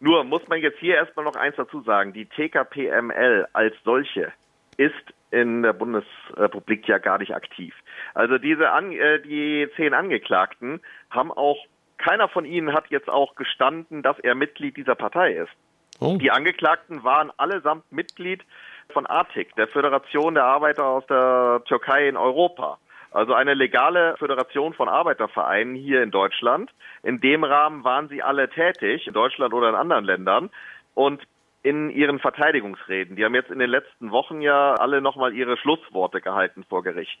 Nur 0.00 0.24
muss 0.24 0.46
man 0.48 0.60
jetzt 0.60 0.78
hier 0.78 0.96
erstmal 0.96 1.24
noch 1.24 1.36
eins 1.36 1.56
dazu 1.56 1.80
sagen, 1.82 2.12
die 2.12 2.26
TKPML 2.26 3.46
als 3.52 3.74
solche 3.84 4.32
ist 4.76 4.94
in 5.30 5.62
der 5.62 5.72
Bundesrepublik 5.72 6.86
ja 6.86 6.98
gar 6.98 7.18
nicht 7.18 7.34
aktiv. 7.34 7.74
Also 8.14 8.38
diese 8.38 8.70
an, 8.70 8.92
äh, 8.92 9.20
die 9.20 9.68
zehn 9.76 9.94
Angeklagten 9.94 10.80
haben 11.10 11.32
auch 11.32 11.58
keiner 11.98 12.28
von 12.28 12.44
ihnen 12.44 12.72
hat 12.72 12.88
jetzt 12.90 13.08
auch 13.08 13.34
gestanden, 13.34 14.02
dass 14.02 14.18
er 14.18 14.34
Mitglied 14.34 14.76
dieser 14.76 14.94
Partei 14.94 15.32
ist. 15.32 15.52
Oh. 16.00 16.16
Die 16.18 16.30
Angeklagten 16.30 17.04
waren 17.04 17.32
allesamt 17.36 17.90
Mitglied 17.90 18.44
von 18.90 19.06
ATIK, 19.06 19.54
der 19.56 19.68
Föderation 19.68 20.34
der 20.34 20.44
Arbeiter 20.44 20.84
aus 20.86 21.06
der 21.06 21.62
Türkei 21.66 22.08
in 22.08 22.16
Europa. 22.16 22.78
Also 23.10 23.32
eine 23.32 23.54
legale 23.54 24.14
Föderation 24.18 24.74
von 24.74 24.88
Arbeitervereinen 24.88 25.74
hier 25.74 26.02
in 26.02 26.10
Deutschland. 26.10 26.70
In 27.02 27.20
dem 27.20 27.44
Rahmen 27.44 27.82
waren 27.82 28.08
sie 28.08 28.22
alle 28.22 28.50
tätig, 28.50 29.06
in 29.06 29.14
Deutschland 29.14 29.54
oder 29.54 29.70
in 29.70 29.74
anderen 29.74 30.04
Ländern. 30.04 30.50
Und 30.94 31.22
in 31.66 31.90
ihren 31.90 32.20
Verteidigungsreden. 32.20 33.16
Die 33.16 33.24
haben 33.24 33.34
jetzt 33.34 33.50
in 33.50 33.58
den 33.58 33.68
letzten 33.68 34.12
Wochen 34.12 34.40
ja 34.40 34.74
alle 34.74 35.00
nochmal 35.00 35.34
ihre 35.34 35.56
Schlussworte 35.56 36.20
gehalten 36.20 36.64
vor 36.68 36.84
Gericht. 36.84 37.18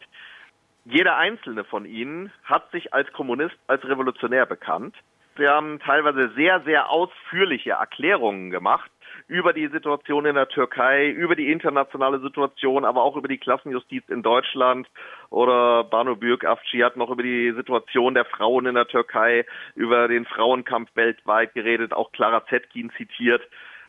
Jeder 0.88 1.16
einzelne 1.16 1.64
von 1.64 1.84
ihnen 1.84 2.30
hat 2.44 2.70
sich 2.70 2.94
als 2.94 3.12
Kommunist, 3.12 3.56
als 3.66 3.84
Revolutionär 3.84 4.46
bekannt. 4.46 4.94
Sie 5.36 5.48
haben 5.48 5.80
teilweise 5.80 6.30
sehr, 6.36 6.60
sehr 6.60 6.90
ausführliche 6.90 7.72
Erklärungen 7.72 8.50
gemacht 8.50 8.88
über 9.26 9.52
die 9.52 9.66
Situation 9.66 10.26
in 10.26 10.36
der 10.36 10.48
Türkei, 10.48 11.08
über 11.08 11.34
die 11.34 11.50
internationale 11.50 12.20
Situation, 12.20 12.84
aber 12.84 13.02
auch 13.02 13.16
über 13.16 13.26
die 13.26 13.38
Klassenjustiz 13.38 14.08
in 14.08 14.22
Deutschland. 14.22 14.88
Oder 15.30 15.82
Banu 15.82 16.14
Bürk 16.14 16.44
Afci 16.44 16.78
hat 16.78 16.96
noch 16.96 17.10
über 17.10 17.24
die 17.24 17.52
Situation 17.56 18.14
der 18.14 18.24
Frauen 18.24 18.66
in 18.66 18.76
der 18.76 18.86
Türkei, 18.86 19.44
über 19.74 20.06
den 20.06 20.24
Frauenkampf 20.24 20.90
weltweit 20.94 21.52
geredet, 21.54 21.92
auch 21.92 22.12
Clara 22.12 22.46
Zetkin 22.46 22.92
zitiert. 22.96 23.42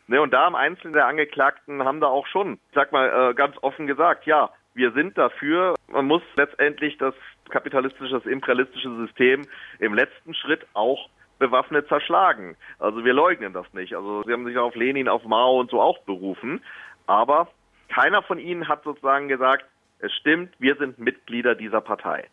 Ne, 0.07 0.19
und 0.19 0.33
da 0.33 0.47
im 0.47 0.55
Einzelnen 0.55 0.93
der 0.93 1.05
Angeklagten 1.05 1.83
haben 1.83 1.99
da 1.99 2.07
auch 2.07 2.25
schon, 2.27 2.59
sag 2.73 2.91
mal, 2.91 3.29
äh, 3.29 3.33
ganz 3.35 3.55
offen 3.61 3.85
gesagt, 3.85 4.25
ja, 4.25 4.49
wir 4.77 4.91
sind 4.91 5.17
dafür. 5.17 5.75
Man 5.87 6.05
muss 6.05 6.21
letztendlich 6.35 6.97
das 6.97 7.15
kapitalistische, 7.49 8.13
das 8.13 8.25
imperialistische 8.25 8.95
System 8.95 9.41
im 9.79 9.93
letzten 9.93 10.33
Schritt 10.33 10.65
auch 10.73 11.09
bewaffnet 11.39 11.87
zerschlagen. 11.87 12.55
Also 12.79 13.03
wir 13.03 13.13
leugnen 13.13 13.53
das 13.53 13.71
nicht. 13.73 13.95
Also 13.95 14.23
sie 14.23 14.31
haben 14.31 14.45
sich 14.45 14.57
auf 14.57 14.75
Lenin, 14.75 15.07
auf 15.09 15.25
Mao 15.25 15.59
und 15.59 15.69
so 15.71 15.81
auch 15.81 15.99
berufen. 15.99 16.63
Aber 17.07 17.49
keiner 17.89 18.21
von 18.21 18.39
ihnen 18.39 18.67
hat 18.67 18.83
sozusagen 18.83 19.27
gesagt, 19.27 19.65
es 19.99 20.13
stimmt, 20.13 20.53
wir 20.59 20.75
sind 20.75 20.99
Mitglieder 20.99 21.55
dieser 21.55 21.81
Partei. 21.81 22.27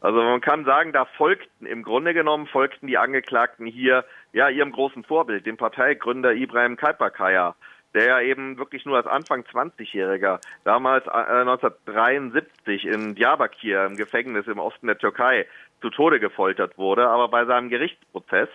Also 0.00 0.20
man 0.20 0.40
kann 0.40 0.64
sagen, 0.64 0.92
da 0.92 1.04
folgten 1.04 1.66
im 1.66 1.82
Grunde 1.82 2.12
genommen 2.12 2.46
folgten 2.46 2.88
die 2.88 2.98
Angeklagten 2.98 3.66
hier 3.66 4.04
ja 4.32 4.48
ihrem 4.48 4.72
großen 4.72 5.04
Vorbild, 5.04 5.46
dem 5.46 5.56
Parteigründer 5.56 6.34
Ibrahim 6.34 6.76
Kalpakaya, 6.76 7.54
der 7.94 8.06
ja 8.06 8.20
eben 8.20 8.58
wirklich 8.58 8.84
nur 8.84 8.96
als 8.96 9.06
Anfang 9.06 9.42
20-Jähriger 9.42 10.40
damals 10.64 11.06
äh, 11.06 11.10
1973 11.10 12.86
in 12.86 13.14
Diyarbakir 13.14 13.86
im 13.86 13.96
Gefängnis 13.96 14.46
im 14.46 14.58
Osten 14.58 14.88
der 14.88 14.98
Türkei 14.98 15.46
zu 15.80 15.90
Tode 15.90 16.18
gefoltert 16.18 16.76
wurde. 16.76 17.08
Aber 17.08 17.28
bei 17.28 17.44
seinem 17.44 17.68
Gerichtsprozess, 17.68 18.48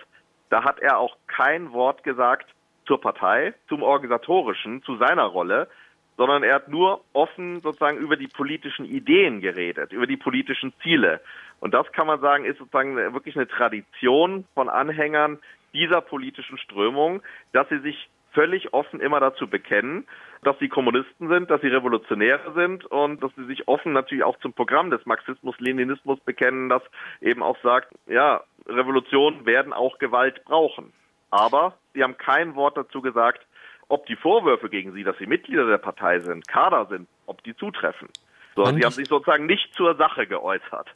da 0.50 0.64
hat 0.64 0.80
er 0.80 0.98
auch 0.98 1.16
kein 1.26 1.72
Wort 1.72 2.04
gesagt 2.04 2.50
zur 2.86 3.00
Partei, 3.00 3.54
zum 3.68 3.82
Organisatorischen, 3.82 4.82
zu 4.82 4.96
seiner 4.96 5.24
Rolle, 5.24 5.68
sondern 6.16 6.42
er 6.42 6.56
hat 6.56 6.68
nur 6.68 7.02
offen 7.14 7.62
sozusagen 7.62 7.96
über 7.96 8.16
die 8.16 8.26
politischen 8.26 8.84
Ideen 8.84 9.40
geredet, 9.40 9.92
über 9.92 10.06
die 10.06 10.18
politischen 10.18 10.74
Ziele. 10.82 11.20
Und 11.60 11.72
das 11.72 11.90
kann 11.92 12.06
man 12.06 12.20
sagen, 12.20 12.44
ist 12.44 12.58
sozusagen 12.58 12.96
wirklich 12.96 13.36
eine 13.36 13.48
Tradition 13.48 14.44
von 14.54 14.68
Anhängern 14.68 15.38
dieser 15.72 16.02
politischen 16.02 16.58
Strömung, 16.58 17.22
dass 17.52 17.68
sie 17.68 17.78
sich 17.78 18.10
völlig 18.32 18.72
offen 18.72 19.00
immer 19.00 19.20
dazu 19.20 19.48
bekennen, 19.48 20.06
dass 20.42 20.58
sie 20.58 20.68
Kommunisten 20.68 21.28
sind, 21.28 21.50
dass 21.50 21.60
sie 21.60 21.68
Revolutionäre 21.68 22.52
sind 22.54 22.84
und 22.86 23.22
dass 23.22 23.30
sie 23.36 23.44
sich 23.46 23.68
offen 23.68 23.92
natürlich 23.92 24.24
auch 24.24 24.38
zum 24.40 24.52
Programm 24.52 24.90
des 24.90 25.04
Marxismus-Leninismus 25.06 26.20
bekennen, 26.20 26.68
das 26.68 26.82
eben 27.20 27.42
auch 27.42 27.56
sagt, 27.62 27.92
ja, 28.06 28.42
Revolutionen 28.66 29.46
werden 29.46 29.72
auch 29.72 29.98
Gewalt 29.98 30.44
brauchen. 30.44 30.92
Aber 31.30 31.74
sie 31.94 32.02
haben 32.02 32.16
kein 32.16 32.54
Wort 32.54 32.76
dazu 32.76 33.02
gesagt, 33.02 33.46
ob 33.88 34.06
die 34.06 34.16
Vorwürfe 34.16 34.68
gegen 34.68 34.92
sie, 34.92 35.04
dass 35.04 35.18
sie 35.18 35.26
Mitglieder 35.26 35.66
der 35.66 35.78
Partei 35.78 36.20
sind, 36.20 36.46
Kader 36.48 36.86
sind, 36.88 37.08
ob 37.26 37.42
die 37.44 37.56
zutreffen. 37.56 38.08
So, 38.56 38.64
sie 38.64 38.84
haben 38.84 38.92
sich 38.92 39.08
sozusagen 39.08 39.46
nicht 39.46 39.74
zur 39.74 39.96
Sache 39.96 40.26
geäußert. 40.26 40.88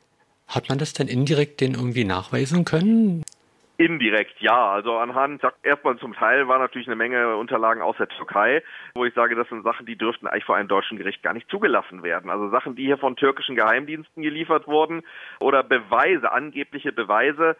Hat 0.48 0.68
man 0.68 0.78
das 0.78 0.92
denn 0.92 1.08
indirekt 1.08 1.60
denn 1.60 1.74
irgendwie 1.74 2.04
nachweisen 2.04 2.64
können? 2.64 3.24
Indirekt 3.76 4.40
ja. 4.40 4.70
Also 4.70 4.96
anhand, 4.96 5.42
erstmal 5.62 5.96
zum 5.98 6.14
Teil 6.14 6.46
war 6.48 6.58
natürlich 6.58 6.86
eine 6.86 6.96
Menge 6.96 7.36
Unterlagen 7.36 7.82
aus 7.82 7.96
der 7.96 8.08
Türkei, 8.08 8.62
wo 8.94 9.04
ich 9.04 9.14
sage, 9.14 9.34
das 9.34 9.48
sind 9.48 9.64
Sachen, 9.64 9.86
die 9.86 9.96
dürften 9.96 10.26
eigentlich 10.26 10.44
vor 10.44 10.56
einem 10.56 10.68
deutschen 10.68 10.98
Gericht 10.98 11.22
gar 11.22 11.32
nicht 11.32 11.48
zugelassen 11.50 12.02
werden. 12.02 12.30
Also 12.30 12.50
Sachen, 12.50 12.76
die 12.76 12.84
hier 12.84 12.98
von 12.98 13.16
türkischen 13.16 13.56
Geheimdiensten 13.56 14.22
geliefert 14.22 14.66
wurden 14.66 15.02
oder 15.40 15.62
Beweise, 15.62 16.30
angebliche 16.30 16.92
Beweise, 16.92 17.56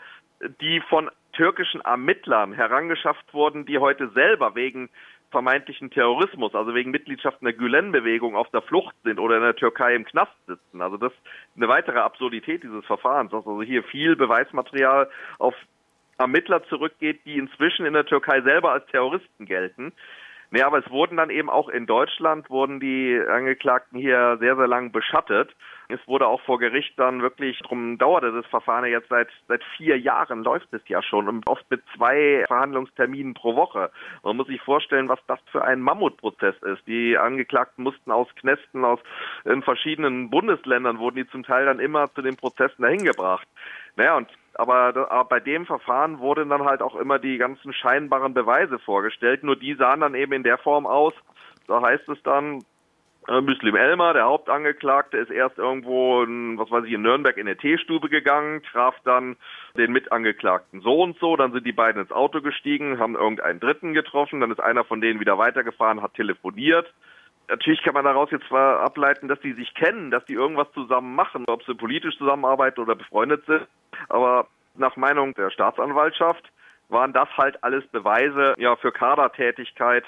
die 0.61 0.81
von 0.89 1.11
türkischen 1.33 1.81
Ermittlern 1.81 2.53
herangeschafft 2.53 3.33
wurden, 3.35 3.67
die 3.67 3.79
heute 3.79 4.09
selber 4.11 4.55
wegen 4.55 4.91
vermeintlichen 5.31 5.91
Terrorismus, 5.91 6.55
also 6.55 6.75
wegen 6.77 6.93
Mitgliedschaft 6.93 7.39
in 7.41 7.47
der 7.47 7.55
Gülen-Bewegung 7.55 8.37
auf 8.37 8.49
der 8.51 8.63
Flucht 8.63 8.95
sind 9.03 9.19
oder 9.19 9.39
in 9.39 9.43
der 9.43 9.57
Türkei 9.57 9.97
im 9.97 10.05
Knast 10.05 10.33
sitzen. 10.47 10.81
Also 10.81 10.97
das 10.97 11.13
ist 11.13 11.21
eine 11.57 11.67
weitere 11.67 11.99
Absurdität 11.99 12.63
dieses 12.63 12.85
Verfahrens, 12.85 13.33
dass 13.33 13.45
also 13.45 13.61
hier 13.63 13.83
viel 13.83 14.15
Beweismaterial 14.15 15.11
auf 15.41 15.55
Ermittler 16.19 16.65
zurückgeht, 16.65 17.21
die 17.25 17.39
inzwischen 17.39 17.87
in 17.87 17.95
der 17.95 18.07
Türkei 18.07 18.41
selber 18.43 18.73
als 18.73 18.87
Terroristen 18.87 19.47
gelten. 19.47 19.93
Nee, 20.55 20.63
aber 20.63 20.79
es 20.79 20.89
wurden 20.89 21.17
dann 21.17 21.31
eben 21.31 21.51
auch 21.51 21.69
in 21.69 21.85
Deutschland, 21.85 22.49
wurden 22.49 22.79
die 22.79 23.21
Angeklagten 23.29 23.99
hier 23.99 24.37
sehr, 24.39 24.55
sehr 24.55 24.69
lang 24.69 24.93
beschattet. 24.93 25.51
Es 25.89 25.99
wurde 26.07 26.29
auch 26.29 26.41
vor 26.43 26.61
Gericht 26.61 26.97
dann 26.97 27.23
wirklich, 27.23 27.59
darum 27.59 27.99
dauerte 27.99 28.31
das 28.31 28.47
Verfahren 28.47 28.85
jetzt 28.85 29.09
seit, 29.09 29.29
seit 29.49 29.65
vier 29.77 29.99
Jahren 29.99 30.45
läuft 30.45 30.73
es 30.73 30.83
ja 30.87 31.03
schon 31.03 31.29
und 31.29 31.49
oft 31.49 31.69
mit 31.71 31.83
zwei 31.97 32.45
Verhandlungsterminen 32.47 33.35
pro 33.35 33.57
Woche. 33.57 33.91
Man 34.23 34.37
muss 34.37 34.47
sich 34.47 34.63
vorstellen, 34.63 35.09
was 35.09 35.19
das 35.27 35.41
für 35.51 35.65
ein 35.65 35.81
Mammutprozess 35.81 36.55
ist. 36.63 36.87
Die 36.87 37.19
Angeklagten 37.19 37.83
mussten 37.83 38.13
aus 38.13 38.29
Knästen 38.37 38.85
aus 38.85 39.01
in 39.45 39.63
verschiedenen 39.63 40.31
Bundesländern 40.31 41.01
wurden 41.01 41.17
die 41.17 41.27
zum 41.27 41.43
Teil 41.43 41.67
dann 41.67 41.81
immer 41.81 42.15
zu 42.15 42.23
den 42.23 42.37
Prozessen 42.37 42.83
dahin 42.83 43.05
gebracht. 43.05 43.49
Naja, 43.97 44.17
und 44.17 44.29
aber, 44.55 45.25
bei 45.29 45.41
dem 45.41 45.67
Verfahren 45.67 46.19
wurden 46.19 46.49
dann 46.49 46.65
halt 46.65 46.83
auch 46.83 46.97
immer 46.97 47.19
die 47.19 47.39
ganzen 47.39 47.73
scheinbaren 47.73 48.35
Beweise 48.35 48.79
vorgestellt. 48.79 49.43
Nur 49.43 49.57
die 49.57 49.75
sahen 49.75 50.01
dann 50.01 50.15
eben 50.15 50.33
in 50.33 50.43
der 50.43 50.59
Form 50.59 50.87
aus. 50.87 51.15
Da 51.67 51.83
heißt 51.83 52.09
es 52.09 52.23
dann, 52.23 52.63
äh, 53.29 53.41
Müslim 53.41 53.75
Elmer, 53.75 54.13
der 54.13 54.25
Hauptangeklagte, 54.25 55.17
ist 55.17 55.31
erst 55.31 55.59
irgendwo, 55.59 56.23
in, 56.23 56.59
was 56.59 56.71
weiß 56.71 56.85
ich, 56.85 56.93
in 56.93 57.03
Nürnberg 57.03 57.37
in 57.37 57.47
eine 57.47 57.57
Teestube 57.57 58.09
gegangen, 58.09 58.63
traf 58.71 58.95
dann 59.05 59.37
den 59.77 59.93
Mitangeklagten 59.93 60.83
so 60.83 61.03
und 61.03 61.19
so, 61.19 61.37
dann 61.37 61.53
sind 61.53 61.67
die 61.67 61.73
beiden 61.73 62.03
ins 62.03 62.13
Auto 62.13 62.43
gestiegen, 62.43 62.99
haben 62.99 63.15
irgendeinen 63.15 63.61
Dritten 63.61 63.95
getroffen, 63.95 64.41
dann 64.41 64.51
ist 64.51 64.61
einer 64.61 64.85
von 64.85 65.01
denen 65.01 65.21
wieder 65.21 65.39
weitergefahren, 65.39 66.03
hat 66.03 66.15
telefoniert. 66.15 66.93
Natürlich 67.49 67.83
kann 67.83 67.95
man 67.95 68.05
daraus 68.05 68.31
jetzt 68.31 68.49
zwar 68.49 68.81
ableiten, 68.81 69.29
dass 69.29 69.41
die 69.41 69.53
sich 69.53 69.75
kennen, 69.75 70.11
dass 70.11 70.25
die 70.25 70.33
irgendwas 70.33 70.71
zusammen 70.73 71.15
machen, 71.15 71.45
ob 71.47 71.63
sie 71.65 71.75
politisch 71.75 72.17
zusammenarbeiten 72.17 72.81
oder 72.81 72.95
befreundet 72.95 73.45
sind. 73.47 73.67
Aber 74.09 74.47
nach 74.77 74.97
Meinung 74.97 75.35
der 75.35 75.51
Staatsanwaltschaft 75.51 76.51
waren 76.89 77.13
das 77.13 77.29
halt 77.37 77.63
alles 77.63 77.87
Beweise 77.89 78.55
ja 78.59 78.77
für 78.77 78.93
Kadertätigkeit. 78.93 80.05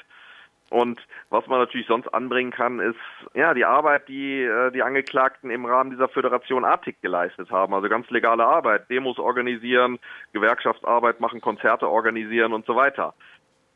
Und 0.68 1.00
was 1.30 1.46
man 1.46 1.60
natürlich 1.60 1.86
sonst 1.86 2.08
anbringen 2.08 2.50
kann, 2.50 2.80
ist 2.80 2.98
ja 3.34 3.54
die 3.54 3.64
Arbeit, 3.64 4.08
die 4.08 4.42
äh, 4.42 4.72
die 4.72 4.82
Angeklagten 4.82 5.48
im 5.50 5.64
Rahmen 5.64 5.90
dieser 5.90 6.08
Föderation 6.08 6.64
Artik 6.64 7.00
geleistet 7.02 7.50
haben. 7.52 7.72
Also 7.72 7.88
ganz 7.88 8.10
legale 8.10 8.44
Arbeit, 8.44 8.90
Demos 8.90 9.18
organisieren, 9.18 10.00
Gewerkschaftsarbeit 10.32 11.20
machen, 11.20 11.40
Konzerte 11.40 11.88
organisieren 11.88 12.52
und 12.52 12.66
so 12.66 12.74
weiter. 12.74 13.14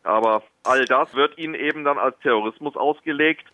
Aber 0.02 0.42
all 0.64 0.84
das 0.84 1.14
wird 1.14 1.38
ihnen 1.38 1.54
eben 1.54 1.84
dann 1.84 1.98
als 1.98 2.18
Terrorismus 2.20 2.76
ausgelegt. 2.76 3.44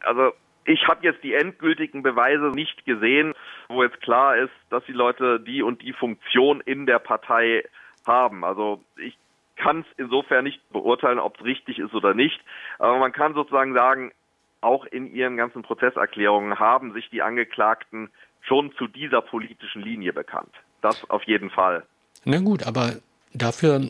Also 0.00 0.32
ich 0.64 0.86
habe 0.88 1.04
jetzt 1.04 1.22
die 1.22 1.34
endgültigen 1.34 2.02
Beweise 2.02 2.46
nicht 2.46 2.84
gesehen, 2.84 3.34
wo 3.68 3.82
jetzt 3.82 4.00
klar 4.00 4.36
ist, 4.36 4.52
dass 4.70 4.84
die 4.84 4.92
Leute 4.92 5.40
die 5.40 5.62
und 5.62 5.82
die 5.82 5.92
Funktion 5.92 6.60
in 6.60 6.86
der 6.86 6.98
Partei 6.98 7.64
haben. 8.06 8.44
Also 8.44 8.82
ich 8.96 9.16
kann 9.56 9.80
es 9.80 9.86
insofern 9.96 10.44
nicht 10.44 10.60
beurteilen, 10.70 11.18
ob 11.18 11.38
es 11.38 11.44
richtig 11.44 11.78
ist 11.78 11.94
oder 11.94 12.14
nicht. 12.14 12.40
Aber 12.78 12.98
man 12.98 13.12
kann 13.12 13.34
sozusagen 13.34 13.74
sagen, 13.74 14.12
auch 14.60 14.84
in 14.84 15.12
ihren 15.12 15.36
ganzen 15.36 15.62
Prozesserklärungen 15.62 16.58
haben 16.58 16.92
sich 16.92 17.08
die 17.10 17.22
Angeklagten 17.22 18.10
schon 18.42 18.72
zu 18.72 18.86
dieser 18.86 19.22
politischen 19.22 19.82
Linie 19.82 20.12
bekannt. 20.12 20.52
Das 20.82 21.08
auf 21.10 21.22
jeden 21.24 21.50
Fall. 21.50 21.84
Na 22.24 22.38
gut, 22.40 22.66
aber 22.66 22.94
dafür 23.32 23.88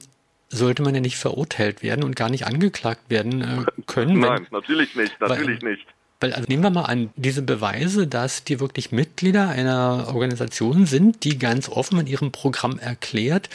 sollte 0.49 0.83
man 0.83 0.95
ja 0.95 1.01
nicht 1.01 1.17
verurteilt 1.17 1.83
werden 1.83 2.05
und 2.05 2.17
gar 2.17 2.31
nicht 2.31 2.47
angeklagt 2.47 3.11
werden 3.11 3.43
äh, 3.43 3.83
können. 3.87 4.21
Nein, 4.21 4.47
wenn, 4.51 4.59
natürlich 4.59 4.95
nicht, 4.95 5.21
natürlich 5.21 5.63
weil, 5.63 5.71
nicht. 5.73 5.87
Weil, 6.21 6.33
also 6.33 6.47
nehmen 6.49 6.63
wir 6.63 6.71
mal 6.71 6.85
an, 6.85 7.11
diese 7.17 7.43
Beweise, 7.43 8.07
dass 8.07 8.45
die 8.45 8.61
wirklich 8.61 8.91
Mitglieder 8.91 9.49
einer 9.49 10.07
Organisation 10.09 10.87
sind, 10.87 11.25
die 11.25 11.39
ganz 11.39 11.69
offen 11.69 12.01
in 12.01 12.07
ihrem 12.07 12.33
Programm 12.33 12.79
erklärt, 12.79 13.51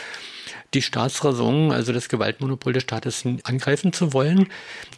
die 0.74 0.82
Staatsräson, 0.82 1.72
also 1.72 1.92
das 1.92 2.08
Gewaltmonopol 2.08 2.74
des 2.74 2.84
Staates 2.84 3.26
angreifen 3.44 3.92
zu 3.94 4.14
wollen, 4.14 4.48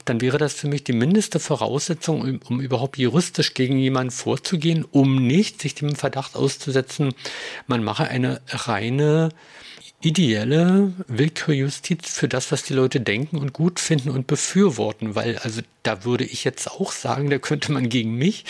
dann 0.06 0.22
wäre 0.22 0.38
das 0.38 0.54
für 0.54 0.68
mich 0.68 0.84
die 0.84 0.94
mindeste 0.94 1.40
Voraussetzung, 1.40 2.22
um, 2.22 2.40
um 2.48 2.62
überhaupt 2.62 2.98
juristisch 2.98 3.54
gegen 3.54 3.80
jemanden 3.80 4.12
vorzugehen, 4.12 4.86
um 4.92 5.26
nicht 5.26 5.62
sich 5.62 5.74
dem 5.74 5.96
Verdacht 5.96 6.36
auszusetzen, 6.36 7.16
man 7.66 7.84
mache 7.84 8.08
eine 8.08 8.42
reine 8.50 9.30
ideelle 10.04 10.92
Willkürjustiz 11.08 12.18
für 12.18 12.28
das, 12.28 12.52
was 12.52 12.64
die 12.64 12.74
Leute 12.74 13.00
denken 13.00 13.38
und 13.38 13.54
gut 13.54 13.80
finden 13.80 14.10
und 14.10 14.28
befürworten, 14.28 15.16
weil 15.16 15.38
also 15.38 15.62
da 15.82 16.04
würde 16.04 16.26
ich 16.26 16.44
jetzt 16.44 16.70
auch 16.72 16.92
sagen, 16.92 17.30
da 17.30 17.38
könnte 17.38 17.72
man 17.72 17.88
gegen 17.88 18.16
mich 18.16 18.44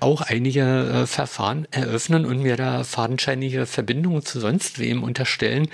auch 0.00 0.22
einige 0.22 0.62
äh, 0.62 1.06
Verfahren 1.06 1.68
eröffnen 1.70 2.24
und 2.24 2.42
mir 2.42 2.56
da 2.56 2.84
fadenscheinige 2.84 3.66
Verbindungen 3.66 4.24
zu 4.24 4.40
sonst 4.40 4.78
wem 4.78 5.02
unterstellen. 5.02 5.68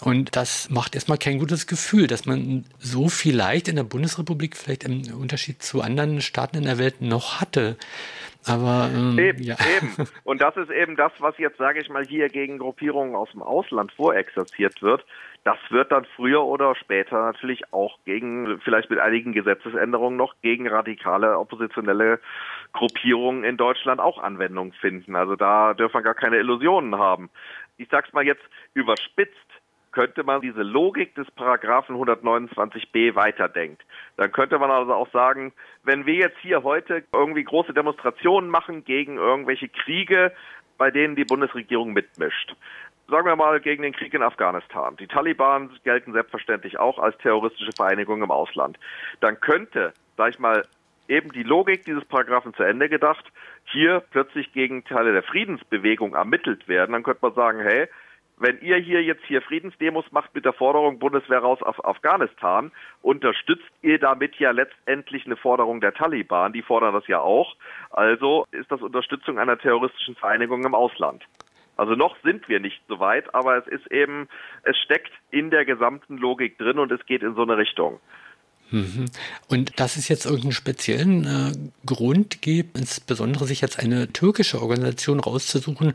Und 0.00 0.36
das 0.36 0.68
macht 0.70 0.94
erstmal 0.94 1.18
kein 1.18 1.38
gutes 1.38 1.66
Gefühl, 1.66 2.06
dass 2.06 2.26
man 2.26 2.64
so 2.78 3.08
vielleicht 3.08 3.68
in 3.68 3.76
der 3.76 3.84
Bundesrepublik, 3.84 4.56
vielleicht 4.56 4.84
im 4.84 5.02
Unterschied 5.14 5.62
zu 5.62 5.80
anderen 5.80 6.20
Staaten 6.20 6.58
in 6.58 6.64
der 6.64 6.78
Welt 6.78 7.00
noch 7.00 7.40
hatte. 7.40 7.76
Aber 8.46 8.90
ähm, 8.94 9.18
eben, 9.18 9.42
ja. 9.42 9.56
eben. 9.76 10.08
Und 10.24 10.40
das 10.40 10.56
ist 10.56 10.70
eben 10.70 10.96
das, 10.96 11.12
was 11.18 11.36
jetzt, 11.38 11.58
sage 11.58 11.80
ich 11.80 11.88
mal, 11.88 12.04
hier 12.04 12.28
gegen 12.28 12.58
Gruppierungen 12.58 13.14
aus 13.14 13.30
dem 13.32 13.42
Ausland 13.42 13.92
vorexerziert 13.92 14.80
wird. 14.80 15.04
Das 15.44 15.58
wird 15.70 15.92
dann 15.92 16.06
früher 16.16 16.44
oder 16.44 16.74
später 16.74 17.20
natürlich 17.22 17.72
auch 17.72 17.98
gegen, 18.04 18.60
vielleicht 18.60 18.90
mit 18.90 18.98
einigen 18.98 19.32
Gesetzesänderungen 19.32 20.16
noch, 20.16 20.34
gegen 20.42 20.68
radikale 20.68 21.38
oppositionelle 21.38 22.20
Gruppierungen 22.72 23.44
in 23.44 23.56
Deutschland 23.56 24.00
auch 24.00 24.18
Anwendung 24.18 24.72
finden. 24.72 25.16
Also 25.16 25.36
da 25.36 25.74
dürfen 25.74 25.94
wir 25.94 26.02
gar 26.02 26.14
keine 26.14 26.38
Illusionen 26.38 26.96
haben. 26.96 27.30
Ich 27.76 27.88
sag's 27.90 28.12
mal 28.12 28.24
jetzt 28.24 28.42
überspitzt 28.74 29.36
könnte 29.92 30.22
man 30.22 30.40
diese 30.40 30.62
Logik 30.62 31.14
des 31.14 31.30
Paragraphen 31.32 31.96
129b 31.96 33.14
weiterdenkt. 33.14 33.82
Dann 34.16 34.32
könnte 34.32 34.58
man 34.58 34.70
also 34.70 34.94
auch 34.94 35.10
sagen, 35.12 35.52
wenn 35.84 36.06
wir 36.06 36.14
jetzt 36.14 36.38
hier 36.40 36.62
heute 36.62 37.04
irgendwie 37.12 37.44
große 37.44 37.72
Demonstrationen 37.72 38.50
machen 38.50 38.84
gegen 38.84 39.16
irgendwelche 39.16 39.68
Kriege, 39.68 40.32
bei 40.76 40.90
denen 40.90 41.16
die 41.16 41.24
Bundesregierung 41.24 41.92
mitmischt, 41.92 42.54
sagen 43.08 43.26
wir 43.26 43.36
mal 43.36 43.60
gegen 43.60 43.82
den 43.82 43.92
Krieg 43.92 44.14
in 44.14 44.22
Afghanistan. 44.22 44.96
Die 44.96 45.06
Taliban 45.06 45.70
gelten 45.82 46.12
selbstverständlich 46.12 46.78
auch 46.78 46.98
als 46.98 47.16
terroristische 47.18 47.72
Vereinigung 47.74 48.22
im 48.22 48.30
Ausland. 48.30 48.78
Dann 49.20 49.40
könnte, 49.40 49.92
sag 50.16 50.30
ich 50.30 50.38
mal, 50.38 50.64
eben 51.08 51.32
die 51.32 51.42
Logik 51.42 51.84
dieses 51.84 52.04
Paragraphen 52.04 52.54
zu 52.54 52.62
Ende 52.62 52.88
gedacht, 52.88 53.24
hier 53.64 54.02
plötzlich 54.10 54.52
gegen 54.52 54.84
Teile 54.84 55.12
der 55.12 55.22
Friedensbewegung 55.22 56.14
ermittelt 56.14 56.68
werden. 56.68 56.92
Dann 56.92 57.02
könnte 57.02 57.20
man 57.22 57.34
sagen, 57.34 57.60
hey, 57.60 57.88
wenn 58.40 58.60
ihr 58.60 58.76
hier 58.76 59.02
jetzt 59.02 59.24
hier 59.26 59.42
Friedensdemos 59.42 60.04
macht 60.10 60.34
mit 60.34 60.44
der 60.44 60.52
Forderung 60.52 60.98
Bundeswehr 60.98 61.40
raus 61.40 61.62
auf 61.62 61.84
Afghanistan, 61.84 62.72
unterstützt 63.02 63.70
ihr 63.82 63.98
damit 63.98 64.36
ja 64.36 64.50
letztendlich 64.52 65.26
eine 65.26 65.36
Forderung 65.36 65.80
der 65.80 65.94
Taliban. 65.94 66.52
Die 66.52 66.62
fordern 66.62 66.94
das 66.94 67.06
ja 67.06 67.20
auch. 67.20 67.56
Also 67.90 68.46
ist 68.52 68.70
das 68.70 68.80
Unterstützung 68.82 69.38
einer 69.38 69.58
terroristischen 69.58 70.14
Vereinigung 70.14 70.64
im 70.64 70.74
Ausland. 70.74 71.24
Also 71.76 71.94
noch 71.94 72.16
sind 72.24 72.48
wir 72.48 72.58
nicht 72.58 72.80
so 72.88 72.98
weit, 72.98 73.32
aber 73.34 73.56
es 73.56 73.66
ist 73.68 73.90
eben, 73.92 74.28
es 74.64 74.76
steckt 74.78 75.12
in 75.30 75.50
der 75.50 75.64
gesamten 75.64 76.18
Logik 76.18 76.58
drin 76.58 76.78
und 76.78 76.90
es 76.90 77.04
geht 77.06 77.22
in 77.22 77.34
so 77.34 77.42
eine 77.42 77.56
Richtung. 77.56 78.00
Mhm. 78.70 79.06
Und 79.48 79.80
dass 79.80 79.96
es 79.96 80.08
jetzt 80.08 80.26
irgendeinen 80.26 80.52
speziellen 80.52 81.24
äh, 81.24 81.70
Grund 81.86 82.42
gibt, 82.42 82.76
insbesondere 82.76 83.46
sich 83.46 83.60
jetzt 83.60 83.78
eine 83.78 84.12
türkische 84.12 84.60
Organisation 84.60 85.20
rauszusuchen, 85.20 85.94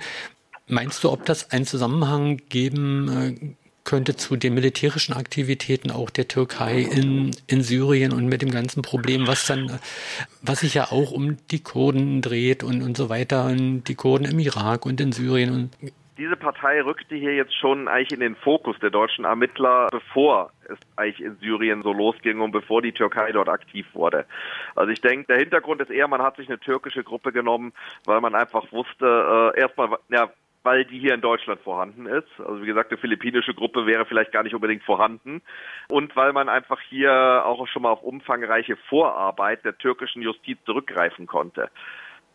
Meinst 0.68 1.04
du, 1.04 1.12
ob 1.12 1.26
das 1.26 1.52
einen 1.52 1.66
Zusammenhang 1.66 2.38
geben 2.50 3.10
äh, 3.10 3.56
könnte 3.84 4.16
zu 4.16 4.38
den 4.38 4.54
militärischen 4.54 5.14
Aktivitäten 5.14 5.92
auch 5.92 6.10
der 6.10 6.28
Türkei 6.28 6.80
in, 6.80 7.32
in 7.48 7.62
Syrien 7.62 8.14
und 8.14 8.28
mit 8.28 8.42
dem 8.42 8.52
ganzen 8.52 8.82
Problem, 8.82 9.28
was 9.28 9.46
dann, 9.46 9.80
was 10.42 10.62
sich 10.62 10.74
ja 10.74 10.86
auch 10.86 11.12
um 11.12 11.38
die 11.52 11.62
Kurden 11.62 12.22
dreht 12.22 12.64
und, 12.64 12.82
und 12.82 12.96
so 12.96 13.10
weiter, 13.10 13.46
und 13.46 13.84
die 13.84 13.96
Kurden 13.96 14.26
im 14.26 14.40
Irak 14.40 14.86
und 14.86 15.02
in 15.02 15.12
Syrien 15.12 15.52
und 15.54 15.94
diese 16.16 16.36
Partei 16.36 16.80
rückte 16.84 17.16
hier 17.16 17.34
jetzt 17.34 17.58
schon 17.58 17.88
eigentlich 17.88 18.12
in 18.12 18.20
den 18.20 18.36
Fokus 18.36 18.78
der 18.80 18.92
deutschen 18.92 19.26
Ermittler, 19.26 19.88
bevor 19.92 20.52
es 20.70 20.78
eigentlich 20.96 21.26
in 21.26 21.38
Syrien 21.38 21.82
so 21.82 21.92
losging 21.92 22.40
und 22.40 22.52
bevor 22.52 22.84
die 22.84 22.92
Türkei 22.92 23.32
dort 23.32 23.50
aktiv 23.50 23.88
wurde. 23.94 24.26
Also 24.76 24.92
ich 24.92 25.02
denke, 25.02 25.26
der 25.28 25.40
Hintergrund 25.40 25.82
ist 25.82 25.90
eher, 25.90 26.08
man 26.08 26.22
hat 26.22 26.38
sich 26.38 26.48
eine 26.48 26.60
türkische 26.60 27.04
Gruppe 27.04 27.32
genommen, 27.32 27.74
weil 28.06 28.22
man 28.22 28.36
einfach 28.36 28.72
wusste, 28.72 29.54
äh, 29.56 29.60
erstmal, 29.60 29.98
ja, 30.10 30.30
weil 30.64 30.86
die 30.86 31.00
hier 31.00 31.14
in 31.14 31.22
Deutschland 31.22 31.62
vorhanden 31.62 32.06
ist. 32.06 32.30
Also 32.40 32.62
wie 32.62 32.66
gesagt, 32.66 32.92
eine 32.92 33.00
philippinische 33.00 33.54
Gruppe 33.54 33.86
wäre 33.86 34.06
vielleicht 34.06 34.32
gar 34.32 34.44
nicht 34.44 34.56
unbedingt 34.56 34.84
vorhanden. 34.84 35.42
Und 35.90 36.16
weil 36.16 36.34
man 36.34 36.50
einfach 36.50 36.80
hier 36.82 37.44
auch 37.46 37.68
schon 37.68 37.84
mal 37.84 37.92
auf 37.92 38.04
umfangreiche 38.04 38.78
Vorarbeit 38.90 39.66
der 39.66 39.78
türkischen 39.78 40.22
Justiz 40.22 40.58
zurückgreifen 40.66 41.28
konnte. 41.28 41.70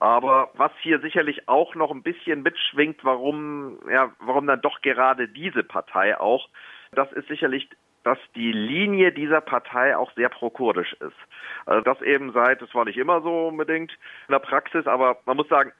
Aber 0.00 0.50
was 0.54 0.70
hier 0.80 1.00
sicherlich 1.00 1.48
auch 1.48 1.74
noch 1.74 1.90
ein 1.90 2.02
bisschen 2.02 2.42
mitschwingt, 2.42 3.04
warum, 3.04 3.78
ja, 3.90 4.12
warum 4.20 4.46
dann 4.46 4.60
doch 4.60 4.80
gerade 4.80 5.28
diese 5.28 5.64
Partei 5.64 6.18
auch, 6.18 6.48
das 6.92 7.10
ist 7.12 7.28
sicherlich 7.28 7.68
dass 8.04 8.18
die 8.34 8.52
Linie 8.52 9.12
dieser 9.12 9.42
Partei 9.42 9.94
auch 9.94 10.10
sehr 10.14 10.30
prokurdisch 10.30 10.94
ist. 10.94 11.16
Also 11.66 11.82
das 11.82 12.00
eben 12.00 12.32
seit, 12.32 12.62
das 12.62 12.74
war 12.74 12.86
nicht 12.86 12.96
immer 12.96 13.20
so 13.20 13.48
unbedingt 13.48 13.92
in 14.28 14.32
der 14.32 14.38
Praxis, 14.38 14.86
aber 14.86 15.18
man 15.26 15.36
muss 15.36 15.48
sagen, 15.48 15.72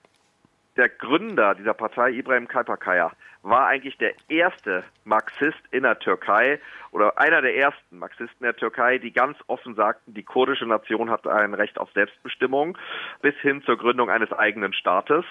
der 0.79 0.89
Gründer 0.89 1.55
dieser 1.55 1.75
Partei, 1.75 2.11
Ibrahim 2.13 2.49
Kalpakaya, 2.49 3.11
war 3.43 3.67
eigentlich 3.67 3.99
der 3.99 4.15
erste 4.29 4.85
Marxist 5.05 5.59
in 5.71 5.83
der 5.83 5.99
Türkei 5.99 6.61
oder 6.93 7.19
einer 7.19 7.43
der 7.43 7.57
ersten 7.57 7.99
Marxisten 7.99 8.45
der 8.45 8.57
Türkei, 8.57 8.99
die 8.99 9.13
ganz 9.13 9.37
offen 9.49 9.75
sagten, 9.75 10.15
die 10.15 10.23
kurdische 10.23 10.67
Nation 10.67 11.11
hat 11.11 11.27
ein 11.27 11.55
Recht 11.55 11.79
auf 11.79 11.91
Selbstbestimmung 11.93 12.79
bis 13.21 13.35
hin 13.43 13.63
zur 13.63 13.77
Gründung 13.77 14.09
eines 14.09 14.33
eigenen 14.33 14.73
Staates. 14.73 15.25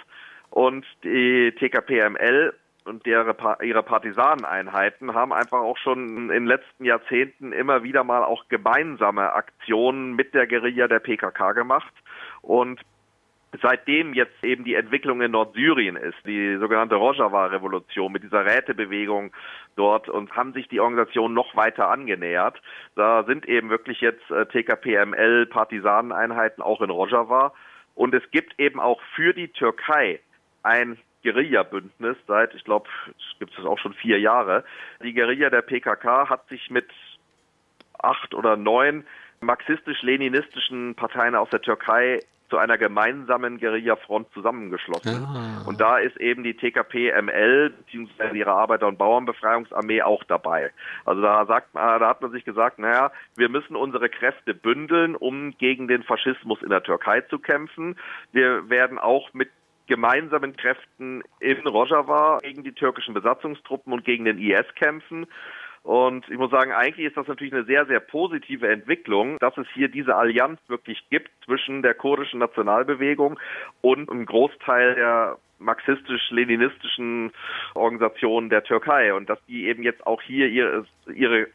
Und 0.50 0.86
die 1.04 1.54
TKPML 1.58 2.54
und 2.86 3.06
ihre, 3.06 3.36
ihre 3.62 3.84
Partisaneneinheiten 3.84 5.14
haben 5.14 5.34
einfach 5.34 5.60
auch 5.60 5.78
schon 5.78 6.08
in 6.08 6.28
den 6.30 6.46
letzten 6.46 6.86
Jahrzehnten 6.86 7.52
immer 7.52 7.84
wieder 7.84 8.04
mal 8.04 8.24
auch 8.24 8.48
gemeinsame 8.48 9.34
Aktionen 9.34 10.14
mit 10.14 10.34
der 10.34 10.48
Guerilla 10.48 10.88
der 10.88 11.00
PKK 11.00 11.52
gemacht. 11.52 11.94
Und 12.42 12.82
seitdem 13.62 14.14
jetzt 14.14 14.44
eben 14.44 14.64
die 14.64 14.76
Entwicklung 14.76 15.22
in 15.22 15.32
Nordsyrien 15.32 15.96
ist, 15.96 16.18
die 16.26 16.58
sogenannte 16.58 16.96
Rojava-Revolution 16.96 18.12
mit 18.12 18.24
dieser 18.24 18.46
Rätebewegung 18.46 19.32
dort 19.76 20.10
und 20.10 20.36
haben 20.36 20.54
sich 20.54 20.68
die 20.68 20.80
Organisationen 20.80 21.34
noch 21.34 21.56
weiter 21.56 21.90
angenähert. 21.90 22.62
Da 22.96 23.24
sind 23.24 23.48
eben 23.48 23.70
wirklich 23.70 24.02
jetzt 24.02 24.30
äh, 24.32 24.46
TKPML 24.46 25.46
Partisaneneinheiten 25.48 26.64
auch 26.64 26.82
in 26.82 26.90
Rojava 26.90 27.54
und 27.96 28.14
es 28.14 28.30
gibt 28.32 28.60
eben 28.60 28.80
auch 28.80 29.02
für 29.16 29.34
die 29.34 29.48
Türkei 29.50 30.20
ein 30.64 30.98
Guerilla-Bündnis 31.24 32.18
seit, 32.28 32.54
ich 32.54 32.64
glaube, 32.64 32.88
gibt 33.40 33.58
es 33.58 33.66
auch 33.66 33.80
schon 33.80 33.94
vier 33.94 34.20
Jahre. 34.20 34.64
Die 35.04 35.14
Guerilla 35.14 35.50
der 35.50 35.62
PKK 35.62 36.30
hat 36.30 36.48
sich 36.48 36.70
mit 36.70 36.88
acht 38.00 38.34
oder 38.34 38.56
neun 38.56 39.06
marxistisch-leninistischen 39.42 40.96
Parteien 40.96 41.36
aus 41.36 41.50
der 41.50 41.62
Türkei 41.62 42.20
zu 42.50 42.58
einer 42.58 42.78
gemeinsamen 42.78 43.60
Guerilla-Front 43.60 44.32
zusammengeschlossen. 44.34 45.22
Ja. 45.22 45.64
Und 45.66 45.82
da 45.82 45.98
ist 45.98 46.18
eben 46.18 46.44
die 46.44 46.56
TKP-ML 46.56 47.72
bzw. 47.72 48.38
ihre 48.38 48.52
Arbeiter- 48.52 48.88
und 48.88 48.98
Bauernbefreiungsarmee 48.98 50.02
auch 50.02 50.24
dabei. 50.24 50.72
Also 51.06 51.22
da 51.22 51.46
sagt 51.46 51.74
man, 51.74 52.00
da 52.00 52.08
hat 52.08 52.22
man 52.22 52.32
sich 52.32 52.46
gesagt, 52.46 52.80
naja, 52.80 53.12
wir 53.36 53.50
müssen 53.50 53.76
unsere 53.76 54.10
Kräfte 54.10 54.54
bündeln, 54.54 55.16
um 55.16 55.58
gegen 55.58 55.88
den 55.88 56.04
Faschismus 56.04 56.62
in 56.62 56.70
der 56.70 56.84
Türkei 56.84 57.22
zu 57.22 57.40
kämpfen. 57.40 57.98
Wir 58.32 58.70
werden 58.70 58.98
auch 58.98 59.34
mit 59.34 59.50
gemeinsamen 59.88 60.56
Kräften 60.56 61.24
in 61.40 61.66
Rojava 61.66 62.40
gegen 62.44 62.64
die 62.64 62.74
türkischen 62.74 63.14
Besatzungstruppen 63.14 63.94
und 63.94 64.06
gegen 64.06 64.26
den 64.26 64.38
IS 64.38 64.66
kämpfen. 64.76 65.26
Und 65.88 66.30
ich 66.30 66.38
muss 66.38 66.52
sagen, 66.52 66.74
eigentlich 66.74 67.08
ist 67.08 67.16
das 67.16 67.30
natürlich 67.30 67.54
eine 67.54 67.64
sehr, 67.64 67.86
sehr 67.86 68.02
positive 68.02 68.68
Entwicklung, 68.68 69.38
dass 69.40 69.58
es 69.58 69.68
hier 69.74 69.88
diese 69.88 70.18
Allianz 70.18 70.60
wirklich 70.68 71.02
gibt 71.10 71.32
zwischen 71.46 71.82
der 71.82 71.94
kurdischen 71.94 72.42
Nationalbewegung 72.42 73.40
und 73.80 74.12
einem 74.12 74.26
Großteil 74.26 74.96
der 74.96 75.38
marxistisch-leninistischen 75.60 77.32
Organisationen 77.74 78.50
der 78.50 78.66
Türkei. 78.66 79.14
Und 79.14 79.30
dass 79.30 79.40
die 79.46 79.66
eben 79.68 79.82
jetzt 79.82 80.06
auch 80.06 80.22
hier 80.22 80.50
ihre, 80.50 80.86
ihre 81.16 81.48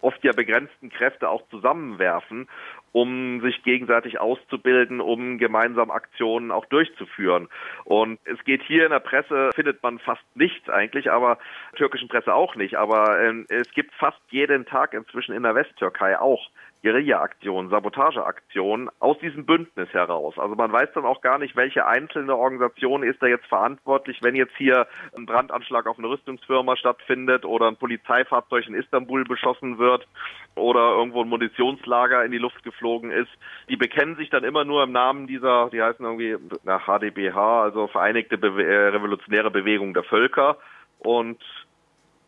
oft 0.00 0.22
ja 0.24 0.32
begrenzten 0.32 0.90
Kräfte 0.90 1.28
auch 1.28 1.42
zusammenwerfen, 1.50 2.48
um 2.92 3.40
sich 3.40 3.62
gegenseitig 3.62 4.20
auszubilden, 4.20 5.00
um 5.00 5.38
gemeinsam 5.38 5.90
Aktionen 5.90 6.50
auch 6.50 6.66
durchzuführen. 6.66 7.48
Und 7.84 8.18
es 8.24 8.42
geht 8.44 8.62
hier 8.62 8.84
in 8.84 8.90
der 8.90 9.00
Presse, 9.00 9.50
findet 9.54 9.82
man 9.82 9.98
fast 9.98 10.24
nichts 10.34 10.68
eigentlich, 10.68 11.10
aber 11.10 11.38
türkischen 11.76 12.08
Presse 12.08 12.34
auch 12.34 12.56
nicht. 12.56 12.76
Aber 12.76 13.20
äh, 13.20 13.44
es 13.48 13.70
gibt 13.72 13.94
fast 13.94 14.20
jeden 14.30 14.66
Tag 14.66 14.94
inzwischen 14.94 15.34
in 15.34 15.42
der 15.42 15.54
Westtürkei 15.54 16.18
auch 16.18 16.50
Guerilla-Aktionen, 16.82 17.70
Sabotageaktionen 17.70 18.88
aus 19.00 19.18
diesem 19.18 19.44
Bündnis 19.44 19.88
heraus. 19.90 20.38
Also 20.38 20.54
man 20.54 20.72
weiß 20.72 20.88
dann 20.94 21.04
auch 21.04 21.20
gar 21.20 21.38
nicht, 21.38 21.56
welche 21.56 21.86
einzelne 21.86 22.34
Organisation 22.34 23.02
ist 23.02 23.22
da 23.22 23.26
jetzt 23.26 23.46
verantwortlich, 23.46 24.20
wenn 24.22 24.34
jetzt 24.34 24.56
hier 24.56 24.86
ein 25.16 25.26
Brandanschlag 25.26 25.86
auf 25.86 25.98
eine 25.98 26.08
Rüstungsfirma 26.08 26.76
stattfindet 26.76 27.44
oder 27.44 27.68
ein 27.68 27.76
Polizeifahrzeug 27.76 28.66
in 28.66 28.74
Istanbul 28.74 29.24
beschossen 29.24 29.78
wird 29.78 30.08
oder 30.54 30.92
irgendwo 30.96 31.22
ein 31.22 31.28
Munitionslager 31.28 32.24
in 32.24 32.32
die 32.32 32.38
Luft 32.38 32.62
geflogen 32.64 33.10
ist. 33.10 33.30
Die 33.68 33.76
bekennen 33.76 34.16
sich 34.16 34.30
dann 34.30 34.44
immer 34.44 34.64
nur 34.64 34.82
im 34.82 34.92
Namen 34.92 35.26
dieser, 35.26 35.68
die 35.70 35.82
heißen 35.82 36.04
irgendwie 36.04 36.36
nach 36.64 36.86
HDBH, 36.86 37.62
also 37.62 37.88
Vereinigte 37.88 38.38
Be 38.38 38.64
äh, 38.64 38.88
Revolutionäre 38.88 39.50
Bewegung 39.50 39.92
der 39.92 40.04
Völker 40.04 40.56
und 40.98 41.42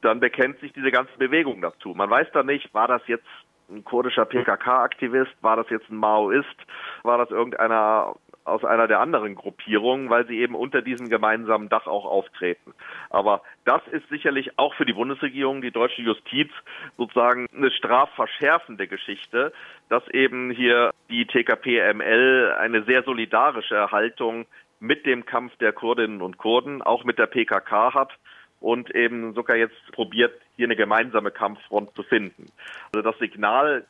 dann 0.03 0.21
bekennt 0.21 0.59
sich 0.61 0.73
diese 0.73 0.91
ganze 0.91 1.17
Bewegung 1.17 1.63
dazu. 1.63 1.95
Man 1.95 2.11
weiß 2.11 2.27
dann 2.33 2.47
nicht, 2.47 2.75
war 2.75 2.89
das 2.89 3.03
jetzt 3.07 3.27
ein 3.73 3.85
kurdischer 3.85 4.25
PKK-Aktivist? 4.25 5.33
War 5.41 5.57
das 5.57 5.69
jetzt 5.71 5.91
ein 5.91 5.97
Maoist? 5.97 6.47
War 7.03 7.19
das 7.19 7.31
irgendeiner 7.31 8.15
aus 8.45 8.65
einer 8.65 8.89
der 8.89 9.01
anderen 9.01 9.35
Gruppierungen, 9.35 10.11
weil 10.11 10.27
sie 10.27 10.39
eben 10.39 10.55
unter 10.55 10.83
diesem 10.83 11.09
gemeinsamen 11.09 11.69
Dach 11.69 11.87
auch 11.87 12.05
auftreten. 12.05 12.75
Aber 13.11 13.43
das 13.65 13.83
ist 13.91 14.09
sicherlich 14.09 14.59
auch 14.59 14.75
für 14.75 14.85
die 14.85 14.93
Bundesregierung, 14.93 15.63
die 15.63 15.71
deutsche 15.71 16.03
Justiz 16.03 16.51
sozusagen 16.97 17.47
eine 17.57 17.71
strafverschärfende 17.71 18.89
Geschichte, 18.89 19.53
dass 19.89 20.07
eben 20.09 20.51
hier 20.51 20.91
die 21.09 21.27
TKP-ML 21.27 22.57
eine 22.59 22.83
sehr 22.83 23.03
solidarische 23.05 23.91
Haltung 23.91 24.47
mit 24.81 25.07
dem 25.07 25.25
Kampf 25.25 25.57
der 25.59 25.73
Kurdinnen 25.73 26.21
und 26.23 26.39
Kurden, 26.39 26.83
auch 26.83 27.05
mit 27.05 27.19
der 27.19 27.27
PKK 27.27 27.95
hat 27.95 28.13
und 28.63 28.95
eben 28.95 29.35
sogar 29.35 29.57
jetzt 29.57 29.77
probiert, 29.93 30.33
hier 30.57 30.67
eine 30.67 30.77
gemeinsame 30.77 31.31
Kampffront 31.31 31.95
zu 31.95 32.03
finden. 32.03 32.47
Also 32.95 33.03
das 33.03 33.19
Signal, 33.19 33.85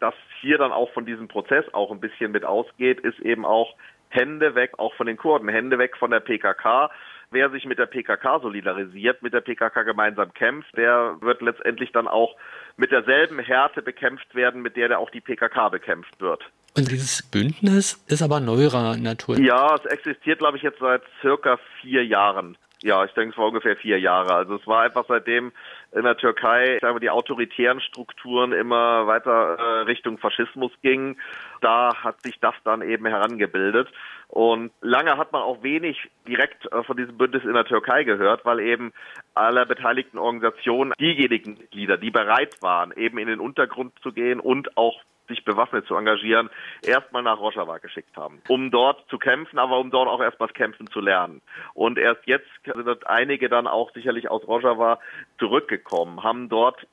das 0.00 0.14
hier 0.40 0.58
dann 0.58 0.72
auch 0.72 0.92
von 0.92 1.06
diesem 1.06 1.28
Prozess 1.28 1.64
auch 1.72 1.90
ein 1.90 2.00
bisschen 2.00 2.32
mit 2.32 2.44
ausgeht, 2.44 3.00
ist 3.00 3.18
eben 3.20 3.44
auch 3.44 3.74
Hände 4.10 4.54
weg, 4.54 4.72
auch 4.78 4.94
von 4.94 5.06
den 5.06 5.16
Kurden, 5.16 5.48
Hände 5.48 5.78
weg 5.78 5.96
von 5.96 6.10
der 6.10 6.20
PKK. 6.20 6.90
Wer 7.30 7.50
sich 7.50 7.66
mit 7.66 7.78
der 7.78 7.86
PKK 7.86 8.40
solidarisiert, 8.40 9.22
mit 9.22 9.34
der 9.34 9.42
PKK 9.42 9.82
gemeinsam 9.82 10.32
kämpft, 10.32 10.74
der 10.76 11.16
wird 11.20 11.42
letztendlich 11.42 11.92
dann 11.92 12.08
auch 12.08 12.34
mit 12.78 12.90
derselben 12.90 13.38
Härte 13.38 13.82
bekämpft 13.82 14.34
werden, 14.34 14.62
mit 14.62 14.76
der, 14.76 14.88
der 14.88 14.98
auch 14.98 15.10
die 15.10 15.20
PKK 15.20 15.68
bekämpft 15.68 16.18
wird. 16.20 16.42
Und 16.76 16.90
dieses 16.90 17.22
Bündnis 17.22 18.02
ist 18.08 18.22
aber 18.22 18.40
neuerer 18.40 18.96
Natur. 18.96 19.38
Ja, 19.40 19.74
es 19.74 19.84
existiert, 19.86 20.38
glaube 20.38 20.56
ich, 20.56 20.62
jetzt 20.62 20.78
seit 20.78 21.02
circa 21.20 21.58
vier 21.80 22.06
Jahren. 22.06 22.56
Ja, 22.82 23.04
ich 23.04 23.12
denke, 23.12 23.32
es 23.32 23.38
war 23.38 23.48
ungefähr 23.48 23.76
vier 23.76 23.98
Jahre. 23.98 24.34
Also 24.34 24.54
es 24.54 24.66
war 24.66 24.82
einfach 24.82 25.04
seitdem 25.08 25.52
in 25.92 26.02
der 26.02 26.16
Türkei, 26.16 26.78
sagen 26.80 26.94
wir, 26.94 27.00
die 27.00 27.10
autoritären 27.10 27.80
Strukturen 27.80 28.52
immer 28.52 29.06
weiter 29.06 29.58
äh, 29.58 29.80
Richtung 29.82 30.18
Faschismus 30.18 30.70
gingen. 30.80 31.20
Da 31.60 31.92
hat 31.96 32.22
sich 32.22 32.38
das 32.38 32.54
dann 32.62 32.82
eben 32.82 33.06
herangebildet. 33.06 33.88
Und 34.28 34.70
lange 34.80 35.16
hat 35.16 35.32
man 35.32 35.42
auch 35.42 35.62
wenig 35.62 36.08
direkt 36.28 36.70
äh, 36.70 36.84
von 36.84 36.96
diesem 36.96 37.16
Bündnis 37.16 37.44
in 37.44 37.54
der 37.54 37.64
Türkei 37.64 38.04
gehört, 38.04 38.44
weil 38.44 38.60
eben 38.60 38.92
alle 39.34 39.66
beteiligten 39.66 40.18
Organisationen 40.18 40.92
diejenigen 41.00 41.54
Mitglieder, 41.54 41.96
die 41.96 42.10
bereit 42.10 42.62
waren, 42.62 42.92
eben 42.92 43.18
in 43.18 43.26
den 43.26 43.40
Untergrund 43.40 43.92
zu 44.02 44.12
gehen 44.12 44.38
und 44.38 44.76
auch 44.76 45.02
sich 45.28 45.44
bewaffnet 45.44 45.86
zu 45.86 45.94
engagieren, 45.94 46.50
erstmal 46.84 47.22
nach 47.22 47.38
Rojava 47.38 47.78
geschickt 47.78 48.16
haben, 48.16 48.42
um 48.48 48.70
dort 48.70 49.08
zu 49.08 49.18
kämpfen, 49.18 49.58
aber 49.58 49.78
um 49.78 49.90
dort 49.90 50.08
auch 50.08 50.20
erstmals 50.20 50.54
kämpfen 50.54 50.88
zu 50.88 51.00
lernen. 51.00 51.40
Und 51.74 51.98
erst 51.98 52.26
jetzt 52.26 52.48
sind 52.64 53.06
einige 53.06 53.48
dann 53.48 53.66
auch 53.66 53.92
sicherlich 53.92 54.30
aus 54.30 54.46
Rojava 54.46 54.98
zurückgekommen, 55.38 56.22
haben 56.22 56.48
dort 56.48 56.86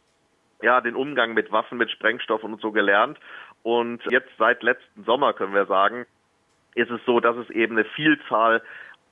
ja 0.62 0.82
den 0.82 0.96
Umgang 0.96 1.34
mit 1.34 1.52
Waffen, 1.52 1.78
mit 1.78 1.92
Sprengstoffen 1.92 2.54
und 2.54 2.62
so 2.62 2.72
gelernt. 2.72 3.20
Und 3.64 4.02
jetzt 4.12 4.30
seit 4.38 4.64
letzten 4.64 5.04
Sommer 5.04 5.34
können 5.34 5.54
wir 5.54 5.66
sagen, 5.66 6.06
ist 6.76 6.92
es 6.92 7.02
so, 7.06 7.20
dass 7.20 7.36
es 7.38 7.50
eben 7.50 7.78
eine 7.78 7.86
Vielzahl 7.86 8.62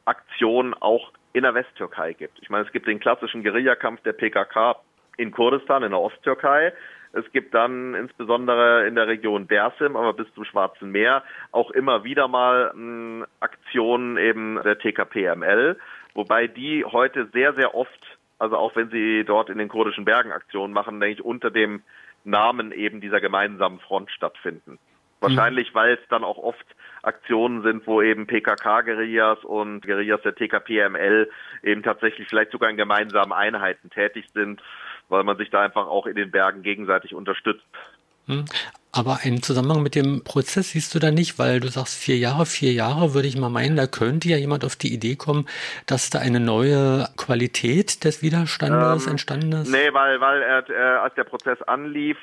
Aktionen 0.05 0.73
auch 0.73 1.11
in 1.31 1.43
der 1.43 1.55
Westtürkei 1.55 2.13
gibt. 2.13 2.39
Ich 2.41 2.49
meine, 2.49 2.65
es 2.65 2.71
gibt 2.71 2.87
den 2.87 2.99
klassischen 2.99 3.43
Guerillakampf 3.43 4.01
der 4.03 4.13
PKK 4.13 4.75
in 5.17 5.31
Kurdistan, 5.31 5.83
in 5.83 5.91
der 5.91 5.99
Osttürkei. 5.99 6.73
Es 7.13 7.31
gibt 7.31 7.53
dann 7.53 7.93
insbesondere 7.93 8.87
in 8.87 8.95
der 8.95 9.07
Region 9.07 9.47
Dersim, 9.47 9.95
aber 9.95 10.13
bis 10.13 10.31
zum 10.33 10.45
Schwarzen 10.45 10.91
Meer 10.91 11.23
auch 11.51 11.69
immer 11.69 12.03
wieder 12.03 12.27
mal 12.27 12.71
mh, 12.73 12.73
hm, 12.73 13.25
Aktionen 13.39 14.17
eben 14.17 14.59
der 14.63 14.79
TKPML, 14.79 15.77
wobei 16.15 16.47
die 16.47 16.83
heute 16.83 17.27
sehr, 17.31 17.53
sehr 17.53 17.75
oft, 17.75 18.17
also 18.39 18.57
auch 18.57 18.75
wenn 18.75 18.89
sie 18.89 19.23
dort 19.25 19.49
in 19.49 19.59
den 19.59 19.69
kurdischen 19.69 20.05
Bergen 20.05 20.31
Aktionen 20.31 20.73
machen, 20.73 20.99
denke 20.99 21.21
ich, 21.21 21.25
unter 21.25 21.51
dem 21.51 21.83
Namen 22.23 22.71
eben 22.71 22.99
dieser 22.99 23.21
gemeinsamen 23.21 23.79
Front 23.79 24.09
stattfinden. 24.09 24.79
Wahrscheinlich, 25.23 25.73
weil 25.73 25.93
es 25.93 26.07
dann 26.09 26.25
auch 26.25 26.37
oft 26.37 26.65
Aktionen 27.01 27.63
sind, 27.63 27.87
wo 27.87 28.01
eben 28.01 28.27
PKK-Guerillas 28.27 29.45
und 29.45 29.81
Guerillas 29.81 30.21
der 30.21 30.35
TKPML 30.35 31.29
eben 31.63 31.81
tatsächlich 31.81 32.27
vielleicht 32.27 32.51
sogar 32.51 32.69
in 32.69 32.75
gemeinsamen 32.75 33.31
Einheiten 33.31 33.89
tätig 33.89 34.25
sind, 34.33 34.61
weil 35.13 35.23
man 35.23 35.37
sich 35.37 35.49
da 35.49 35.61
einfach 35.61 35.87
auch 35.87 36.05
in 36.05 36.15
den 36.15 36.31
Bergen 36.31 36.61
gegenseitig 36.63 37.15
unterstützt. 37.15 37.63
Hm. 38.27 38.45
Aber 38.95 39.21
einen 39.23 39.41
Zusammenhang 39.41 39.81
mit 39.81 39.95
dem 39.95 40.23
Prozess 40.23 40.69
siehst 40.69 40.93
du 40.93 40.99
da 40.99 41.09
nicht, 41.09 41.39
weil 41.39 41.59
du 41.59 41.67
sagst 41.67 41.97
vier 41.97 42.17
Jahre, 42.17 42.45
vier 42.45 42.73
Jahre 42.73 43.15
würde 43.15 43.27
ich 43.27 43.35
mal 43.35 43.49
meinen, 43.49 43.75
da 43.75 43.87
könnte 43.87 44.29
ja 44.29 44.37
jemand 44.37 44.63
auf 44.63 44.75
die 44.75 44.93
Idee 44.93 45.15
kommen, 45.15 45.47
dass 45.87 46.11
da 46.11 46.19
eine 46.19 46.39
neue 46.39 47.09
Qualität 47.17 48.03
des 48.03 48.21
Widerstandes 48.21 49.05
ähm, 49.05 49.11
entstanden 49.13 49.51
ist. 49.53 49.71
Nee, 49.71 49.91
weil, 49.93 50.21
weil 50.21 50.41
äh, 50.69 50.73
als 50.99 51.15
der 51.15 51.23
Prozess 51.23 51.59
anlief, 51.63 52.17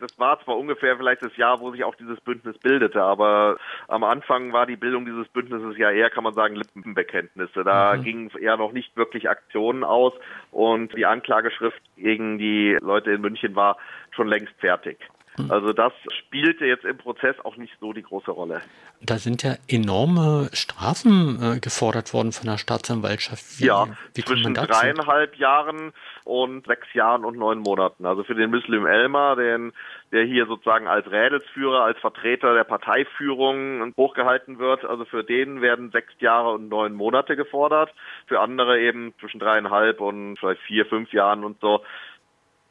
das 0.00 0.18
war 0.18 0.42
zwar 0.44 0.58
ungefähr 0.58 0.96
vielleicht 0.96 1.22
das 1.22 1.36
Jahr, 1.36 1.60
wo 1.60 1.70
sich 1.70 1.84
auch 1.84 1.94
dieses 1.94 2.20
Bündnis 2.20 2.58
bildete, 2.58 3.02
aber 3.02 3.56
am 3.88 4.04
Anfang 4.04 4.52
war 4.52 4.66
die 4.66 4.76
Bildung 4.76 5.04
dieses 5.06 5.28
Bündnisses 5.28 5.76
ja 5.78 5.90
eher, 5.90 6.10
kann 6.10 6.24
man 6.24 6.34
sagen, 6.34 6.56
Lippenbekenntnisse. 6.56 7.64
Da 7.64 7.96
mhm. 7.96 8.02
gingen 8.02 8.30
eher 8.40 8.56
noch 8.56 8.72
nicht 8.72 8.96
wirklich 8.96 9.28
Aktionen 9.28 9.84
aus 9.84 10.12
und 10.50 10.96
die 10.96 11.06
Anklageschrift 11.06 11.80
gegen 11.96 12.38
die 12.38 12.76
Leute 12.80 13.12
in 13.12 13.20
München 13.20 13.56
war 13.56 13.76
schon 14.10 14.28
längst 14.28 14.54
fertig. 14.58 14.98
Hm. 15.36 15.50
Also 15.50 15.72
das 15.72 15.92
spielte 16.18 16.64
jetzt 16.64 16.84
im 16.84 16.96
Prozess 16.96 17.36
auch 17.44 17.56
nicht 17.56 17.74
so 17.80 17.92
die 17.92 18.02
große 18.02 18.30
Rolle. 18.30 18.62
Da 19.02 19.18
sind 19.18 19.42
ja 19.42 19.56
enorme 19.68 20.48
Strafen 20.52 21.38
äh, 21.42 21.60
gefordert 21.60 22.14
worden 22.14 22.32
von 22.32 22.48
der 22.48 22.58
Staatsanwaltschaft. 22.58 23.60
Wie, 23.60 23.66
ja, 23.66 23.86
wie 24.14 24.24
zwischen 24.24 24.54
dreieinhalb 24.54 25.36
Jahren 25.36 25.92
und 26.26 26.66
sechs 26.66 26.92
Jahren 26.92 27.24
und 27.24 27.38
neun 27.38 27.60
Monaten. 27.60 28.04
Also 28.04 28.24
für 28.24 28.34
den 28.34 28.50
Muslim 28.50 28.84
Elmer, 28.84 29.36
den, 29.36 29.72
der 30.12 30.24
hier 30.24 30.46
sozusagen 30.46 30.88
als 30.88 31.10
Rädelsführer, 31.10 31.84
als 31.84 31.98
Vertreter 32.00 32.54
der 32.54 32.64
Parteiführung 32.64 33.94
hochgehalten 33.96 34.58
wird, 34.58 34.84
also 34.84 35.04
für 35.04 35.22
den 35.22 35.60
werden 35.62 35.90
sechs 35.92 36.12
Jahre 36.18 36.52
und 36.52 36.68
neun 36.68 36.94
Monate 36.94 37.36
gefordert. 37.36 37.94
Für 38.26 38.40
andere 38.40 38.80
eben 38.80 39.14
zwischen 39.20 39.38
dreieinhalb 39.38 40.00
und 40.00 40.36
vielleicht 40.38 40.62
vier, 40.62 40.86
fünf 40.86 41.12
Jahren 41.12 41.44
und 41.44 41.60
so 41.60 41.82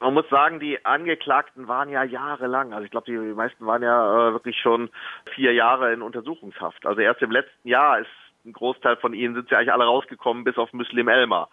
man 0.01 0.13
muss 0.13 0.27
sagen, 0.29 0.59
die 0.59 0.85
Angeklagten 0.85 1.69
waren 1.69 1.89
ja 1.89 2.03
jahrelang, 2.03 2.73
also 2.73 2.83
ich 2.83 2.91
glaube, 2.91 3.09
die 3.09 3.17
meisten 3.17 3.65
waren 3.65 3.81
ja 3.81 4.29
äh, 4.29 4.33
wirklich 4.33 4.57
schon 4.57 4.89
vier 5.33 5.53
Jahre 5.53 5.93
in 5.93 6.01
Untersuchungshaft. 6.01 6.85
Also 6.85 6.99
erst 6.99 7.21
im 7.21 7.31
letzten 7.31 7.67
Jahr 7.67 7.99
ist 7.99 8.09
ein 8.45 8.53
Großteil 8.53 8.97
von 8.97 9.13
ihnen 9.13 9.33
sind 9.33 9.49
ja 9.49 9.57
eigentlich 9.57 9.73
alle 9.73 9.85
rausgekommen, 9.85 10.43
bis 10.43 10.57
auf 10.57 10.71
Muslim 10.73 11.07
Elmer. 11.07 11.49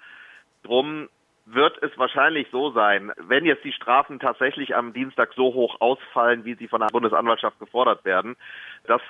Drum 0.64 1.09
wird 1.45 1.82
es 1.82 1.97
wahrscheinlich 1.99 2.49
so 2.51 2.70
sein, 2.70 3.12
wenn 3.16 3.45
jetzt 3.45 3.64
die 3.64 3.72
Strafen 3.72 4.20
tatsächlich 4.20 4.76
am 4.76 4.93
Dienstag 4.93 5.32
so 5.34 5.55
hoch 5.55 5.80
ausfallen, 5.80 6.45
wie 6.45 6.55
sie 6.55 6.68
von 6.68 6.80
der 6.80 6.88
Bundesanwaltschaft 6.88 7.59
gefordert 7.59 8.05
werden, 8.05 8.36
dass 8.86 9.03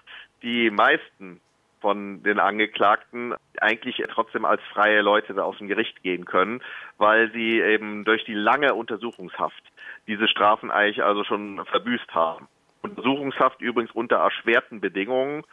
die 0.43 0.71
meisten 0.71 1.41
von 1.83 2.23
den 2.23 2.39
Angeklagten 2.39 3.35
eigentlich 3.61 4.03
trotzdem 4.09 4.45
als 4.45 4.63
freie 4.73 5.03
Leute 5.03 5.45
aus 5.45 5.59
dem 5.59 5.69
Gericht 5.69 6.03
gehen 6.03 6.25
können, 6.25 6.63
weil 6.97 7.31
sie 7.33 7.61
eben 7.61 8.05
durch 8.05 8.25
die 8.25 8.35
lange 8.35 8.73
Untersuchungshaft 8.75 9.63
diese 10.07 10.29
Strafen 10.29 10.71
eigentlich 10.71 11.03
also 11.03 11.25
schon 11.25 11.63
verbüßt 11.67 12.15
haben. 12.15 12.49
Untersuchungshaft 12.83 13.61
übrigens 13.61 13.93
unter 13.93 14.17
erschwerten 14.17 14.81
Bedingungen, 14.81 15.45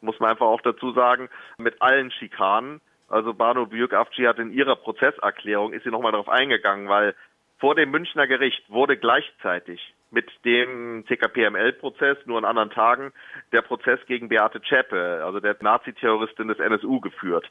muss 0.00 0.18
man 0.20 0.30
einfach 0.30 0.46
auch 0.46 0.60
dazu 0.62 0.92
sagen, 0.92 1.28
mit 1.58 1.82
allen 1.82 2.10
Schikanen. 2.10 2.80
Also 3.12 3.34
Banu 3.34 3.66
Büyük-Avci 3.66 4.26
hat 4.26 4.38
in 4.38 4.52
ihrer 4.52 4.74
Prozesserklärung, 4.74 5.74
ist 5.74 5.84
sie 5.84 5.90
nochmal 5.90 6.12
darauf 6.12 6.30
eingegangen, 6.30 6.88
weil 6.88 7.14
vor 7.58 7.74
dem 7.74 7.90
Münchner 7.90 8.26
Gericht 8.26 8.64
wurde 8.70 8.96
gleichzeitig 8.96 9.94
mit 10.10 10.30
dem 10.46 11.04
TKPML-Prozess, 11.06 12.18
nur 12.24 12.38
an 12.38 12.46
anderen 12.46 12.70
Tagen, 12.70 13.12
der 13.52 13.60
Prozess 13.62 14.00
gegen 14.06 14.28
Beate 14.28 14.62
Zschäpe, 14.62 15.22
also 15.24 15.40
der 15.40 15.56
Nazi-Terroristin 15.60 16.48
des 16.48 16.58
NSU, 16.58 17.00
geführt. 17.00 17.46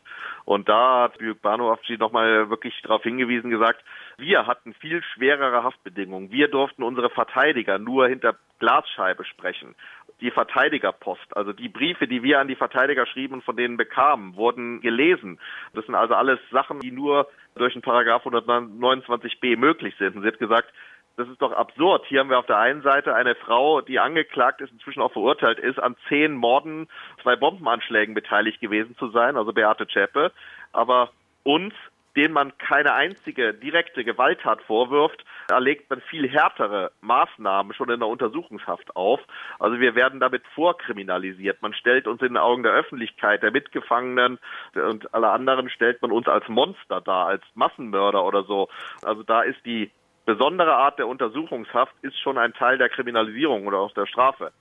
Und 0.46 0.68
da 0.68 1.04
hat 1.04 1.20
Büyük 1.20 1.42
Banovci 1.44 1.98
nochmal 1.98 2.50
wirklich 2.50 2.80
darauf 2.82 3.04
hingewiesen, 3.04 3.52
gesagt, 3.52 3.84
wir 4.18 4.48
hatten 4.48 4.74
viel 4.74 5.04
schwerere 5.04 5.64
Haftbedingungen. 5.64 6.32
Wir 6.32 6.48
durften 6.48 6.82
unsere 6.84 7.12
Verteidiger 7.12 7.78
nur 7.78 8.08
hinter 8.08 8.36
Glasscheibe 8.60 9.26
sprechen. 9.26 9.76
Die 10.22 10.32
Verteidigerpost, 10.32 11.36
also 11.36 11.52
die 11.52 11.70
Briefe, 11.70 12.08
die 12.08 12.24
wir 12.24 12.40
an 12.40 12.48
die 12.48 12.56
Verteidiger 12.56 13.06
schrieben 13.08 13.36
und 13.36 13.44
von 13.44 13.58
denen 13.58 13.76
bekamen, 13.76 14.36
wurden 14.36 14.82
gelesen. 14.82 15.40
Das 15.74 15.86
sind 15.86 15.96
also 15.96 16.14
alles 16.14 16.40
Sachen, 16.52 16.80
die 16.80 16.92
nur 16.92 17.28
durch 17.56 17.74
den 17.74 17.82
Paragraph 17.82 18.26
129b 18.26 19.58
möglich 19.58 19.96
sind. 19.98 20.16
Und 20.16 20.22
sie 20.22 20.28
hat 20.28 20.40
gesagt, 20.40 20.72
das 21.18 21.28
ist 21.28 21.42
doch 21.42 21.52
absurd. 21.52 22.06
Hier 22.08 22.20
haben 22.20 22.30
wir 22.30 22.40
auf 22.40 22.46
der 22.46 22.58
einen 22.58 22.82
Seite 22.82 23.14
eine 23.14 23.36
Frau, 23.36 23.82
die 23.82 24.00
angeklagt 24.00 24.62
ist, 24.62 24.72
inzwischen 24.72 25.02
auch 25.02 25.12
verurteilt 25.12 25.60
ist, 25.60 25.80
an 25.80 25.96
zehn 26.08 26.34
Morden, 26.36 26.88
zwei 27.22 27.36
Bombenanschlägen 27.36 28.16
beteiligt 28.16 28.62
gewesen 28.62 28.96
zu 28.98 29.10
sein, 29.10 29.38
also 29.38 29.54
Beate 29.54 29.88
Zschäpe. 29.88 30.32
Aber 30.72 31.12
uns, 31.44 31.74
denen 32.16 32.34
man 32.34 32.58
keine 32.58 32.94
einzige 32.94 33.54
direkte 33.54 34.04
Gewalttat 34.04 34.62
vorwirft, 34.64 35.24
erlegt 35.50 35.90
man 35.90 36.02
viel 36.02 36.30
härtere 36.30 36.92
Maßnahmen 37.02 37.74
schon 37.74 37.90
in 37.90 38.00
der 38.00 38.10
Untersuchungshaft 38.10 38.96
auf. 38.96 39.20
Also 39.60 39.80
wir 39.80 39.96
werden 39.96 40.20
damit 40.20 40.44
vorkriminalisiert. 40.54 41.62
Man 41.62 41.74
stellt 41.74 42.08
uns 42.08 42.22
in 42.22 42.30
den 42.30 42.38
Augen 42.38 42.64
der 42.64 42.74
Öffentlichkeit, 42.74 43.44
der 43.44 43.52
Mitgefangenen 43.52 44.40
und 44.74 45.14
aller 45.14 45.32
anderen 45.32 45.70
stellt 45.70 46.02
man 46.02 46.12
uns 46.12 46.28
als 46.28 46.48
Monster 46.48 47.02
dar, 47.02 47.28
als 47.28 47.44
Massenmörder 47.56 48.24
oder 48.26 48.44
so. 48.44 48.70
Also 49.04 49.24
da 49.24 49.42
ist 49.42 49.66
die 49.66 49.92
besondere 50.26 50.76
Art 50.76 51.00
der 51.00 51.08
Untersuchungshaft 51.08 51.94
ist 52.02 52.20
schon 52.20 52.38
ein 52.38 52.54
Teil 52.54 52.78
der 52.78 52.90
Kriminalisierung 52.90 53.68
oder 53.68 53.80
auch 53.80 53.94
der 53.94 54.06
Strafe. 54.06 54.52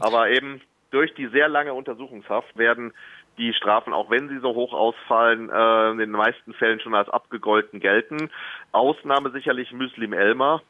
Aber 0.00 0.28
eben 0.28 0.60
durch 0.90 1.14
die 1.14 1.26
sehr 1.28 1.48
lange 1.48 1.74
Untersuchungshaft 1.74 2.56
werden 2.56 2.92
die 3.38 3.52
Strafen, 3.52 3.92
auch 3.92 4.10
wenn 4.10 4.28
sie 4.28 4.38
so 4.38 4.54
hoch 4.54 4.72
ausfallen, 4.72 5.50
äh, 5.50 5.90
in 5.90 5.98
den 5.98 6.10
meisten 6.10 6.54
Fällen 6.54 6.80
schon 6.80 6.94
als 6.94 7.08
abgegolten 7.08 7.80
gelten. 7.80 8.30
Ausnahme 8.72 9.30
sicherlich 9.30 9.72
Muslim 9.72 10.12
Elmer. 10.12 10.62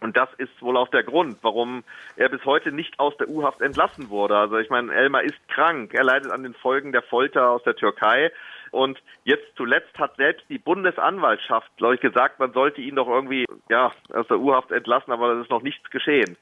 Und 0.00 0.16
das 0.16 0.28
ist 0.38 0.62
wohl 0.62 0.78
auch 0.78 0.88
der 0.88 1.02
Grund, 1.02 1.36
warum 1.42 1.84
er 2.16 2.30
bis 2.30 2.44
heute 2.46 2.72
nicht 2.72 2.98
aus 2.98 3.14
der 3.18 3.28
U-Haft 3.28 3.60
entlassen 3.60 4.08
wurde. 4.08 4.36
Also 4.36 4.56
ich 4.58 4.70
meine, 4.70 4.92
Elmar 4.94 5.22
ist 5.22 5.36
krank. 5.48 5.92
Er 5.92 6.04
leidet 6.04 6.32
an 6.32 6.42
den 6.42 6.54
Folgen 6.54 6.92
der 6.92 7.02
Folter 7.02 7.50
aus 7.50 7.62
der 7.64 7.76
Türkei. 7.76 8.32
Und 8.70 8.98
jetzt 9.24 9.44
zuletzt 9.56 9.98
hat 9.98 10.16
selbst 10.16 10.46
die 10.48 10.58
Bundesanwaltschaft, 10.58 11.70
glaube 11.76 11.96
ich, 11.96 12.00
gesagt, 12.00 12.38
man 12.38 12.52
sollte 12.52 12.80
ihn 12.80 12.96
doch 12.96 13.08
irgendwie 13.08 13.44
ja, 13.68 13.92
aus 14.12 14.26
der 14.28 14.38
U-Haft 14.38 14.70
entlassen, 14.70 15.12
aber 15.12 15.34
das 15.34 15.44
ist 15.44 15.50
noch 15.50 15.62
nichts 15.62 15.90
geschehen. 15.90 16.36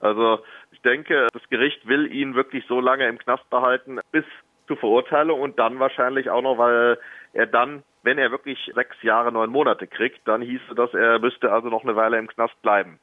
Also 0.00 0.40
ich 0.70 0.80
denke, 0.82 1.28
das 1.32 1.48
Gericht 1.48 1.86
will 1.88 2.12
ihn 2.12 2.34
wirklich 2.34 2.64
so 2.68 2.80
lange 2.80 3.08
im 3.08 3.18
Knast 3.18 3.48
behalten 3.50 4.00
bis 4.12 4.24
zur 4.68 4.76
Verurteilung 4.76 5.40
und 5.40 5.58
dann 5.58 5.80
wahrscheinlich 5.80 6.30
auch 6.30 6.42
noch, 6.42 6.58
weil 6.58 6.98
er 7.32 7.46
dann, 7.46 7.82
wenn 8.04 8.18
er 8.18 8.30
wirklich 8.30 8.70
sechs 8.74 8.96
Jahre, 9.02 9.32
neun 9.32 9.50
Monate 9.50 9.86
kriegt, 9.86 10.20
dann 10.26 10.42
hieße 10.42 10.74
das, 10.76 10.94
er 10.94 11.18
müsste 11.18 11.50
also 11.50 11.68
noch 11.68 11.82
eine 11.82 11.96
Weile 11.96 12.18
im 12.18 12.28
Knast 12.28 12.60
bleiben. 12.62 13.00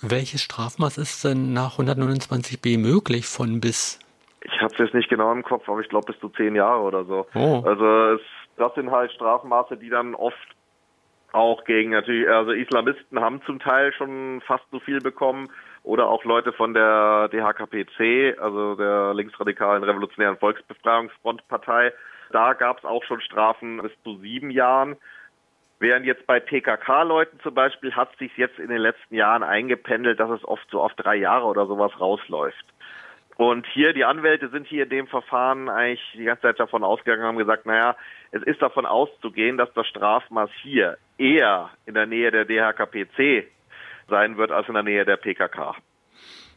Welches 0.00 0.42
Strafmaß 0.42 0.96
ist 0.96 1.24
denn 1.24 1.52
nach 1.52 1.78
129b 1.78 2.78
möglich 2.78 3.26
von 3.26 3.60
bis? 3.60 3.98
Ich 4.42 4.60
habe 4.62 4.72
es 4.72 4.78
jetzt 4.78 4.94
nicht 4.94 5.08
genau 5.08 5.32
im 5.32 5.42
Kopf, 5.42 5.68
aber 5.68 5.80
ich 5.80 5.88
glaube 5.88 6.12
bis 6.12 6.20
zu 6.20 6.28
zehn 6.30 6.54
Jahre 6.54 6.80
oder 6.80 7.04
so. 7.04 7.26
Oh. 7.34 7.62
Also 7.66 8.14
es, 8.14 8.20
das 8.56 8.74
sind 8.74 8.90
halt 8.90 9.12
Strafmaße, 9.12 9.76
die 9.76 9.90
dann 9.90 10.14
oft 10.14 10.36
auch 11.32 11.64
gegen 11.64 11.90
natürlich, 11.90 12.28
also 12.28 12.52
Islamisten 12.52 13.20
haben 13.20 13.42
zum 13.44 13.58
Teil 13.58 13.92
schon 13.92 14.40
fast 14.46 14.64
so 14.70 14.80
viel 14.80 15.00
bekommen 15.00 15.50
oder 15.88 16.06
auch 16.10 16.22
Leute 16.24 16.52
von 16.52 16.74
der 16.74 17.30
DHKPC, 17.32 18.38
also 18.38 18.74
der 18.74 19.14
linksradikalen 19.14 19.82
Revolutionären 19.82 20.36
Volksbefreiungsfrontpartei. 20.36 21.94
Da 22.30 22.52
gab 22.52 22.76
es 22.78 22.84
auch 22.84 23.02
schon 23.04 23.22
Strafen 23.22 23.80
bis 23.80 23.92
zu 24.04 24.18
sieben 24.18 24.50
Jahren. 24.50 24.96
Während 25.80 26.04
jetzt 26.04 26.26
bei 26.26 26.40
PKK-Leuten 26.40 27.40
zum 27.40 27.54
Beispiel 27.54 27.94
hat 27.94 28.14
sich 28.18 28.36
jetzt 28.36 28.58
in 28.58 28.68
den 28.68 28.82
letzten 28.82 29.14
Jahren 29.14 29.42
eingependelt, 29.42 30.20
dass 30.20 30.28
es 30.28 30.44
oft 30.44 30.68
so 30.70 30.82
auf 30.82 30.92
drei 30.92 31.16
Jahre 31.16 31.46
oder 31.46 31.64
sowas 31.64 31.98
rausläuft. 31.98 32.66
Und 33.36 33.66
hier, 33.68 33.94
die 33.94 34.04
Anwälte 34.04 34.50
sind 34.50 34.66
hier 34.66 34.82
in 34.82 34.90
dem 34.90 35.06
Verfahren 35.06 35.70
eigentlich 35.70 36.04
die 36.12 36.24
ganze 36.24 36.42
Zeit 36.42 36.60
davon 36.60 36.84
ausgegangen, 36.84 37.22
haben 37.22 37.38
gesagt, 37.38 37.64
naja, 37.64 37.96
es 38.30 38.42
ist 38.42 38.60
davon 38.60 38.84
auszugehen, 38.84 39.56
dass 39.56 39.72
das 39.72 39.86
Strafmaß 39.86 40.50
hier 40.60 40.98
eher 41.16 41.70
in 41.86 41.94
der 41.94 42.04
Nähe 42.04 42.30
der 42.30 42.44
DHKPC 42.44 43.46
sein 44.08 44.36
wird 44.36 44.50
als 44.50 44.68
in 44.68 44.74
der 44.74 44.82
Nähe 44.82 45.04
der 45.04 45.16
PKK. 45.16 45.76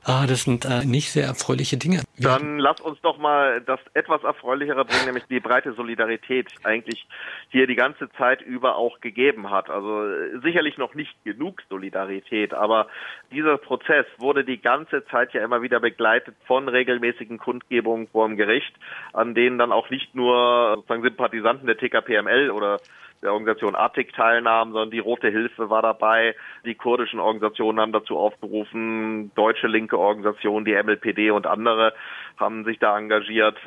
Ah, 0.03 0.25
das 0.25 0.43
sind 0.43 0.65
äh, 0.65 0.83
nicht 0.83 1.11
sehr 1.11 1.25
erfreuliche 1.25 1.77
Dinge. 1.77 2.01
Dann 2.21 2.59
lass 2.59 2.79
uns 2.81 3.01
doch 3.01 3.17
mal 3.17 3.61
das 3.61 3.79
etwas 3.93 4.23
erfreulichere 4.23 4.85
bringen, 4.85 5.05
nämlich 5.05 5.25
die 5.25 5.39
breite 5.39 5.73
Solidarität 5.73 6.47
eigentlich 6.63 7.07
hier 7.49 7.67
die 7.67 7.75
ganze 7.75 8.09
Zeit 8.11 8.41
über 8.41 8.75
auch 8.75 9.01
gegeben 9.01 9.49
hat. 9.49 9.69
Also 9.69 10.05
äh, 10.05 10.39
sicherlich 10.43 10.77
noch 10.77 10.93
nicht 10.93 11.11
genug 11.23 11.61
Solidarität, 11.69 12.53
aber 12.53 12.87
dieser 13.31 13.57
Prozess 13.57 14.05
wurde 14.17 14.43
die 14.43 14.61
ganze 14.61 15.05
Zeit 15.05 15.33
ja 15.33 15.43
immer 15.43 15.61
wieder 15.61 15.79
begleitet 15.79 16.35
von 16.45 16.67
regelmäßigen 16.67 17.37
Kundgebungen 17.37 18.07
vor 18.07 18.27
dem 18.27 18.37
Gericht, 18.37 18.73
an 19.13 19.33
denen 19.33 19.57
dann 19.57 19.71
auch 19.71 19.89
nicht 19.89 20.13
nur 20.15 20.75
sozusagen 20.75 21.03
Sympathisanten 21.03 21.67
der 21.67 21.77
TKPML 21.77 22.51
oder 22.51 22.79
der 23.21 23.33
Organisation 23.33 23.75
Attic 23.75 24.13
teilnahmen, 24.13 24.73
sondern 24.73 24.91
die 24.91 24.99
Rote 24.99 25.29
Hilfe 25.29 25.69
war 25.69 25.81
dabei. 25.81 26.35
Die 26.65 26.75
kurdischen 26.75 27.19
Organisationen 27.19 27.79
haben 27.79 27.91
dazu 27.91 28.17
aufgerufen, 28.17 29.31
deutsche 29.35 29.67
linke 29.67 29.97
Organisationen, 29.97 30.65
die 30.65 30.73
MLPD 30.73 31.31
und 31.31 31.47
andere 31.47 31.93
haben 32.37 32.63
sich 32.63 32.79
da 32.79 32.97
engagiert. 32.97 33.57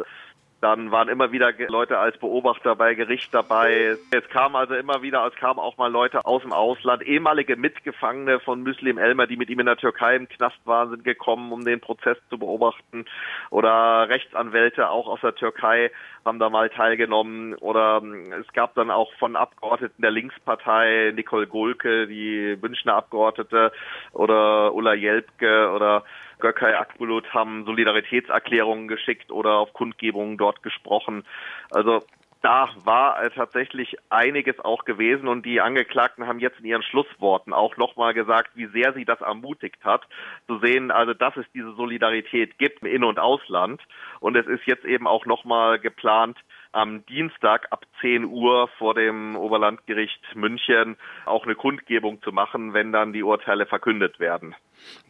Dann 0.65 0.91
waren 0.91 1.11
immer 1.11 1.31
wieder 1.31 1.53
Leute 1.69 1.99
als 1.99 2.17
Beobachter 2.17 2.75
bei 2.75 2.95
Gericht 2.95 3.35
dabei. 3.35 3.99
Es 4.13 4.27
kam 4.31 4.57
also 4.57 4.73
immer 4.73 5.03
wieder, 5.03 5.27
es 5.27 5.35
kamen 5.35 5.61
auch 5.61 5.77
mal 5.77 5.93
Leute 5.93 6.25
aus 6.25 6.41
dem 6.41 6.55
Ausland, 6.55 7.03
ehemalige 7.03 7.57
Mitgefangene 7.57 8.41
von 8.41 8.63
Muslim 8.63 8.97
Elmer, 8.97 9.27
die 9.27 9.37
mit 9.37 9.51
ihm 9.51 9.61
in 9.61 9.67
der 9.67 9.77
Türkei 9.77 10.17
im 10.17 10.27
Knast 10.27 10.57
waren, 10.65 10.89
sind 10.89 11.05
gekommen, 11.05 11.53
um 11.53 11.67
den 11.67 11.81
Prozess 11.81 12.17
zu 12.31 12.39
beobachten. 12.39 13.05
Oder 13.51 14.09
Rechtsanwälte 14.09 14.89
auch 14.89 15.07
aus 15.07 15.21
der 15.21 15.35
Türkei 15.35 15.91
haben 16.25 16.39
da 16.39 16.49
mal 16.49 16.71
teilgenommen. 16.71 17.55
Oder 17.57 18.01
ähm, 18.03 18.33
es 18.33 18.51
gab 18.55 18.75
dann 18.75 18.91
auch 18.91 19.13
von 19.19 19.37
Abgeordneten 19.37 20.01
der 20.01 20.13
Linkspartei, 20.13 21.13
Nicole 21.15 21.47
Gulke, 21.47 22.07
die 22.07 22.57
Münchner 22.59 22.95
Abgeordnete, 22.95 23.71
oder 24.13 24.73
Ulla 24.73 24.95
Jelpke 24.95 25.71
oder 25.73 26.05
Gökay 26.41 26.75
Akbulut 26.75 27.33
haben 27.33 27.65
Solidaritätserklärungen 27.65 28.89
geschickt 28.89 29.31
oder 29.31 29.59
auf 29.59 29.73
Kundgebungen 29.73 30.37
dort 30.37 30.63
gesprochen. 30.63 31.25
Also 31.71 32.03
da 32.45 32.69
war 32.85 33.19
tatsächlich 33.31 33.97
einiges 34.11 34.61
auch 34.61 34.85
gewesen 34.85 35.29
und 35.29 35.47
die 35.47 35.63
Angeklagten 35.63 36.27
haben 36.27 36.41
jetzt 36.41 36.61
in 36.61 36.67
ihren 36.67 36.83
Schlussworten 36.83 37.55
auch 37.55 37.79
nochmal 37.79 38.13
gesagt, 38.13 38.51
wie 38.55 38.67
sehr 38.67 38.93
sie 38.93 39.07
das 39.07 39.23
ermutigt 39.23 39.83
hat, 39.83 40.07
zu 40.47 40.59
sehen, 40.59 40.91
also 40.91 41.15
dass 41.15 41.35
es 41.39 41.47
diese 41.55 41.73
Solidarität 41.73 42.59
gibt 42.59 42.83
im 42.83 42.89
In- 42.89 43.05
und 43.05 43.19
Ausland. 43.19 43.81
Und 44.21 44.37
es 44.37 44.47
ist 44.47 44.67
jetzt 44.67 44.85
eben 44.85 45.07
auch 45.07 45.25
nochmal 45.25 45.79
geplant, 45.79 46.37
am 46.75 47.07
Dienstag 47.07 47.69
ab 47.71 47.85
10 48.01 48.25
Uhr 48.25 48.69
vor 48.79 48.95
dem 48.95 49.37
Oberlandgericht 49.37 50.21
München 50.35 50.97
auch 51.25 51.45
eine 51.45 51.55
Kundgebung 51.55 52.23
zu 52.23 52.33
machen, 52.33 52.75
wenn 52.75 52.93
dann 52.93 53.13
die 53.13 53.23
Urteile 53.23 53.67
verkündet 53.67 54.19
werden. 54.21 54.55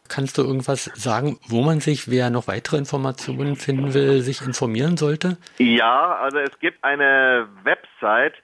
Kannst 0.09 0.37
du 0.37 0.43
irgendwas 0.43 0.85
sagen, 0.95 1.39
wo 1.49 1.63
man 1.63 1.81
sich, 1.81 2.11
wer 2.11 2.31
noch 2.31 2.47
weitere 2.47 2.77
Informationen 2.77 3.57
finden 3.57 3.95
will, 3.95 4.21
sich 4.21 4.43
informieren 4.43 4.97
sollte? 4.97 5.39
Ja, 5.59 6.17
also 6.17 6.39
es 6.39 6.59
gibt 6.59 6.85
eine 6.85 7.49
Website, 7.63 8.35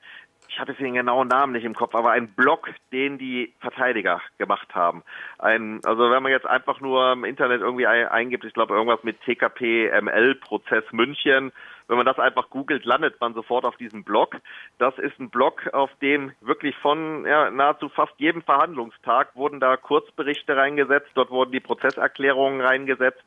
ich 0.48 0.58
hatte 0.58 0.74
den 0.74 0.94
genauen 0.94 1.28
Namen 1.28 1.52
nicht 1.52 1.64
im 1.64 1.74
Kopf, 1.74 1.94
aber 1.94 2.10
ein 2.10 2.34
Blog, 2.34 2.68
den 2.92 3.18
die 3.18 3.54
Verteidiger 3.60 4.20
gemacht 4.38 4.74
haben. 4.74 5.04
Ein, 5.38 5.80
also 5.84 6.10
wenn 6.10 6.22
man 6.22 6.32
jetzt 6.32 6.46
einfach 6.46 6.80
nur 6.80 7.12
im 7.12 7.24
Internet 7.24 7.60
irgendwie 7.60 7.86
eingibt, 7.86 8.44
ich 8.44 8.52
glaube 8.52 8.74
irgendwas 8.74 9.04
mit 9.04 9.20
TKP 9.20 9.90
ML 10.00 10.34
Prozess 10.36 10.84
München, 10.90 11.52
wenn 11.90 11.96
man 11.96 12.06
das 12.06 12.20
einfach 12.20 12.50
googelt, 12.50 12.84
landet 12.84 13.20
man 13.20 13.34
sofort 13.34 13.64
auf 13.64 13.76
diesem 13.76 14.04
Blog. 14.04 14.36
Das 14.78 14.96
ist 14.98 15.18
ein 15.18 15.28
Blog, 15.28 15.68
auf 15.72 15.90
dem 16.00 16.30
wirklich 16.40 16.76
von 16.76 17.26
ja, 17.26 17.50
nahezu 17.50 17.88
fast 17.88 18.12
jedem 18.18 18.42
Verhandlungstag 18.42 19.34
wurden 19.34 19.58
da 19.58 19.76
Kurzberichte 19.76 20.56
reingesetzt, 20.56 21.10
dort 21.14 21.30
wurden 21.30 21.50
die 21.50 21.58
Prozesserklärungen 21.58 22.60
reingesetzt, 22.60 23.24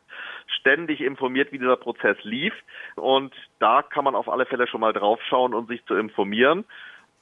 ständig 0.47 1.01
informiert, 1.01 1.51
wie 1.51 1.59
dieser 1.59 1.75
Prozess 1.75 2.15
lief. 2.23 2.53
Und 2.95 3.35
da 3.59 3.81
kann 3.81 4.05
man 4.05 4.15
auf 4.15 4.29
alle 4.29 4.45
Fälle 4.45 4.65
schon 4.67 4.79
mal 4.79 4.93
draufschauen 4.93 5.53
und 5.53 5.67
sich 5.67 5.83
zu 5.85 5.95
informieren. 5.95 6.63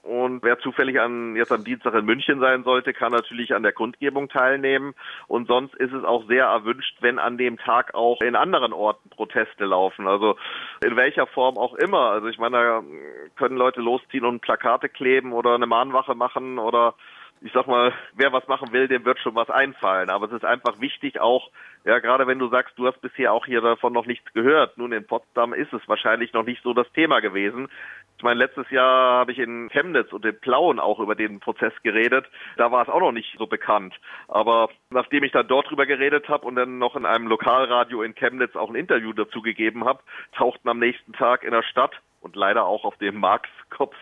Und 0.04 0.41
wer 0.43 0.58
zufällig 0.60 0.99
an, 0.99 1.36
jetzt 1.36 1.52
am 1.52 1.64
Dienstag 1.64 1.93
in 1.93 2.06
München 2.06 2.39
sein 2.39 2.64
sollte, 2.64 2.91
kann 2.91 3.12
natürlich 3.12 3.54
an 3.54 3.62
der 3.62 3.72
Kundgebung 3.72 4.30
teilnehmen. 4.30 4.95
Und 5.28 5.47
sonst 5.47 5.76
ist 5.76 5.93
es 5.93 6.04
auch 6.04 6.26
sehr 6.28 6.45
erwünscht, 6.45 6.97
wenn 7.02 7.20
an 7.20 7.38
dem 7.38 7.58
Tag 7.58 7.93
auch 7.93 8.20
in 8.22 8.36
anderen 8.36 8.74
Orten 8.74 9.10
Proteste 9.10 9.66
laufen. 9.66 10.08
Also 10.08 10.38
in 10.84 10.95
welcher 10.95 11.28
Form 11.28 11.58
auch 11.58 11.76
immer. 11.76 12.10
Also 12.12 12.28
ich 12.28 12.39
meine, 12.39 12.58
da 12.58 12.84
können 13.36 13.58
Leute 13.58 13.82
losziehen 13.82 14.26
und 14.26 14.41
Plakate 14.41 14.89
kleben 14.89 15.34
oder 15.34 15.54
eine 15.54 15.68
Mahnwache 15.68 16.16
machen 16.16 16.58
oder 16.58 16.95
ich 17.43 17.52
sag 17.54 17.68
mal, 17.68 17.91
wer 18.14 18.32
was 18.32 18.47
machen 18.47 18.72
will, 18.72 18.88
dem 18.88 19.04
wird 19.04 19.20
schon 19.20 19.36
was 19.36 19.49
einfallen. 19.49 20.10
Aber 20.10 20.28
es 20.28 20.32
ist 20.32 20.45
einfach 20.45 20.80
wichtig 20.80 21.20
auch, 21.20 21.49
ja, 21.84 22.00
gerade 22.00 22.28
wenn 22.28 22.40
du 22.40 22.48
sagst, 22.50 22.78
du 22.78 22.88
hast 22.88 23.02
bisher 23.02 23.34
auch 23.34 23.46
hier 23.46 23.62
davon 23.62 23.94
noch 23.94 24.06
nichts 24.06 24.32
gehört. 24.34 24.78
Nun, 24.78 24.92
in 24.92 25.06
Potsdam 25.06 25.54
ist 25.54 25.74
es 25.74 25.82
wahrscheinlich 25.88 26.34
noch 26.34 26.46
nicht 26.46 26.62
so 26.64 26.74
das 26.74 26.92
Thema 26.94 27.20
gewesen. 27.22 27.70
Ich 28.18 28.24
meine, 28.24 28.40
letztes 28.40 28.70
Jahr 28.70 29.20
habe 29.20 29.32
ich 29.32 29.40
in 29.40 29.70
Chemnitz 29.70 30.14
und 30.14 30.24
in 30.24 30.40
Plauen 30.40 30.80
auch 30.80 31.00
über 31.00 31.16
den 31.16 31.40
Prozess 31.40 31.74
geredet. 31.82 32.28
Da 32.58 32.72
war 32.72 32.84
es 32.84 32.90
auch 32.90 33.00
noch 33.00 33.12
nicht 33.12 33.36
so 33.38 33.48
bekannt. 33.48 33.96
Aber 34.28 34.70
nachdem 34.92 35.24
ich 35.24 35.32
dann 35.32 35.48
dort 35.48 35.72
drüber 35.72 35.88
geredet 35.88 36.30
habe 36.30 36.46
und 36.46 36.56
dann 36.56 36.78
noch 36.78 36.96
in 36.96 37.06
einem 37.06 37.26
Lokalradio 37.26 38.04
in 38.04 38.14
Chemnitz 38.14 38.56
auch 38.56 38.70
ein 38.70 38.76
Interview 38.76 39.12
dazu 39.14 39.42
gegeben 39.42 39.86
habe, 39.86 40.04
tauchten 40.34 40.70
am 40.70 40.78
nächsten 40.78 41.14
Tag 41.14 41.44
in 41.44 41.52
der 41.52 41.64
Stadt 41.64 41.94
und 42.22 42.36
leider 42.36 42.66
auch 42.66 42.86
auf 42.86 42.96
dem 42.98 43.20
Marx-Kopf 43.20 43.96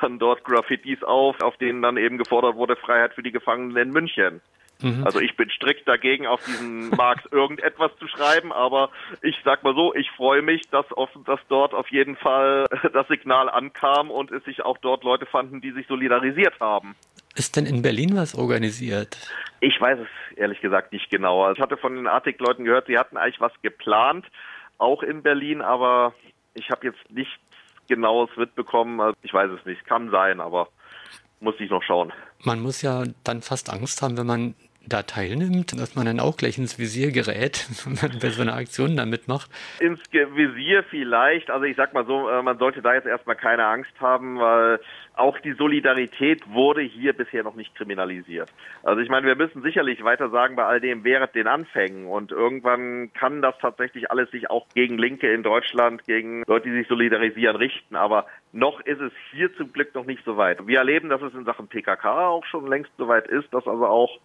dann 0.00 0.18
dort 0.18 0.42
Graffitis 0.42 1.04
auf, 1.04 1.40
auf 1.40 1.56
denen 1.58 1.80
dann 1.80 1.96
eben 1.96 2.18
gefordert 2.18 2.56
wurde, 2.56 2.74
Freiheit 2.74 3.14
für 3.14 3.22
die 3.22 3.30
Gefangenen 3.30 3.76
in 3.76 3.90
München. 3.92 4.40
Mhm. 4.82 5.04
Also 5.04 5.20
ich 5.20 5.36
bin 5.36 5.50
strikt 5.50 5.86
dagegen, 5.86 6.26
auf 6.26 6.44
diesen 6.44 6.90
Marx 6.96 7.24
irgendetwas 7.30 7.90
zu 7.98 8.08
schreiben, 8.08 8.52
aber 8.52 8.90
ich 9.22 9.36
sag 9.44 9.62
mal 9.62 9.74
so, 9.74 9.94
ich 9.94 10.10
freue 10.12 10.42
mich, 10.42 10.62
dass, 10.70 10.86
offen, 10.96 11.24
dass 11.24 11.40
dort 11.48 11.74
auf 11.74 11.88
jeden 11.90 12.16
Fall 12.16 12.66
das 12.92 13.08
Signal 13.08 13.48
ankam 13.48 14.10
und 14.10 14.30
es 14.30 14.44
sich 14.44 14.62
auch 14.62 14.78
dort 14.78 15.04
Leute 15.04 15.26
fanden, 15.26 15.60
die 15.60 15.72
sich 15.72 15.86
solidarisiert 15.86 16.58
haben. 16.60 16.94
Ist 17.36 17.56
denn 17.56 17.66
in 17.66 17.82
Berlin 17.82 18.16
was 18.16 18.34
organisiert? 18.34 19.16
Ich 19.60 19.80
weiß 19.80 19.98
es 20.00 20.36
ehrlich 20.36 20.60
gesagt 20.60 20.92
nicht 20.92 21.10
genau. 21.10 21.44
Also 21.44 21.56
ich 21.56 21.62
hatte 21.62 21.76
von 21.76 21.94
den 21.94 22.06
Artik-Leuten 22.06 22.64
gehört, 22.64 22.86
sie 22.86 22.98
hatten 22.98 23.16
eigentlich 23.16 23.40
was 23.40 23.52
geplant, 23.62 24.26
auch 24.78 25.02
in 25.02 25.22
Berlin, 25.22 25.60
aber 25.60 26.14
ich 26.54 26.70
habe 26.70 26.86
jetzt 26.86 27.10
nichts 27.10 27.38
Genaues 27.90 28.30
mitbekommen. 28.36 29.00
Also 29.00 29.16
ich 29.22 29.34
weiß 29.34 29.50
es 29.50 29.66
nicht. 29.66 29.84
Kann 29.84 30.10
sein, 30.10 30.40
aber 30.40 30.68
muss 31.40 31.56
ich 31.58 31.68
noch 31.70 31.82
schauen. 31.82 32.12
Man 32.44 32.60
muss 32.60 32.82
ja 32.82 33.04
dann 33.24 33.42
fast 33.42 33.68
Angst 33.68 34.00
haben, 34.00 34.16
wenn 34.16 34.26
man 34.26 34.54
da 34.92 35.02
teilnimmt, 35.02 35.78
dass 35.78 35.94
man 35.94 36.06
dann 36.06 36.20
auch 36.20 36.36
gleich 36.36 36.58
ins 36.58 36.78
Visier 36.78 37.12
gerät, 37.12 37.66
wenn 37.84 37.94
man 37.94 38.18
bei 38.20 38.30
so 38.30 38.42
einer 38.42 38.54
Aktion 38.54 38.96
da 38.96 39.06
mitmacht? 39.06 39.50
Ins 39.80 40.00
Visier 40.12 40.84
vielleicht. 40.84 41.50
Also 41.50 41.64
ich 41.64 41.76
sag 41.76 41.94
mal 41.94 42.04
so, 42.06 42.28
äh, 42.28 42.42
man 42.42 42.58
sollte 42.58 42.82
da 42.82 42.94
jetzt 42.94 43.06
erstmal 43.06 43.36
keine 43.36 43.64
Angst 43.64 43.92
haben, 44.00 44.38
weil 44.38 44.80
auch 45.20 45.38
die 45.38 45.52
Solidarität 45.52 46.42
wurde 46.52 46.82
hier 46.82 47.12
bisher 47.12 47.42
noch 47.42 47.54
nicht 47.54 47.74
kriminalisiert. 47.74 48.52
Also 48.82 49.00
ich 49.00 49.08
meine, 49.08 49.26
wir 49.26 49.36
müssen 49.36 49.62
sicherlich 49.62 50.02
weiter 50.02 50.30
sagen 50.30 50.56
bei 50.56 50.64
all 50.64 50.80
dem 50.80 51.04
während 51.04 51.34
den 51.34 51.46
Anfängen 51.46 52.06
und 52.06 52.32
irgendwann 52.32 53.12
kann 53.12 53.42
das 53.42 53.54
tatsächlich 53.58 54.10
alles 54.10 54.30
sich 54.30 54.50
auch 54.50 54.66
gegen 54.74 54.98
Linke 54.98 55.32
in 55.32 55.42
Deutschland, 55.42 56.04
gegen 56.04 56.42
Leute, 56.46 56.68
die 56.68 56.76
sich 56.76 56.88
solidarisieren, 56.88 57.56
richten. 57.56 57.96
Aber 57.96 58.26
noch 58.52 58.80
ist 58.80 59.00
es 59.00 59.12
hier 59.32 59.54
zum 59.56 59.72
Glück 59.72 59.94
noch 59.94 60.06
nicht 60.06 60.24
so 60.24 60.36
weit. 60.36 60.66
Wir 60.66 60.78
erleben, 60.78 61.08
dass 61.08 61.22
es 61.22 61.34
in 61.34 61.44
Sachen 61.44 61.68
PKK 61.68 62.28
auch 62.28 62.44
schon 62.46 62.66
längst 62.66 62.90
so 62.96 63.06
weit 63.06 63.28
ist, 63.28 63.52
dass 63.52 63.66
also 63.66 63.86
auch 63.86 64.18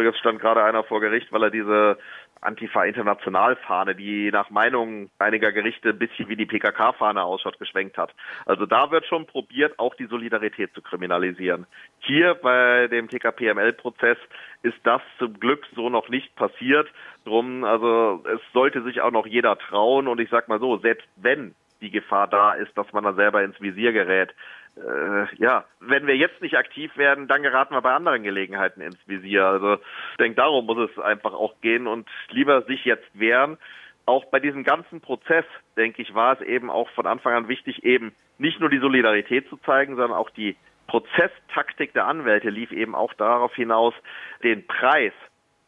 Jetzt 0.00 0.18
stand 0.18 0.40
gerade 0.40 0.64
einer 0.64 0.82
vor 0.84 1.00
Gericht, 1.00 1.32
weil 1.32 1.44
er 1.44 1.50
diese 1.50 1.98
Antifa-International-Fahne, 2.42 3.94
die 3.94 4.30
nach 4.30 4.50
Meinung 4.50 5.10
einiger 5.18 5.52
Gerichte 5.52 5.90
ein 5.90 5.98
bisschen 5.98 6.28
wie 6.28 6.36
die 6.36 6.46
PKK-Fahne 6.46 7.22
ausschaut, 7.22 7.58
geschwenkt 7.58 7.96
hat. 7.96 8.14
Also 8.46 8.66
da 8.66 8.90
wird 8.90 9.06
schon 9.06 9.26
probiert, 9.26 9.78
auch 9.78 9.94
die 9.94 10.06
Solidarität 10.06 10.74
zu 10.74 10.82
kriminalisieren. 10.82 11.66
Hier 12.00 12.34
bei 12.34 12.88
dem 12.88 13.08
TKPML-Prozess 13.08 14.18
ist 14.62 14.78
das 14.84 15.00
zum 15.18 15.38
Glück 15.38 15.66
so 15.74 15.88
noch 15.88 16.08
nicht 16.08 16.34
passiert. 16.36 16.88
Drum, 17.24 17.64
also 17.64 18.22
es 18.26 18.40
sollte 18.52 18.82
sich 18.82 19.00
auch 19.00 19.12
noch 19.12 19.26
jeder 19.26 19.56
trauen 19.56 20.08
und 20.08 20.20
ich 20.20 20.28
sag 20.30 20.48
mal 20.48 20.60
so, 20.60 20.78
selbst 20.78 21.08
wenn 21.16 21.54
die 21.80 21.90
Gefahr 21.90 22.28
da 22.28 22.52
ist, 22.52 22.76
dass 22.78 22.92
man 22.92 23.04
da 23.04 23.12
selber 23.12 23.42
ins 23.42 23.60
Visier 23.60 23.92
gerät, 23.92 24.34
äh, 24.76 25.34
ja, 25.36 25.64
wenn 25.80 26.06
wir 26.06 26.16
jetzt 26.16 26.40
nicht 26.40 26.56
aktiv 26.56 26.96
werden, 26.96 27.28
dann 27.28 27.42
geraten 27.42 27.74
wir 27.74 27.82
bei 27.82 27.92
anderen 27.92 28.22
Gelegenheiten 28.22 28.80
ins 28.80 28.98
Visier. 29.06 29.44
Also 29.44 29.74
ich 29.74 30.16
denke, 30.18 30.36
darum 30.36 30.66
muss 30.66 30.90
es 30.90 30.98
einfach 30.98 31.32
auch 31.32 31.60
gehen 31.60 31.86
und 31.86 32.08
lieber 32.30 32.62
sich 32.62 32.84
jetzt 32.84 33.08
wehren. 33.18 33.58
Auch 34.06 34.24
bei 34.26 34.40
diesem 34.40 34.64
ganzen 34.64 35.00
Prozess, 35.00 35.44
denke 35.76 36.02
ich, 36.02 36.14
war 36.14 36.34
es 36.34 36.46
eben 36.46 36.70
auch 36.70 36.90
von 36.90 37.06
Anfang 37.06 37.34
an 37.34 37.48
wichtig, 37.48 37.84
eben 37.84 38.12
nicht 38.38 38.58
nur 38.60 38.70
die 38.70 38.80
Solidarität 38.80 39.48
zu 39.48 39.58
zeigen, 39.58 39.94
sondern 39.96 40.18
auch 40.18 40.30
die 40.30 40.56
Prozesstaktik 40.88 41.92
der 41.92 42.06
Anwälte 42.06 42.50
lief 42.50 42.72
eben 42.72 42.94
auch 42.94 43.14
darauf 43.14 43.54
hinaus, 43.54 43.94
den 44.42 44.66
Preis 44.66 45.12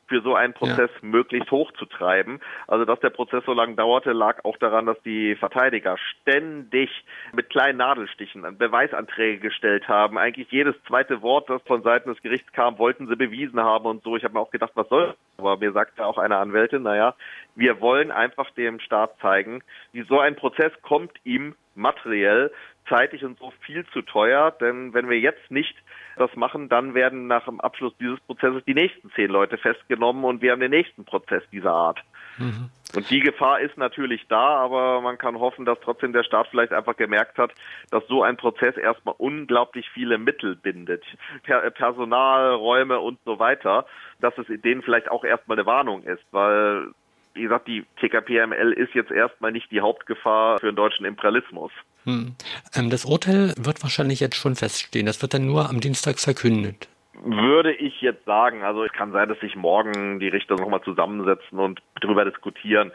für 0.07 0.21
so 0.23 0.35
einen 0.35 0.55
Prozess 0.55 0.91
ja. 1.03 1.09
möglichst 1.09 1.51
hoch 1.51 1.73
zu 1.73 1.87
treiben. 1.87 2.41
Also 2.67 2.85
dass 2.85 3.01
der 3.01 3.11
Prozess 3.11 3.45
so 3.47 3.53
lange 3.53 3.75
dauerte, 3.75 4.13
lag 4.13 4.45
auch 4.45 4.57
daran, 4.59 4.87
dass 4.87 5.01
die 5.03 5.35
Verteidiger 5.37 5.97
ständig 5.99 6.91
mit 7.33 7.51
kleinen 7.51 7.79
Nadelstichen 7.79 8.43
Beweisanträge 8.59 9.39
gestellt 9.39 9.89
haben. 9.89 10.19
Eigentlich 10.19 10.51
jedes 10.51 10.75
zweite 10.87 11.23
Wort, 11.23 11.49
das 11.49 11.63
von 11.63 11.83
Seiten 11.83 12.13
des 12.13 12.23
Gerichts 12.23 12.53
kam, 12.53 12.79
wollten 12.79 13.07
sie 13.09 13.17
bewiesen 13.17 13.61
haben 13.61 13.87
und 13.87 14.03
so. 14.03 14.17
Ich 14.17 14.25
habe 14.25 14.35
mir 14.35 14.41
auch 14.41 14.51
gedacht, 14.51 14.73
was 14.75 14.89
soll? 14.89 15.15
Aber 15.39 15.57
mir 15.57 15.73
sagte 15.73 16.05
auch 16.05 16.19
eine 16.19 16.37
Anwältin, 16.37 16.83
naja, 16.83 17.15
wir 17.55 17.81
wollen 17.81 18.11
einfach 18.11 18.51
dem 18.53 18.81
Staat 18.81 19.19
zeigen, 19.21 19.63
wie 19.93 20.03
so 20.03 20.21
ein 20.21 20.37
Prozess 20.37 20.73
kommt 20.83 21.13
ihm 21.25 21.55
materiell, 21.75 22.53
zeitig 22.89 23.25
und 23.25 23.39
so 23.39 23.53
viel 23.61 23.87
zu 23.87 24.03
teuer, 24.03 24.51
denn 24.51 24.95
wenn 24.95 25.09
wir 25.09 25.19
jetzt 25.19 25.51
nicht 25.51 25.75
das 26.17 26.35
machen, 26.37 26.69
dann 26.69 26.95
werden 26.95 27.27
nach 27.27 27.45
dem 27.45 27.61
Abschluss 27.61 27.93
dieses 27.99 28.21
Prozesses 28.21 28.65
die 28.65 28.75
nächsten 28.75 29.11
zehn 29.13 29.31
Leute 29.31 29.59
festgenommen 29.59 30.25
und 30.25 30.43
wir 30.43 30.53
haben 30.53 30.61
den 30.61 30.71
nächsten 30.71 31.05
Prozess 31.05 31.43
dieser 31.51 31.73
Art. 31.73 32.01
Mhm. 32.39 32.71
Und 32.95 33.11
die 33.11 33.21
Gefahr 33.21 33.61
ist 33.61 33.77
natürlich 33.77 34.27
da, 34.29 34.57
aber 34.57 35.01
man 35.01 35.19
kann 35.19 35.39
hoffen, 35.39 35.65
dass 35.65 35.81
trotzdem 35.81 36.13
der 36.13 36.23
Staat 36.23 36.47
vielleicht 36.49 36.73
einfach 36.73 36.97
gemerkt 36.97 37.39
hat, 37.39 37.53
dass 37.91 38.07
so 38.07 38.23
ein 38.23 38.37
Prozess 38.37 38.77
erstmal 38.77 39.17
unglaublich 39.19 39.89
viele 39.91 40.17
Mittel 40.19 40.55
bindet. 40.55 41.05
Per 41.43 41.69
Personal, 41.71 42.55
Räume 42.55 43.01
und 43.01 43.19
so 43.25 43.39
weiter, 43.41 43.87
dass 44.21 44.37
es 44.39 44.47
denen 44.63 44.83
vielleicht 44.83 45.11
auch 45.11 45.25
erstmal 45.25 45.59
eine 45.59 45.67
Warnung 45.67 46.05
ist, 46.05 46.25
weil 46.31 46.93
wie 47.35 47.43
gesagt, 47.43 47.67
die 47.67 47.85
TKPML 47.99 48.73
ist 48.73 48.95
jetzt 48.95 49.11
erstmal 49.11 49.51
nicht 49.51 49.71
die 49.73 49.81
Hauptgefahr 49.81 50.61
für 50.61 50.67
den 50.67 50.77
deutschen 50.77 51.05
Imperialismus. 51.05 51.73
Hm. 52.05 52.37
Ähm, 52.75 52.91
das 52.91 53.05
Urteil 53.05 53.55
wird 53.59 53.83
wahrscheinlich 53.83 54.21
jetzt 54.21 54.37
schon 54.37 54.57
feststehen. 54.57 55.07
Das 55.07 55.23
wird 55.23 55.35
dann 55.35 55.47
nur 55.47 55.69
am 55.69 55.81
Dienstag 55.81 56.19
verkündet. 56.19 56.89
Würde 57.23 57.73
ich 57.73 58.01
jetzt 58.01 58.25
sagen. 58.25 58.63
Also 58.63 58.85
es 58.85 58.93
kann 58.93 59.13
sein, 59.13 59.29
dass 59.29 59.41
sich 59.41 59.57
morgen 59.57 60.21
die 60.21 60.29
Richter 60.29 60.57
nochmal 60.57 60.83
zusammensetzen 60.83 61.59
und 61.59 61.81
darüber 62.01 62.25
diskutieren. 62.25 62.93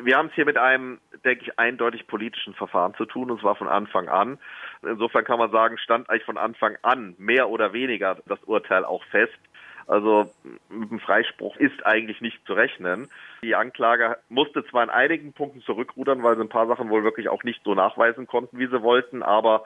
Wir 0.00 0.16
haben 0.16 0.28
es 0.28 0.34
hier 0.34 0.46
mit 0.46 0.56
einem, 0.56 1.00
denke 1.24 1.44
ich, 1.44 1.58
eindeutig 1.58 2.06
politischen 2.06 2.54
Verfahren 2.54 2.94
zu 2.94 3.04
tun, 3.04 3.30
und 3.30 3.40
zwar 3.40 3.56
von 3.56 3.68
Anfang 3.68 4.08
an. 4.08 4.38
Insofern 4.82 5.24
kann 5.24 5.38
man 5.38 5.50
sagen, 5.50 5.76
stand 5.78 6.08
eigentlich 6.08 6.24
von 6.24 6.38
Anfang 6.38 6.76
an 6.82 7.14
mehr 7.18 7.50
oder 7.50 7.72
weniger 7.72 8.16
das 8.26 8.42
Urteil 8.44 8.84
auch 8.84 9.04
fest. 9.10 9.38
Also 9.86 10.30
mit 10.68 10.90
dem 10.90 11.00
Freispruch 11.00 11.56
ist 11.56 11.84
eigentlich 11.84 12.20
nicht 12.20 12.44
zu 12.46 12.54
rechnen. 12.54 13.08
Die 13.42 13.54
Anklage 13.54 14.18
musste 14.28 14.64
zwar 14.66 14.84
in 14.84 14.90
einigen 14.90 15.32
Punkten 15.32 15.62
zurückrudern, 15.62 16.22
weil 16.22 16.36
sie 16.36 16.42
ein 16.42 16.48
paar 16.48 16.66
Sachen 16.66 16.90
wohl 16.90 17.04
wirklich 17.04 17.28
auch 17.28 17.42
nicht 17.42 17.62
so 17.64 17.74
nachweisen 17.74 18.26
konnten, 18.26 18.58
wie 18.58 18.66
sie 18.66 18.82
wollten, 18.82 19.22
aber 19.22 19.64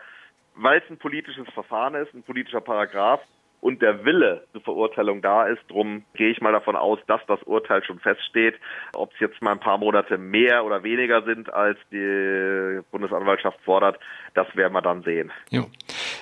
weil 0.54 0.78
es 0.78 0.90
ein 0.90 0.98
politisches 0.98 1.48
Verfahren 1.52 1.94
ist, 1.94 2.14
ein 2.14 2.22
politischer 2.22 2.62
Paragraph, 2.62 3.20
und 3.66 3.82
der 3.82 4.04
Wille 4.04 4.46
zur 4.52 4.60
Verurteilung 4.60 5.22
da 5.22 5.48
ist. 5.48 5.60
Drum 5.66 6.04
gehe 6.14 6.30
ich 6.30 6.40
mal 6.40 6.52
davon 6.52 6.76
aus, 6.76 7.00
dass 7.08 7.20
das 7.26 7.42
Urteil 7.42 7.82
schon 7.82 7.98
feststeht. 7.98 8.54
Ob 8.94 9.12
es 9.12 9.18
jetzt 9.18 9.42
mal 9.42 9.50
ein 9.50 9.58
paar 9.58 9.76
Monate 9.76 10.18
mehr 10.18 10.64
oder 10.64 10.84
weniger 10.84 11.24
sind, 11.24 11.52
als 11.52 11.76
die 11.90 12.78
Bundesanwaltschaft 12.92 13.58
fordert, 13.64 13.98
das 14.34 14.46
werden 14.54 14.72
wir 14.72 14.82
dann 14.82 15.02
sehen. 15.02 15.32
Jo. 15.50 15.66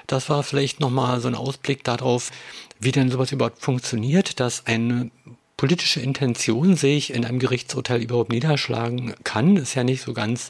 Das 0.06 0.30
war 0.30 0.42
vielleicht 0.42 0.80
nochmal 0.80 1.20
so 1.20 1.28
ein 1.28 1.34
Ausblick 1.34 1.84
darauf, 1.84 2.30
wie 2.80 2.92
denn 2.92 3.10
sowas 3.10 3.30
überhaupt 3.30 3.58
funktioniert, 3.58 4.40
dass 4.40 4.66
eine 4.66 5.10
politische 5.58 6.00
Intention 6.00 6.76
sehe 6.76 6.96
ich 6.96 7.12
in 7.12 7.26
einem 7.26 7.40
Gerichtsurteil 7.40 8.02
überhaupt 8.02 8.32
niederschlagen 8.32 9.14
kann, 9.22 9.56
ist 9.56 9.74
ja 9.74 9.84
nicht 9.84 10.00
so 10.00 10.14
ganz 10.14 10.48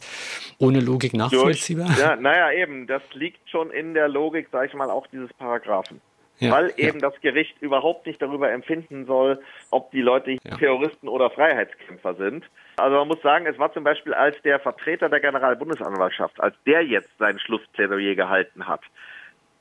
ohne 0.58 0.78
Logik 0.78 1.12
nachvollziehbar. 1.12 1.86
Durch, 1.86 1.98
ja, 1.98 2.14
naja, 2.14 2.52
eben, 2.52 2.86
das 2.86 3.02
liegt 3.14 3.50
schon 3.50 3.72
in 3.72 3.94
der 3.94 4.08
Logik, 4.08 4.46
sage 4.52 4.68
ich 4.68 4.74
mal, 4.74 4.90
auch 4.90 5.08
dieses 5.08 5.32
Paragraphen. 5.34 6.00
Ja, 6.38 6.50
weil 6.50 6.72
eben 6.76 6.98
ja. 6.98 7.10
das 7.10 7.20
Gericht 7.20 7.60
überhaupt 7.60 8.06
nicht 8.06 8.20
darüber 8.20 8.50
empfinden 8.50 9.06
soll, 9.06 9.40
ob 9.70 9.90
die 9.92 10.02
Leute 10.02 10.32
ja. 10.32 10.56
Terroristen 10.56 11.08
oder 11.08 11.30
Freiheitskämpfer 11.30 12.14
sind. 12.14 12.44
Also 12.76 12.96
man 12.96 13.08
muss 13.08 13.22
sagen, 13.22 13.46
es 13.46 13.58
war 13.58 13.72
zum 13.72 13.84
Beispiel, 13.84 14.14
als 14.14 14.40
der 14.42 14.58
Vertreter 14.58 15.08
der 15.08 15.20
Generalbundesanwaltschaft, 15.20 16.40
als 16.40 16.56
der 16.66 16.84
jetzt 16.84 17.16
sein 17.18 17.38
Schlussplädoyer 17.38 18.16
gehalten 18.16 18.66
hat, 18.66 18.80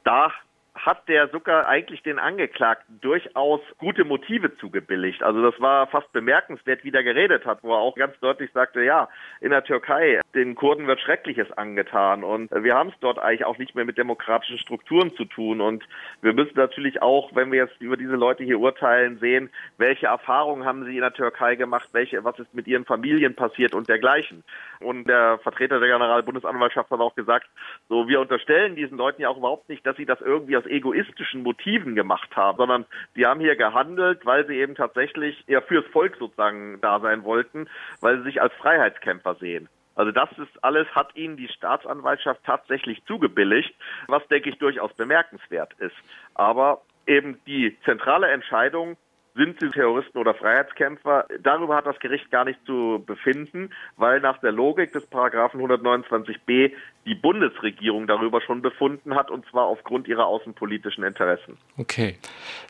da 0.03 0.31
hat 0.75 1.07
der 1.07 1.29
Zucker 1.31 1.67
eigentlich 1.67 2.01
den 2.01 2.17
Angeklagten 2.17 2.99
durchaus 2.99 3.61
gute 3.77 4.05
Motive 4.05 4.57
zugebilligt. 4.57 5.21
Also 5.21 5.41
das 5.41 5.59
war 5.61 5.87
fast 5.87 6.11
bemerkenswert, 6.13 6.83
wie 6.83 6.91
der 6.91 7.03
geredet 7.03 7.45
hat, 7.45 7.63
wo 7.63 7.73
er 7.73 7.79
auch 7.79 7.95
ganz 7.95 8.19
deutlich 8.19 8.51
sagte, 8.53 8.83
ja, 8.83 9.07
in 9.39 9.51
der 9.51 9.63
Türkei, 9.63 10.19
den 10.33 10.55
Kurden 10.55 10.87
wird 10.87 10.99
Schreckliches 10.99 11.51
angetan 11.51 12.23
und 12.23 12.49
wir 12.51 12.73
haben 12.73 12.89
es 12.89 12.95
dort 13.01 13.19
eigentlich 13.19 13.45
auch 13.45 13.57
nicht 13.59 13.75
mehr 13.75 13.85
mit 13.85 13.97
demokratischen 13.97 14.57
Strukturen 14.57 15.13
zu 15.15 15.25
tun 15.25 15.61
und 15.61 15.83
wir 16.21 16.33
müssen 16.33 16.55
natürlich 16.55 17.01
auch, 17.01 17.35
wenn 17.35 17.51
wir 17.51 17.59
jetzt 17.59 17.79
über 17.79 17.95
diese 17.95 18.15
Leute 18.15 18.43
hier 18.43 18.59
urteilen, 18.59 19.19
sehen, 19.19 19.51
welche 19.77 20.07
Erfahrungen 20.07 20.65
haben 20.65 20.85
sie 20.85 20.95
in 20.95 21.01
der 21.01 21.13
Türkei 21.13 21.55
gemacht, 21.55 21.89
welche, 21.91 22.23
was 22.23 22.39
ist 22.39 22.53
mit 22.53 22.67
ihren 22.67 22.85
Familien 22.85 23.35
passiert 23.35 23.75
und 23.75 23.89
dergleichen. 23.89 24.43
Und 24.79 25.07
der 25.07 25.37
Vertreter 25.39 25.79
der 25.79 25.89
Generalbundesanwaltschaft 25.89 26.89
hat 26.89 26.99
auch 26.99 27.15
gesagt, 27.15 27.47
so 27.89 28.07
wir 28.07 28.19
unterstellen 28.19 28.75
diesen 28.75 28.97
Leuten 28.97 29.21
ja 29.21 29.29
auch 29.29 29.37
überhaupt 29.37 29.69
nicht, 29.69 29.85
dass 29.85 29.95
sie 29.97 30.05
das 30.05 30.19
irgendwie 30.19 30.62
aus 30.63 30.69
egoistischen 30.69 31.43
Motiven 31.43 31.95
gemacht 31.95 32.35
haben, 32.35 32.57
sondern 32.57 32.85
die 33.15 33.25
haben 33.25 33.39
hier 33.39 33.55
gehandelt, 33.55 34.25
weil 34.25 34.45
sie 34.47 34.55
eben 34.55 34.75
tatsächlich 34.75 35.43
ja 35.47 35.61
fürs 35.61 35.85
Volk 35.87 36.15
sozusagen 36.17 36.79
da 36.81 36.99
sein 36.99 37.23
wollten, 37.23 37.67
weil 38.01 38.17
sie 38.17 38.23
sich 38.23 38.41
als 38.41 38.53
Freiheitskämpfer 38.53 39.35
sehen. 39.35 39.69
Also 39.95 40.11
das 40.11 40.29
ist 40.39 40.63
alles, 40.63 40.87
hat 40.95 41.15
ihnen 41.15 41.37
die 41.37 41.47
Staatsanwaltschaft 41.49 42.43
tatsächlich 42.45 43.03
zugebilligt, 43.05 43.75
was 44.07 44.27
denke 44.27 44.49
ich 44.49 44.57
durchaus 44.57 44.91
bemerkenswert 44.93 45.73
ist. 45.73 45.95
Aber 46.33 46.81
eben 47.05 47.39
die 47.45 47.77
zentrale 47.85 48.27
Entscheidung, 48.27 48.97
sind 49.35 49.59
sie 49.59 49.69
Terroristen 49.69 50.17
oder 50.17 50.33
Freiheitskämpfer? 50.33 51.25
Darüber 51.41 51.75
hat 51.75 51.85
das 51.85 51.99
Gericht 51.99 52.29
gar 52.31 52.45
nicht 52.45 52.59
zu 52.65 53.03
befinden, 53.05 53.71
weil 53.97 54.19
nach 54.19 54.39
der 54.39 54.51
Logik 54.51 54.93
des 54.93 55.05
Paragraphen 55.07 55.59
129b 55.61 56.71
die 57.05 57.15
Bundesregierung 57.15 58.07
darüber 58.07 58.41
schon 58.41 58.61
befunden 58.61 59.15
hat, 59.15 59.31
und 59.31 59.45
zwar 59.47 59.65
aufgrund 59.65 60.07
ihrer 60.07 60.25
außenpolitischen 60.25 61.03
Interessen. 61.03 61.57
Okay. 61.77 62.17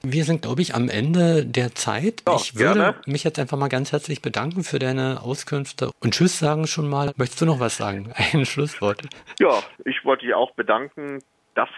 Wir 0.02 0.24
sind, 0.24 0.42
glaube 0.42 0.62
ich, 0.62 0.74
am 0.74 0.90
Ende 0.90 1.46
der 1.46 1.76
Zeit. 1.76 2.24
Ja, 2.28 2.36
ich 2.36 2.56
würde 2.58 2.80
gerne. 2.80 2.96
mich 3.06 3.24
jetzt 3.24 3.40
einfach 3.40 3.58
mal 3.58 3.68
ganz 3.68 3.92
herzlich 3.92 4.22
bedanken 4.22 4.64
für 4.64 4.80
deine 4.80 5.22
Auskünfte 5.22 5.92
und 6.02 6.14
Tschüss 6.14 6.40
sagen 6.40 6.68
schon 6.68 6.90
mal. 6.90 7.14
Möchtest 7.18 7.42
du 7.42 7.46
noch 7.46 7.60
was 7.60 7.78
sagen? 7.78 8.14
Ein 8.34 8.46
Schlusswort. 8.46 9.02
Ja, 9.40 9.62
ich 9.86 10.04
wollte 10.06 10.26
dich 10.26 10.34
auch 10.34 10.52
bedanken, 10.56 11.20
dass 11.56 11.70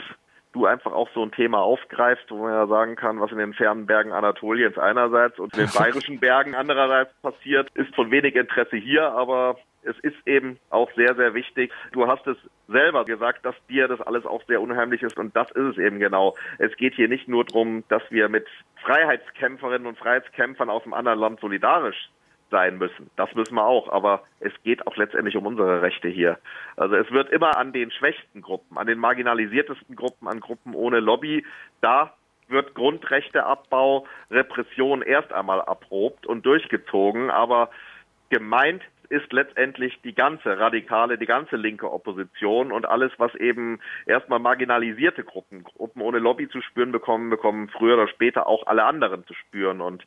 du 0.56 0.66
einfach 0.66 0.94
auch 0.94 1.10
so 1.14 1.22
ein 1.22 1.32
Thema 1.32 1.60
aufgreifst, 1.60 2.32
wo 2.32 2.38
man 2.44 2.54
ja 2.54 2.68
sagen 2.68 2.96
kann, 2.96 3.20
was 3.20 3.32
in 3.32 3.38
den 3.38 3.54
fernen 3.54 3.86
Bergen 3.86 4.14
Anatoliens 4.14 4.78
einerseits 4.78 5.38
und 5.38 5.54
in 5.54 5.66
den 5.66 5.74
bayerischen 5.78 6.20
Bergen 6.20 6.56
andererseits 6.56 7.14
passiert, 7.22 7.70
ist 7.76 7.94
von 7.94 8.10
wenig 8.10 8.36
Interesse 8.36 8.78
hier, 8.78 9.12
aber 9.12 9.58
es 9.84 9.98
ist 10.00 10.16
eben 10.26 10.58
auch 10.70 10.90
sehr, 10.96 11.14
sehr 11.16 11.34
wichtig. 11.34 11.72
Du 11.92 12.08
hast 12.08 12.26
es 12.26 12.38
selber 12.68 13.06
gesagt, 13.06 13.46
dass 13.46 13.56
dir 13.70 13.88
das 13.88 14.02
alles 14.02 14.26
auch 14.26 14.42
sehr 14.48 14.62
unheimlich 14.62 15.04
ist 15.04 15.18
und 15.18 15.36
das 15.36 15.52
ist 15.52 15.74
es 15.74 15.78
eben 15.78 16.00
genau. 16.00 16.36
Es 16.58 16.76
geht 16.78 16.96
hier 16.96 17.08
nicht 17.08 17.28
nur 17.28 17.46
darum, 17.46 17.84
dass 17.90 18.02
wir 18.10 18.30
mit 18.30 18.48
Freiheitskämpferinnen 18.84 19.88
und 19.88 19.98
Freiheitskämpfern 19.98 20.70
aus 20.70 20.84
einem 20.84 20.94
anderen 20.94 21.20
Land 21.20 21.40
solidarisch 21.40 22.10
sein 22.52 22.78
müssen. 22.78 23.10
Das 23.16 23.34
müssen 23.36 23.56
wir 23.56 23.66
auch, 23.66 23.92
aber 23.92 24.24
es 24.40 24.52
geht 24.64 24.86
auch 24.88 24.96
letztendlich 24.96 25.36
um 25.36 25.46
unsere 25.46 25.82
Rechte 25.82 26.08
hier. 26.08 26.38
Also 26.78 26.96
es 26.96 27.10
wird 27.12 27.30
immer 27.30 27.58
an 27.58 27.74
den 27.74 27.92
schwächsten 27.92 28.42
Gruppen, 28.42 28.78
an 28.78 28.88
den 28.88 29.00
marginalisiertesten 29.00 29.96
Gruppen, 29.96 30.28
an 30.28 30.40
Gruppen 30.40 30.74
ohne 30.74 31.00
Lobby, 31.00 31.46
da 31.82 32.14
wird 32.48 32.76
Grundrechteabbau, 32.76 34.06
Repression 34.30 35.02
erst 35.02 35.34
einmal 35.34 35.60
erprobt 35.62 36.28
und 36.28 36.46
durchgezogen, 36.46 37.32
aber 37.32 37.70
gemeint 38.30 38.84
ist 39.10 39.32
letztendlich 39.32 40.00
die 40.04 40.14
ganze 40.14 40.60
radikale, 40.60 41.18
die 41.18 41.26
ganze 41.26 41.56
linke 41.58 41.92
Opposition 41.92 42.72
und 42.72 42.86
alles, 42.88 43.12
was 43.18 43.34
eben 43.36 43.80
erstmal 44.06 44.40
marginalisierte 44.40 45.24
Gruppen, 45.24 45.64
Gruppen 45.64 46.02
ohne 46.02 46.20
Lobby 46.20 46.50
zu 46.50 46.62
spüren 46.62 46.92
bekommen, 46.92 47.30
bekommen 47.30 47.70
früher 47.70 47.96
oder 47.96 48.08
später 48.08 48.48
auch 48.48 48.66
alle 48.68 48.84
anderen 48.84 49.26
zu 49.26 49.34
spüren 49.34 49.82
und 49.82 50.06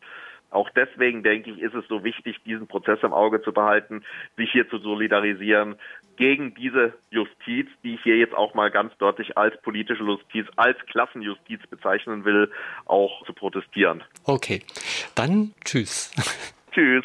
auch 0.50 0.70
deswegen 0.70 1.22
denke 1.22 1.50
ich, 1.50 1.60
ist 1.60 1.74
es 1.74 1.86
so 1.88 2.04
wichtig, 2.04 2.36
diesen 2.44 2.66
Prozess 2.66 2.98
im 3.02 3.12
Auge 3.12 3.42
zu 3.42 3.52
behalten, 3.52 4.02
sich 4.36 4.50
hier 4.50 4.68
zu 4.68 4.78
solidarisieren, 4.78 5.76
gegen 6.16 6.54
diese 6.54 6.94
Justiz, 7.10 7.68
die 7.84 7.94
ich 7.94 8.02
hier 8.02 8.16
jetzt 8.16 8.34
auch 8.34 8.54
mal 8.54 8.70
ganz 8.70 8.96
deutlich 8.98 9.36
als 9.36 9.60
politische 9.62 10.02
Justiz, 10.02 10.46
als 10.56 10.76
Klassenjustiz 10.86 11.60
bezeichnen 11.68 12.24
will, 12.24 12.50
auch 12.86 13.24
zu 13.24 13.32
protestieren. 13.32 14.02
Okay, 14.24 14.62
dann 15.14 15.54
tschüss. 15.64 16.12
Tschüss. 16.72 17.04